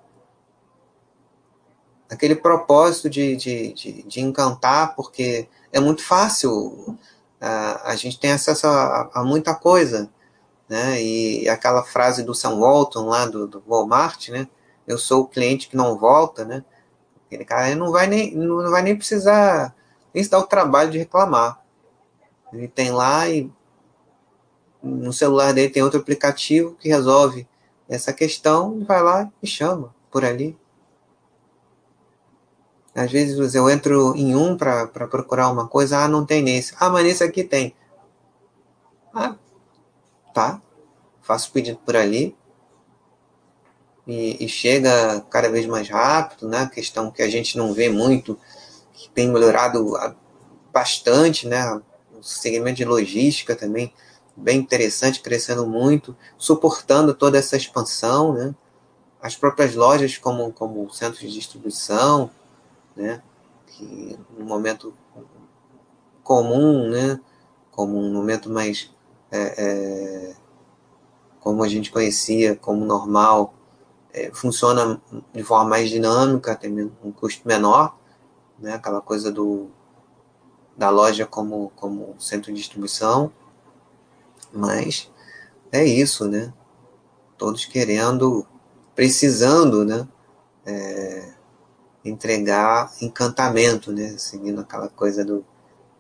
aquele 2.09 2.35
propósito 2.35 3.09
de, 3.09 3.35
de, 3.35 3.73
de, 3.73 4.03
de, 4.03 4.21
encantar, 4.21 4.95
porque 4.95 5.47
é 5.71 5.79
muito 5.79 6.03
fácil, 6.03 6.97
a, 7.39 7.91
a 7.91 7.95
gente 7.95 8.19
tem 8.19 8.31
acesso 8.31 8.67
a, 8.67 9.09
a, 9.13 9.23
muita 9.23 9.55
coisa, 9.55 10.09
né? 10.69 11.01
E 11.01 11.47
aquela 11.49 11.83
frase 11.83 12.23
do 12.23 12.33
Sam 12.33 12.59
Walton 12.59 13.07
lá 13.07 13.25
do, 13.25 13.47
do 13.47 13.63
Walmart, 13.67 14.29
né? 14.29 14.47
Eu 14.87 14.97
sou 14.97 15.23
o 15.23 15.27
cliente 15.27 15.67
que 15.67 15.75
não 15.75 15.97
volta, 15.97 16.45
né? 16.45 16.63
Aquele 17.25 17.45
cara 17.45 17.75
não 17.75 17.91
vai 17.91 18.07
nem, 18.07 18.35
não 18.35 18.69
vai 18.69 18.83
nem 18.83 18.95
precisar 18.95 19.75
nem 20.13 20.23
se 20.23 20.29
dar 20.29 20.39
o 20.39 20.47
trabalho 20.47 20.91
de 20.91 20.97
reclamar. 20.97 21.61
Ele 22.53 22.69
tem 22.69 22.91
lá 22.91 23.27
e 23.27 23.51
no 24.81 25.11
celular 25.11 25.53
dele 25.53 25.73
tem 25.73 25.83
outro 25.83 25.99
aplicativo 25.99 26.75
que 26.75 26.87
resolve 26.87 27.45
essa 27.89 28.13
questão, 28.13 28.83
vai 28.85 29.03
lá 29.03 29.29
e 29.43 29.47
chama 29.47 29.93
por 30.09 30.23
ali. 30.23 30.57
Às 32.95 33.11
vezes 33.11 33.53
eu 33.53 33.69
entro 33.69 34.15
em 34.15 34.33
um 34.35 34.55
para 34.55 34.87
procurar 34.87 35.49
uma 35.49 35.67
coisa, 35.67 35.99
ah, 35.99 36.07
não 36.07 36.25
tem 36.25 36.41
nesse. 36.41 36.73
Ah, 36.79 36.89
mas 36.89 37.03
nesse 37.03 37.23
aqui 37.25 37.43
tem. 37.43 37.75
Ah, 39.13 39.35
tá. 40.33 40.61
Faço 41.21 41.51
pedido 41.51 41.77
por 41.85 41.97
ali. 41.97 42.33
E, 44.07 44.45
e, 44.45 44.47
chega 44.47 45.19
cada 45.29 45.49
vez 45.49 45.65
mais 45.65 45.89
rápido, 45.89 46.47
né? 46.47 46.69
Questão 46.73 47.11
que 47.11 47.21
a 47.21 47.29
gente 47.29 47.57
não 47.57 47.73
vê 47.73 47.89
muito, 47.89 48.39
que 48.93 49.09
tem 49.09 49.27
melhorado 49.27 49.93
bastante, 50.71 51.47
né? 51.47 51.81
O 52.13 52.23
segmento 52.23 52.77
de 52.77 52.85
logística 52.85 53.55
também, 53.55 53.93
bem 54.37 54.59
interessante, 54.59 55.21
crescendo 55.21 55.65
muito, 55.65 56.15
suportando 56.37 57.13
toda 57.13 57.37
essa 57.37 57.57
expansão, 57.57 58.31
né? 58.31 58.55
As 59.21 59.35
próprias 59.35 59.75
lojas 59.75 60.17
como, 60.17 60.53
como 60.53 60.89
centros 60.93 61.21
de 61.21 61.33
distribuição, 61.33 62.29
né? 62.95 63.21
Que 63.67 64.17
no 64.37 64.45
momento 64.45 64.93
comum, 66.23 66.89
né? 66.89 67.19
como 67.75 67.99
um 67.99 68.13
momento 68.13 68.49
mais 68.49 68.89
é, 69.29 69.63
é, 69.63 70.35
como 71.41 71.61
a 71.61 71.67
gente 71.67 71.91
conhecia, 71.91 72.55
como 72.55 72.85
normal, 72.85 73.53
é, 74.13 74.31
funciona 74.33 74.99
de 75.33 75.43
forma 75.43 75.69
mais 75.69 75.89
dinâmica, 75.89 76.55
tem 76.55 76.89
um 77.03 77.11
custo 77.11 77.45
menor, 77.45 77.97
né? 78.57 78.75
aquela 78.75 79.01
coisa 79.01 79.31
do, 79.31 79.67
da 80.77 80.89
loja 80.89 81.25
como, 81.25 81.71
como 81.75 82.15
centro 82.17 82.51
de 82.51 82.59
distribuição, 82.59 83.31
mas 84.53 85.11
é 85.71 85.83
isso, 85.83 86.25
né? 86.25 86.53
Todos 87.37 87.65
querendo, 87.65 88.47
precisando, 88.95 89.83
né? 89.83 90.07
É, 90.65 91.33
entregar 92.05 92.91
encantamento, 93.01 93.91
né? 93.91 94.15
Seguindo 94.17 94.61
aquela 94.61 94.87
coisa 94.87 95.25
do 95.25 95.43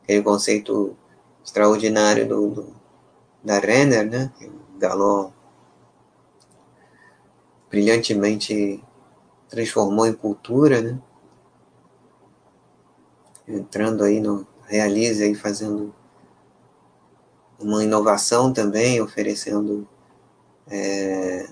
aquele 0.03 0.21
conceito 0.21 0.95
extraordinário 1.43 2.27
do, 2.27 2.49
do 2.49 2.75
da 3.43 3.59
Renner, 3.59 4.09
né? 4.09 4.31
Que 4.37 4.45
o 4.45 4.53
Galon 4.77 5.31
brilhantemente 7.69 8.81
transformou 9.49 10.05
em 10.05 10.13
cultura, 10.13 10.81
né? 10.81 10.99
Entrando 13.47 14.03
aí 14.03 14.19
no 14.19 14.47
Realize 14.67 15.23
aí 15.23 15.35
fazendo 15.35 15.93
uma 17.59 17.83
inovação 17.83 18.51
também, 18.51 18.99
oferecendo 18.99 19.87
é, 20.67 21.47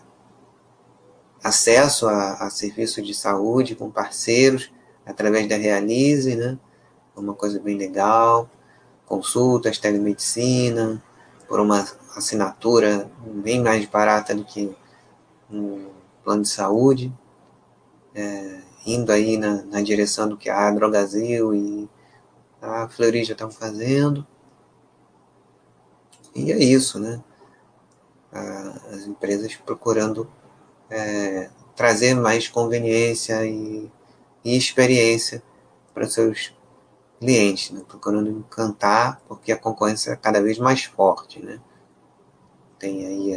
acesso 1.44 2.08
a, 2.08 2.36
a 2.36 2.50
serviços 2.50 3.06
de 3.06 3.14
saúde 3.14 3.76
com 3.76 3.92
parceiros 3.92 4.72
através 5.06 5.48
da 5.48 5.58
Realize, 5.58 6.36
né? 6.36 6.58
Uma 7.16 7.34
coisa 7.34 7.60
bem 7.60 7.78
legal. 7.78 8.50
Consultas, 9.06 9.78
telemedicina, 9.78 11.04
por 11.48 11.60
uma 11.60 11.86
assinatura 12.16 13.12
bem 13.26 13.62
mais 13.62 13.86
barata 13.86 14.34
do 14.34 14.46
que 14.46 14.74
um 15.52 15.90
plano 16.24 16.44
de 16.44 16.50
saúde, 16.50 17.14
é, 18.16 18.62
indo 18.86 19.12
aí 19.12 19.38
na, 19.38 19.62
na, 19.64 19.82
direção 19.82 20.28
do 20.28 20.38
que 20.38 20.50
a 20.50 20.72
Drogazil 20.72 21.54
e 21.54 21.90
a 22.62 22.88
Fleury 22.88 23.22
estão 23.22 23.52
fazendo. 23.52 24.26
E 26.34 26.52
é 26.52 26.58
isso, 26.58 26.98
né? 26.98 27.22
As 28.32 29.06
empresas 29.06 29.56
procurando 29.58 30.28
é, 30.90 31.50
trazer 31.76 32.14
mais 32.16 32.48
conveniência 32.48 33.46
e, 33.46 33.92
e 34.44 34.58
experiência 34.58 35.42
para 35.94 36.08
seus 36.08 36.54
clientes, 37.20 37.72
né? 37.72 37.82
procurando 37.88 38.30
encantar, 38.30 39.22
porque 39.28 39.52
a 39.52 39.58
concorrência 39.58 40.12
é 40.12 40.16
cada 40.16 40.42
vez 40.42 40.60
mais 40.60 40.84
forte. 40.84 41.44
Né? 41.44 41.60
Tem 42.78 43.06
aí 43.06 43.36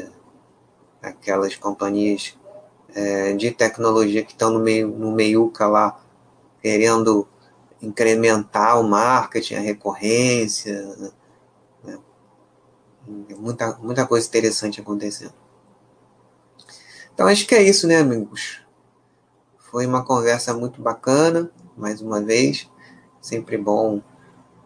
a, 1.03 1.09
aquelas 1.09 1.55
companhias 1.57 2.37
é, 2.95 3.33
de 3.35 3.51
tecnologia 3.51 4.25
que 4.25 4.33
estão 4.33 4.51
no 4.51 4.59
meio 4.59 4.89
no 4.89 5.13
meiuca 5.13 5.67
lá, 5.67 6.01
querendo 6.61 7.29
incrementar 7.81 8.81
o 8.81 8.83
marketing, 8.83 9.55
a 9.55 9.61
recorrência, 9.61 11.13
né? 11.85 11.99
muita, 13.39 13.77
muita 13.77 14.07
coisa 14.07 14.27
interessante 14.27 14.81
acontecendo. 14.81 15.46
Então 17.17 17.29
acho 17.29 17.47
que 17.47 17.55
é 17.55 17.63
isso, 17.63 17.87
né, 17.87 17.97
amigos? 17.97 18.61
Foi 19.57 19.87
uma 19.87 20.05
conversa 20.05 20.53
muito 20.53 20.83
bacana, 20.83 21.51
mais 21.75 22.03
uma 22.03 22.21
vez. 22.21 22.69
Sempre 23.23 23.57
bom 23.57 24.03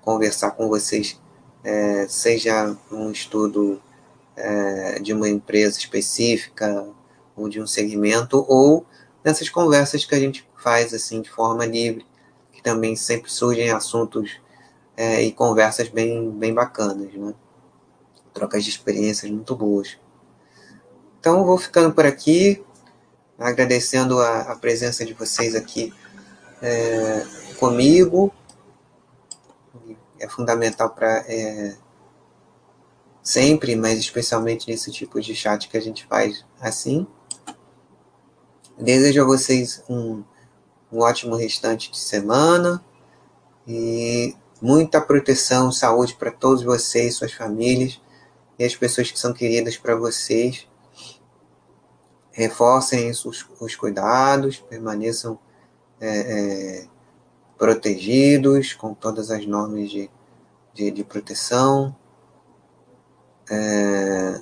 conversar 0.02 0.50
com 0.50 0.68
vocês, 0.68 1.16
é, 1.62 2.08
seja 2.08 2.76
um 2.90 3.12
estudo 3.12 3.80
é, 4.34 4.98
de 4.98 5.12
uma 5.12 5.28
empresa 5.28 5.78
específica 5.78 6.88
ou 7.36 7.48
de 7.48 7.60
um 7.60 7.68
segmento, 7.68 8.44
ou 8.48 8.84
nessas 9.22 9.48
conversas 9.48 10.04
que 10.04 10.16
a 10.16 10.18
gente 10.18 10.44
faz 10.56 10.92
assim 10.92 11.22
de 11.22 11.30
forma 11.30 11.64
livre, 11.64 12.04
que 12.50 12.60
também 12.60 12.96
sempre 12.96 13.30
surgem 13.30 13.70
assuntos 13.70 14.40
é, 14.96 15.22
e 15.22 15.30
conversas 15.30 15.88
bem, 15.88 16.28
bem 16.32 16.52
bacanas, 16.52 17.14
né? 17.14 17.32
Trocas 18.34 18.64
de 18.64 18.70
experiências 18.70 19.30
muito 19.30 19.54
boas. 19.54 19.96
Então, 21.20 21.44
vou 21.44 21.58
ficando 21.58 21.94
por 21.94 22.06
aqui, 22.06 22.64
agradecendo 23.38 24.18
a, 24.18 24.40
a 24.52 24.56
presença 24.56 25.04
de 25.04 25.12
vocês 25.12 25.54
aqui 25.54 25.92
é, 26.62 27.26
comigo. 27.58 28.32
É 30.18 30.26
fundamental 30.26 30.88
para 30.88 31.18
é, 31.28 31.76
sempre, 33.22 33.76
mas 33.76 33.98
especialmente 33.98 34.66
nesse 34.66 34.90
tipo 34.90 35.20
de 35.20 35.34
chat 35.34 35.68
que 35.68 35.76
a 35.76 35.80
gente 35.80 36.06
faz 36.06 36.46
assim. 36.58 37.06
Desejo 38.78 39.20
a 39.20 39.26
vocês 39.26 39.84
um, 39.90 40.24
um 40.90 41.00
ótimo 41.00 41.36
restante 41.36 41.90
de 41.90 41.98
semana 41.98 42.82
e 43.68 44.34
muita 44.60 45.02
proteção, 45.02 45.70
saúde 45.70 46.14
para 46.14 46.30
todos 46.30 46.62
vocês, 46.62 47.16
suas 47.16 47.32
famílias 47.32 48.00
e 48.58 48.64
as 48.64 48.74
pessoas 48.74 49.10
que 49.10 49.18
são 49.18 49.34
queridas 49.34 49.76
para 49.76 49.94
vocês. 49.94 50.69
Reforcem 52.40 53.10
os, 53.10 53.46
os 53.60 53.76
cuidados, 53.76 54.56
permaneçam 54.56 55.38
é, 56.00 56.08
é, 56.08 56.86
protegidos 57.58 58.72
com 58.72 58.94
todas 58.94 59.30
as 59.30 59.44
normas 59.44 59.90
de, 59.90 60.10
de, 60.72 60.90
de 60.90 61.04
proteção. 61.04 61.94
É, 63.50 64.40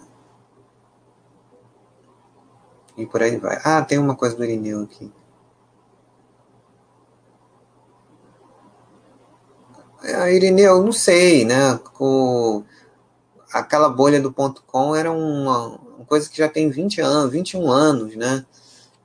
e 2.96 3.04
por 3.04 3.20
aí 3.20 3.36
vai. 3.36 3.60
Ah, 3.64 3.82
tem 3.82 3.98
uma 3.98 4.14
coisa 4.14 4.36
do 4.36 4.44
Irineu 4.44 4.82
aqui. 4.84 5.12
A 10.00 10.30
Irineu, 10.30 10.84
não 10.84 10.92
sei, 10.92 11.44
né? 11.44 11.76
Com 11.94 12.62
aquela 13.52 13.88
bolha 13.88 14.20
do 14.20 14.32
ponto 14.32 14.62
com 14.64 14.94
era 14.94 15.10
uma, 15.10 15.80
coisa 16.04 16.28
que 16.28 16.38
já 16.38 16.48
tem 16.48 16.70
20 16.70 17.00
anos, 17.00 17.32
21 17.32 17.70
anos, 17.70 18.16
né? 18.16 18.44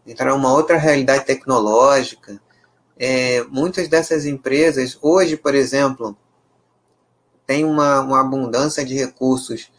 Era 0.05 0.35
uma 0.35 0.53
outra 0.53 0.77
realidade 0.77 1.25
tecnológica. 1.25 2.39
É, 2.97 3.43
muitas 3.45 3.87
dessas 3.87 4.25
empresas, 4.25 4.97
hoje, 5.01 5.37
por 5.37 5.55
exemplo, 5.55 6.15
tem 7.45 7.65
uma, 7.65 8.01
uma 8.01 8.21
abundância 8.21 8.85
de 8.85 8.93
recursos 8.93 9.71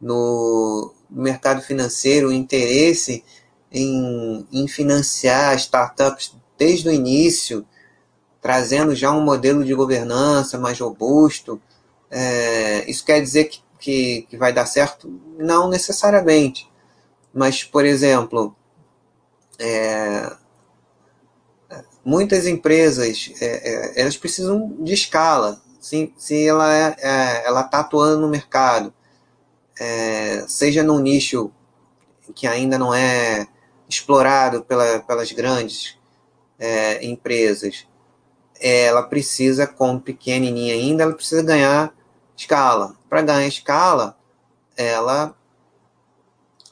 no 0.00 0.92
mercado 1.10 1.62
financeiro, 1.62 2.32
interesse 2.32 3.24
em, 3.70 4.46
em 4.52 4.68
financiar 4.68 5.56
startups 5.56 6.34
desde 6.56 6.88
o 6.88 6.92
início, 6.92 7.66
trazendo 8.40 8.94
já 8.94 9.10
um 9.10 9.22
modelo 9.22 9.64
de 9.64 9.74
governança 9.74 10.58
mais 10.58 10.78
robusto. 10.78 11.60
É, 12.10 12.88
isso 12.88 13.04
quer 13.04 13.20
dizer 13.20 13.44
que, 13.44 13.63
que, 13.84 14.22
que, 14.30 14.36
vai 14.38 14.50
dar 14.50 14.64
certo? 14.64 15.20
Não 15.36 15.68
necessariamente. 15.68 16.70
Mas, 17.34 17.62
por 17.62 17.84
exemplo, 17.84 18.56
é, 19.58 20.34
muitas 22.02 22.46
empresas 22.46 23.30
é, 23.42 23.92
é 23.96 24.00
elas 24.00 24.16
precisam 24.16 24.74
de 24.80 24.94
escala. 24.94 25.60
Se, 25.78 26.14
se 26.16 26.46
ela 26.48 26.74
é, 26.74 26.96
é, 26.98 27.60
está 27.60 27.80
atuando 27.80 28.22
no 28.22 28.28
mercado, 28.28 28.92
seja 30.48 30.82
num 30.82 30.98
nicho 30.98 31.52
que 32.34 32.46
ainda 32.46 32.78
não 32.78 32.94
é 32.94 33.46
explorado 33.86 34.62
pela, 34.62 35.00
pelas 35.00 35.30
grandes 35.32 35.98
é, 36.58 37.04
empresas, 37.04 37.86
ela 38.58 39.02
precisa, 39.02 39.66
como 39.66 40.00
pequenininha 40.00 40.72
ainda, 40.72 41.02
ela 41.02 41.12
precisa 41.12 41.42
ganhar 41.42 41.92
escala. 42.34 42.96
Para 43.14 43.22
ganhar 43.22 43.46
escala, 43.46 44.18
ela 44.76 45.36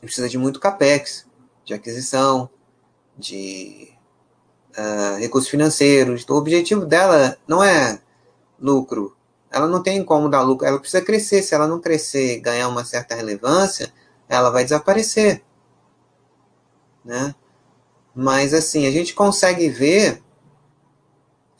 precisa 0.00 0.28
de 0.28 0.36
muito 0.36 0.58
capex, 0.58 1.24
de 1.64 1.72
aquisição, 1.72 2.50
de 3.16 3.92
uh, 4.76 5.20
recursos 5.20 5.48
financeiros. 5.48 6.22
Então, 6.22 6.34
o 6.34 6.40
objetivo 6.40 6.84
dela 6.84 7.38
não 7.46 7.62
é 7.62 8.00
lucro. 8.58 9.16
Ela 9.52 9.68
não 9.68 9.80
tem 9.80 10.04
como 10.04 10.28
dar 10.28 10.42
lucro. 10.42 10.66
Ela 10.66 10.80
precisa 10.80 11.04
crescer. 11.04 11.42
Se 11.42 11.54
ela 11.54 11.68
não 11.68 11.80
crescer 11.80 12.38
e 12.38 12.40
ganhar 12.40 12.66
uma 12.66 12.84
certa 12.84 13.14
relevância, 13.14 13.92
ela 14.28 14.50
vai 14.50 14.64
desaparecer 14.64 15.44
né? 17.04 17.34
Mas 18.12 18.52
assim, 18.52 18.86
a 18.86 18.90
gente 18.90 19.14
consegue 19.14 19.68
ver 19.68 20.22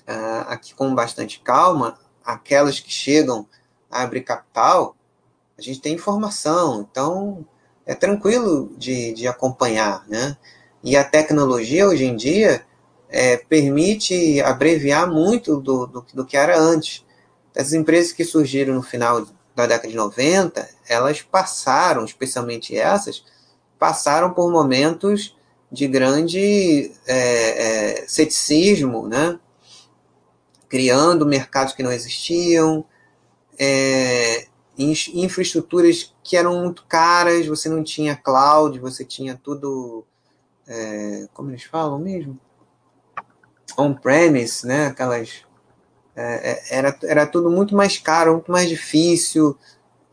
uh, 0.09 0.49
aqui 0.49 0.74
com 0.74 0.93
bastante 0.93 1.41
calma 1.41 1.99
aquelas 2.24 2.78
que 2.78 2.91
chegam 2.91 3.47
a 3.93 4.03
abrir 4.03 4.22
capital, 4.22 4.97
a 5.59 5.62
gente 5.62 5.80
tem 5.80 5.95
informação, 5.95 6.88
então 6.90 7.47
é 7.84 7.95
tranquilo 7.95 8.72
de, 8.78 9.12
de 9.12 9.28
acompanhar, 9.28 10.05
né? 10.09 10.36
E 10.82 10.97
a 10.97 11.05
tecnologia 11.05 11.86
hoje 11.86 12.05
em 12.05 12.16
dia 12.16 12.64
é, 13.09 13.36
permite 13.36 14.40
abreviar 14.40 15.09
muito 15.09 15.61
do, 15.61 15.86
do, 15.86 16.07
do, 16.14 16.24
que 16.24 16.36
era 16.36 16.59
antes. 16.59 17.05
As 17.57 17.72
empresas 17.72 18.12
que 18.12 18.24
surgiram 18.24 18.74
no 18.74 18.82
final 18.82 19.26
da 19.55 19.66
década 19.66 19.88
de 19.88 19.95
90, 19.95 20.68
elas 20.88 21.20
passaram, 21.20 22.05
especialmente 22.05 22.76
essas, 22.76 23.22
passaram 23.78 24.32
por 24.32 24.51
momentos 24.51 25.36
de 25.70 25.86
grande 25.86 26.90
é, 27.07 28.01
é, 28.01 28.05
ceticismo, 28.09 29.07
né? 29.07 29.38
criando 30.68 31.26
mercados 31.26 31.74
que 31.74 31.82
não 31.82 31.93
existiam, 31.93 32.82
é, 33.59 34.46
infraestruturas 34.78 36.14
que 36.22 36.36
eram 36.36 36.62
muito 36.62 36.84
caras, 36.86 37.46
você 37.46 37.68
não 37.68 37.82
tinha 37.82 38.16
cloud, 38.16 38.78
você 38.78 39.05
tinha 39.05 39.36
tudo, 39.36 40.05
é, 40.66 41.28
como 41.32 41.50
eles 41.50 41.64
falam 41.64 41.98
mesmo? 41.98 42.38
On-premise, 43.76 44.66
né? 44.66 44.86
Aquelas. 44.86 45.44
É, 46.14 46.50
é, 46.50 46.78
era, 46.78 46.98
era 47.05 47.26
tudo 47.26 47.50
muito 47.50 47.74
mais 47.74 47.96
caro, 47.96 48.34
muito 48.34 48.53
mais 48.53 48.68
difícil, 48.68 49.57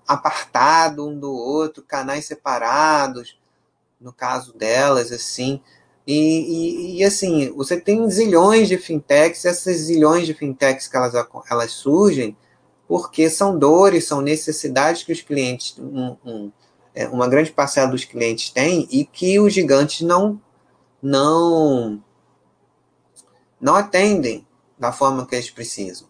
apartado 0.07 1.05
um 1.07 1.19
do 1.19 1.31
outro, 1.31 1.83
canais 1.83 2.25
separados, 2.25 3.37
no 3.99 4.13
caso 4.13 4.53
delas, 4.57 5.11
assim. 5.11 5.61
E, 6.07 6.15
e, 6.15 6.97
e, 6.97 7.03
assim, 7.03 7.53
você 7.53 7.79
tem 7.79 8.09
zilhões 8.09 8.67
de 8.67 8.77
fintechs, 8.77 9.45
essas 9.45 9.77
zilhões 9.77 10.25
de 10.25 10.33
fintechs 10.33 10.87
que 10.87 10.97
elas, 10.97 11.13
elas 11.51 11.71
surgem 11.71 12.35
porque 12.89 13.29
são 13.29 13.55
dores, 13.55 14.07
são 14.07 14.19
necessidades 14.19 15.03
que 15.03 15.13
os 15.13 15.21
clientes, 15.21 15.77
um, 15.77 16.17
um, 16.25 16.51
é, 16.95 17.07
uma 17.07 17.27
grande 17.27 17.51
parcela 17.51 17.91
dos 17.91 18.03
clientes 18.03 18.49
tem 18.49 18.87
e 18.89 19.05
que 19.05 19.39
os 19.39 19.53
gigantes 19.53 20.01
não, 20.01 20.41
não, 20.99 22.03
não 23.61 23.75
atendem 23.75 24.43
da 24.75 24.91
forma 24.91 25.23
que 25.27 25.35
eles 25.35 25.51
precisam. 25.51 26.07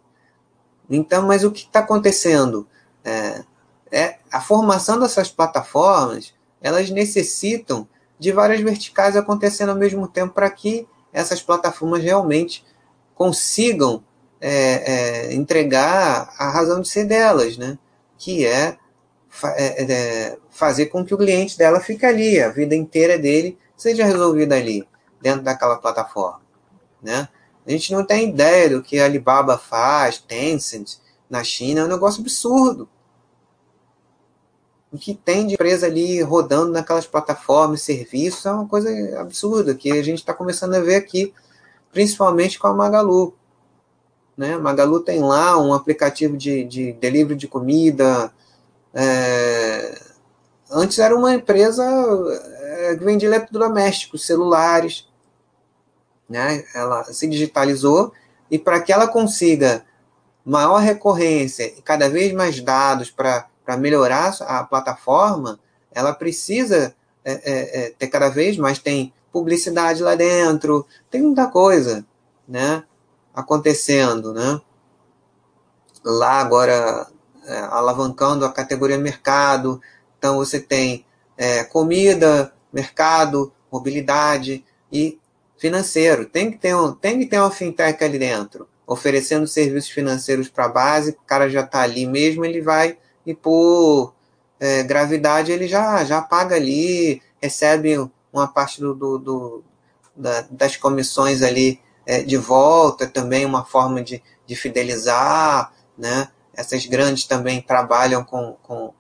Então, 0.90 1.28
mas 1.28 1.44
o 1.44 1.52
que 1.52 1.66
está 1.66 1.82
acontecendo? 1.82 2.66
É, 3.04 3.44
é, 3.92 4.20
a 4.32 4.40
formação 4.40 4.98
dessas 4.98 5.30
plataformas, 5.30 6.34
elas 6.62 6.90
necessitam 6.90 7.86
de 8.18 8.32
várias 8.32 8.62
verticais 8.62 9.18
acontecendo 9.18 9.72
ao 9.72 9.76
mesmo 9.76 10.08
tempo 10.08 10.34
para 10.34 10.50
que 10.50 10.88
essas 11.12 11.42
plataformas 11.42 12.02
realmente 12.02 12.66
consigam 13.14 14.02
é, 14.42 15.30
é, 15.30 15.34
entregar 15.34 16.34
a 16.38 16.50
razão 16.50 16.82
de 16.82 16.88
ser 16.88 17.06
delas, 17.06 17.58
né? 17.58 17.78
que 18.18 18.46
é, 18.46 18.78
é, 19.44 19.84
é, 19.84 20.38
fazer 20.50 20.88
com 20.88 21.06
que 21.06 21.14
o 21.14 21.18
cliente 21.18 21.58
dela 21.58 21.80
fique 21.80 22.06
ali, 22.06 22.40
a 22.40 22.50
vida 22.50 22.76
inteira 22.76 23.18
dele 23.18 23.58
seja 23.78 24.06
resolvida 24.06 24.56
ali, 24.56 24.88
dentro 25.22 25.42
daquela 25.42 25.78
plataforma. 25.78 26.42
Né? 27.02 27.28
A 27.66 27.72
gente 27.72 27.94
não 27.94 28.06
tem 28.06 28.30
ideia 28.30 28.70
do 28.70 28.82
que 28.82 29.00
a 29.00 29.06
Alibaba 29.06 29.58
faz, 29.58 30.18
Tencent, 30.18 30.98
na 31.30 31.44
China, 31.44 31.82
é 31.82 31.84
um 31.86 31.88
negócio 31.88 32.22
absurdo. 32.22 32.90
O 34.92 34.98
que 34.98 35.14
tem 35.14 35.46
de 35.46 35.54
empresa 35.54 35.86
ali 35.86 36.20
rodando 36.22 36.72
naquelas 36.72 37.06
plataformas, 37.06 37.84
serviços, 37.84 38.46
é 38.46 38.52
uma 38.52 38.68
coisa 38.68 38.90
absurda, 39.20 39.76
que 39.76 39.92
a 39.92 40.04
gente 40.04 40.18
está 40.18 40.34
começando 40.34 40.74
a 40.74 40.80
ver 40.80 40.96
aqui, 40.96 41.32
principalmente 41.92 42.58
com 42.58 42.68
a 42.68 42.74
Magalu. 42.74 43.38
Né? 44.40 44.56
Magalu 44.56 45.02
tem 45.02 45.20
lá 45.20 45.62
um 45.62 45.74
aplicativo 45.74 46.38
de, 46.38 46.64
de 46.64 46.94
delivery 46.94 47.36
de 47.38 47.46
comida. 47.46 48.32
É... 48.94 50.02
Antes 50.72 50.98
era 50.98 51.14
uma 51.14 51.34
empresa 51.34 51.84
é, 52.62 52.96
que 52.96 53.04
vendia 53.04 53.28
eletrodomésticos, 53.28 54.26
celulares. 54.26 55.10
Né? 56.30 56.64
Ela 56.74 57.04
se 57.04 57.28
digitalizou 57.28 58.14
e 58.50 58.58
para 58.58 58.80
que 58.80 58.94
ela 58.94 59.10
consiga 59.10 59.84
maior 60.46 60.78
recorrência 60.78 61.66
e 61.78 61.82
cada 61.82 62.08
vez 62.08 62.32
mais 62.32 62.62
dados 62.62 63.12
para 63.12 63.46
melhorar 63.78 64.34
a 64.44 64.64
plataforma, 64.64 65.60
ela 65.92 66.14
precisa 66.14 66.96
é, 67.26 67.34
é, 67.34 67.42
é, 67.88 67.90
ter 67.90 68.08
cada 68.08 68.30
vez 68.30 68.56
mais, 68.56 68.80
tem 68.80 69.12
publicidade 69.34 70.02
lá 70.02 70.16
dentro, 70.16 70.88
tem 71.12 71.22
muita 71.22 71.48
coisa, 71.48 72.06
né? 72.48 72.86
Acontecendo, 73.34 74.34
né? 74.34 74.60
Lá 76.04 76.40
agora 76.40 77.08
é, 77.46 77.60
alavancando 77.60 78.46
a 78.46 78.52
categoria 78.52 78.98
mercado, 78.98 79.82
então 80.18 80.38
você 80.38 80.60
tem 80.60 81.06
é, 81.38 81.64
comida, 81.64 82.54
mercado, 82.72 83.52
mobilidade 83.72 84.64
e 84.92 85.20
financeiro. 85.58 86.26
Tem 86.26 86.52
que 86.52 86.58
ter 86.58 86.76
um, 86.76 86.94
tem 86.94 87.20
que 87.20 87.26
ter 87.26 87.40
uma 87.40 87.52
fintech 87.52 88.04
ali 88.04 88.20
dentro, 88.20 88.68
oferecendo 88.86 89.48
serviços 89.48 89.90
financeiros 89.90 90.50
para 90.50 90.66
a 90.66 90.70
base. 90.70 91.12
O 91.12 91.26
cara 91.26 91.50
já 91.50 91.62
está 91.62 91.82
ali 91.82 92.06
mesmo, 92.06 92.46
ele 92.46 92.62
vai 92.62 92.98
e 93.26 93.34
por 93.34 94.14
é, 94.60 94.84
gravidade 94.84 95.52
ele 95.52 95.68
já 95.68 96.04
já 96.06 96.22
paga 96.22 96.56
ali, 96.56 97.22
recebe 97.42 98.10
uma 98.32 98.48
parte 98.48 98.80
do, 98.80 98.94
do, 98.94 99.18
do 99.18 99.64
da, 100.16 100.42
das 100.52 100.76
comissões 100.76 101.42
ali 101.42 101.80
é, 102.10 102.24
de 102.24 102.38
volta, 102.38 103.06
também 103.06 103.46
uma 103.46 103.64
forma 103.64 104.02
de, 104.02 104.24
de 104.48 104.56
fidelizar, 104.56 105.72
né? 105.96 106.28
Essas 106.52 106.84
grandes 106.88 107.26
também 107.26 107.62
trabalham 107.62 108.24
com, 108.24 108.58
com, 108.64 108.92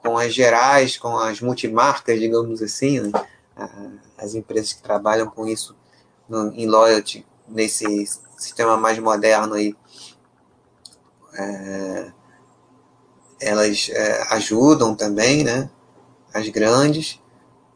com 0.00 0.16
as 0.16 0.32
gerais, 0.32 0.96
com 0.96 1.18
as 1.18 1.40
multimarcas, 1.40 2.20
digamos 2.20 2.62
assim, 2.62 3.00
né? 3.00 3.10
as 4.16 4.36
empresas 4.36 4.72
que 4.72 4.80
trabalham 4.80 5.28
com 5.28 5.44
isso 5.44 5.76
no, 6.28 6.52
em 6.52 6.66
loyalty, 6.68 7.26
nesse 7.48 7.84
sistema 8.38 8.76
mais 8.76 8.96
moderno 9.00 9.54
aí, 9.54 9.74
é, 11.34 12.12
elas 13.40 13.90
é, 13.90 14.34
ajudam 14.34 14.94
também, 14.94 15.42
né? 15.42 15.68
As 16.32 16.48
grandes. 16.48 17.20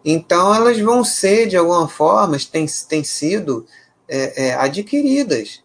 Então, 0.04 0.54
elas 0.54 0.78
vão 0.78 1.02
ser, 1.02 1.48
de 1.48 1.56
alguma 1.56 1.88
forma, 1.88 2.38
tem, 2.52 2.66
tem 2.88 3.02
sido 3.02 3.66
é, 4.08 4.46
é, 4.46 4.54
adquiridas, 4.54 5.62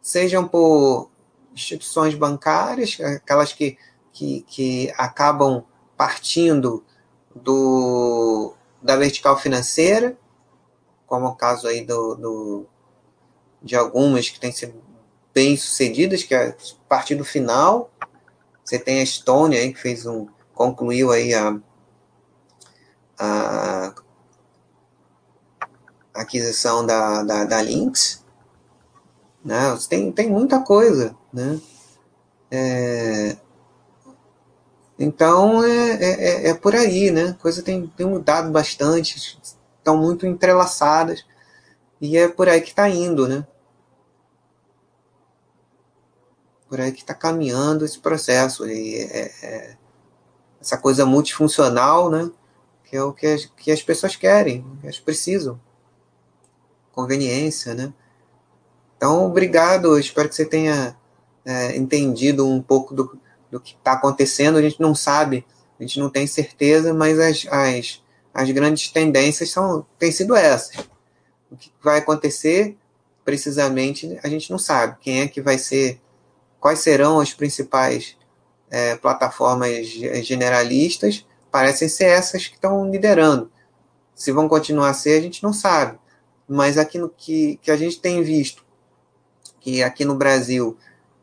sejam 0.00 0.46
por 0.46 1.10
instituições 1.54 2.14
bancárias, 2.14 2.98
aquelas 3.00 3.52
que, 3.52 3.76
que, 4.12 4.42
que 4.42 4.92
acabam 4.96 5.64
partindo 5.96 6.84
do, 7.34 8.54
da 8.82 8.96
vertical 8.96 9.38
financeira, 9.38 10.16
como 11.06 11.26
o 11.26 11.36
caso 11.36 11.66
aí 11.66 11.84
do, 11.84 12.14
do, 12.14 12.66
de 13.62 13.76
algumas 13.76 14.28
que 14.28 14.40
têm 14.40 14.50
sido 14.50 14.82
bem 15.34 15.56
sucedidas, 15.56 16.22
que 16.22 16.34
é 16.34 16.56
partir 16.88 17.14
do 17.14 17.24
final. 17.24 17.90
Você 18.64 18.78
tem 18.78 19.00
a 19.00 19.02
Estônia 19.02 19.58
aí, 19.58 19.72
que 19.72 19.80
fez 19.80 20.06
um. 20.06 20.26
concluiu 20.54 21.10
aí 21.10 21.34
a, 21.34 21.58
a 23.18 23.94
aquisição 26.14 26.84
da, 26.84 27.22
da, 27.22 27.44
da 27.44 27.62
Lynx, 27.62 28.24
né? 29.44 29.76
tem, 29.88 30.12
tem 30.12 30.30
muita 30.30 30.60
coisa, 30.60 31.16
né? 31.32 31.60
É, 32.50 33.36
então 34.98 35.64
é, 35.64 35.94
é, 35.94 36.24
é, 36.24 36.48
é 36.50 36.54
por 36.54 36.74
aí, 36.76 37.10
né? 37.10 37.30
A 37.30 37.34
coisa 37.34 37.62
tem, 37.62 37.86
tem 37.88 38.06
mudado 38.06 38.50
bastante, 38.50 39.38
estão 39.78 39.96
muito 39.96 40.26
entrelaçadas 40.26 41.24
e 42.00 42.16
é 42.16 42.28
por 42.28 42.48
aí 42.48 42.60
que 42.60 42.70
está 42.70 42.88
indo, 42.88 43.26
né? 43.26 43.46
Por 46.68 46.80
aí 46.80 46.92
que 46.92 47.00
está 47.00 47.14
caminhando 47.14 47.84
esse 47.84 47.98
processo 47.98 48.66
e 48.68 48.96
é, 48.96 49.32
é, 49.42 49.76
essa 50.60 50.76
coisa 50.76 51.06
multifuncional, 51.06 52.10
né? 52.10 52.30
Que 52.84 52.96
é 52.96 53.02
o 53.02 53.12
que 53.12 53.26
as, 53.26 53.46
que 53.46 53.72
as 53.72 53.82
pessoas 53.82 54.14
querem, 54.14 54.62
que 54.80 54.86
elas 54.86 55.00
precisam 55.00 55.58
conveniência, 56.92 57.74
né? 57.74 57.92
Então, 58.96 59.26
obrigado, 59.26 59.98
espero 59.98 60.28
que 60.28 60.34
você 60.36 60.44
tenha 60.44 60.96
é, 61.44 61.76
entendido 61.76 62.46
um 62.46 62.62
pouco 62.62 62.94
do, 62.94 63.18
do 63.50 63.58
que 63.58 63.74
está 63.74 63.94
acontecendo. 63.94 64.58
A 64.58 64.62
gente 64.62 64.80
não 64.80 64.94
sabe, 64.94 65.44
a 65.78 65.82
gente 65.82 65.98
não 65.98 66.08
tem 66.08 66.24
certeza, 66.26 66.94
mas 66.94 67.18
as, 67.18 67.46
as, 67.50 68.02
as 68.32 68.50
grandes 68.52 68.88
tendências 68.92 69.50
são, 69.50 69.84
têm 69.98 70.12
sido 70.12 70.36
essas. 70.36 70.76
O 71.50 71.56
que 71.56 71.72
vai 71.82 71.98
acontecer, 71.98 72.76
precisamente, 73.24 74.18
a 74.22 74.28
gente 74.28 74.50
não 74.52 74.58
sabe. 74.58 74.96
Quem 75.00 75.20
é 75.20 75.26
que 75.26 75.40
vai 75.40 75.58
ser, 75.58 76.00
quais 76.60 76.78
serão 76.78 77.18
as 77.18 77.34
principais 77.34 78.16
é, 78.70 78.94
plataformas 78.94 79.88
generalistas, 80.24 81.26
parecem 81.50 81.88
ser 81.88 82.04
essas 82.04 82.46
que 82.46 82.54
estão 82.54 82.88
liderando. 82.88 83.50
Se 84.14 84.30
vão 84.30 84.48
continuar 84.48 84.90
a 84.90 84.94
ser, 84.94 85.18
a 85.18 85.22
gente 85.22 85.42
não 85.42 85.52
sabe 85.52 85.98
mas 86.52 86.76
aqui 86.76 86.98
no 86.98 87.08
que, 87.08 87.58
que 87.62 87.70
a 87.70 87.76
gente 87.76 87.98
tem 87.98 88.22
visto, 88.22 88.62
que 89.58 89.82
aqui 89.82 90.04
no 90.04 90.14
Brasil 90.14 90.76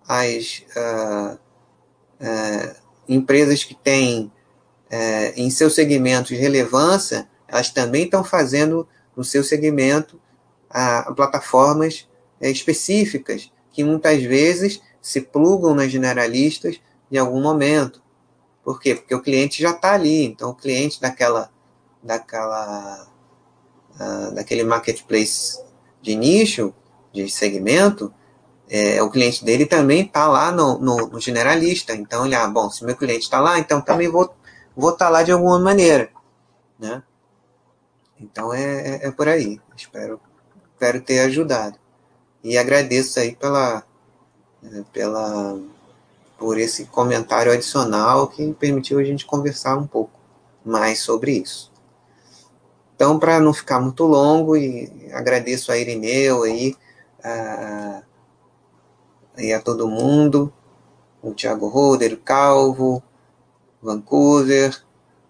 as 0.08 0.64
uh, 0.76 1.36
uh, 1.36 2.76
empresas 3.08 3.64
que 3.64 3.76
têm 3.76 4.32
uh, 4.92 5.34
em 5.36 5.52
seus 5.52 5.76
segmentos 5.76 6.32
relevância, 6.32 7.30
elas 7.48 7.70
também 7.70 8.06
estão 8.06 8.24
fazendo 8.24 8.88
no 9.16 9.24
seu 9.24 9.44
segmento 9.44 10.20
plataformas 11.16 12.08
específicas, 12.40 13.52
que 13.72 13.84
muitas 13.84 14.22
vezes 14.24 14.82
se 15.02 15.20
plugam 15.20 15.74
nas 15.74 15.92
generalistas 15.92 16.80
em 17.12 17.18
algum 17.18 17.42
momento. 17.42 18.02
Por 18.64 18.80
quê? 18.80 18.94
Porque 18.94 19.16
o 19.16 19.22
cliente 19.22 19.62
já 19.62 19.72
está 19.72 19.94
ali. 19.94 20.26
Então, 20.26 20.52
o 20.52 20.56
cliente 20.56 21.02
daquela, 21.02 21.52
daquela, 22.04 23.08
uh, 24.00 24.34
daquele 24.34 24.64
marketplace 24.64 25.60
de 26.02 26.16
nicho, 26.16 26.74
de 27.14 27.30
segmento, 27.30 28.14
é, 28.70 29.02
o 29.02 29.10
cliente 29.10 29.44
dele 29.44 29.66
também 29.66 30.06
está 30.06 30.28
lá 30.28 30.52
no, 30.52 30.78
no, 30.78 31.08
no, 31.08 31.20
generalista. 31.20 31.94
Então, 31.96 32.26
ele, 32.26 32.36
ah, 32.36 32.48
bom, 32.48 32.70
se 32.70 32.86
meu 32.86 32.96
cliente 32.96 33.24
está 33.24 33.40
lá, 33.40 33.58
então 33.58 33.82
também 33.82 34.08
vou 34.08 34.24
estar 34.24 34.36
vou 34.78 34.92
tá 34.92 35.10
lá 35.10 35.24
de 35.24 35.32
alguma 35.32 35.60
maneira. 35.60 36.10
Né? 36.78 37.02
Então, 38.20 38.54
é, 38.54 38.98
é, 38.98 39.08
é 39.08 39.12
por 39.12 39.28
aí. 39.28 39.60
Espero, 39.76 40.22
espero 40.74 41.02
ter 41.02 41.20
ajudado. 41.22 41.80
E 42.44 42.58
agradeço 42.58 43.20
aí 43.20 43.36
pela, 43.36 43.84
pela, 44.94 45.60
por 46.38 46.58
esse 46.58 46.86
comentário 46.86 47.52
adicional 47.52 48.28
que 48.28 48.54
permitiu 48.54 49.00
a 49.00 49.04
gente 49.04 49.26
conversar 49.26 49.78
um 49.78 49.88
pouco 49.88 50.20
mais 50.64 51.00
sobre 51.00 51.32
isso. 51.32 51.69
Então, 53.00 53.18
para 53.18 53.40
não 53.40 53.54
ficar 53.54 53.80
muito 53.80 54.04
longo, 54.04 54.58
e 54.58 55.10
agradeço 55.14 55.72
a 55.72 55.78
Irineu 55.78 56.44
aí, 56.44 56.76
a, 57.24 58.04
e 59.38 59.54
a 59.54 59.62
todo 59.62 59.88
mundo, 59.88 60.52
o 61.22 61.34
Thiago 61.34 61.70
Roder, 61.70 62.12
o 62.12 62.18
Calvo, 62.18 63.02
Vancouver, 63.82 64.84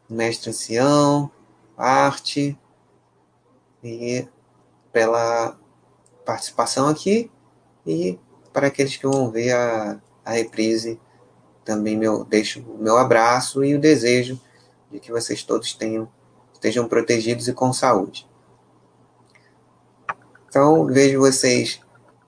o 0.09 0.15
Mestre 0.15 0.49
Ancião, 0.49 1.29
Arte, 1.77 2.57
e 3.83 4.27
pela 4.91 5.55
participação 6.25 6.87
aqui, 6.87 7.29
e 7.85 8.17
para 8.51 8.65
aqueles 8.65 8.97
que 8.97 9.05
vão 9.05 9.29
ver 9.29 9.51
a, 9.51 10.01
a 10.25 10.31
reprise, 10.31 10.99
também 11.63 11.95
meu, 11.95 12.23
deixo 12.23 12.61
o 12.61 12.79
meu 12.79 12.97
abraço 12.97 13.63
e 13.63 13.75
o 13.75 13.79
desejo 13.79 14.41
de 14.91 14.99
que 14.99 15.11
vocês 15.11 15.43
todos 15.43 15.75
tenham, 15.75 16.09
estejam 16.59 16.87
protegidos 16.87 17.47
e 17.47 17.53
com 17.53 17.71
saúde. 17.71 18.27
Então, 20.47 20.85
vejo 20.85 21.19
vocês 21.19 21.79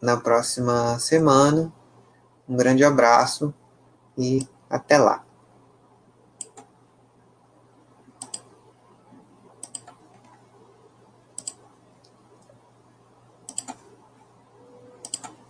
na 0.01 0.15
próxima 0.15 0.97
semana. 0.99 1.71
Um 2.47 2.55
grande 2.55 2.83
abraço 2.83 3.53
e 4.17 4.47
até 4.69 4.97
lá. 4.97 5.23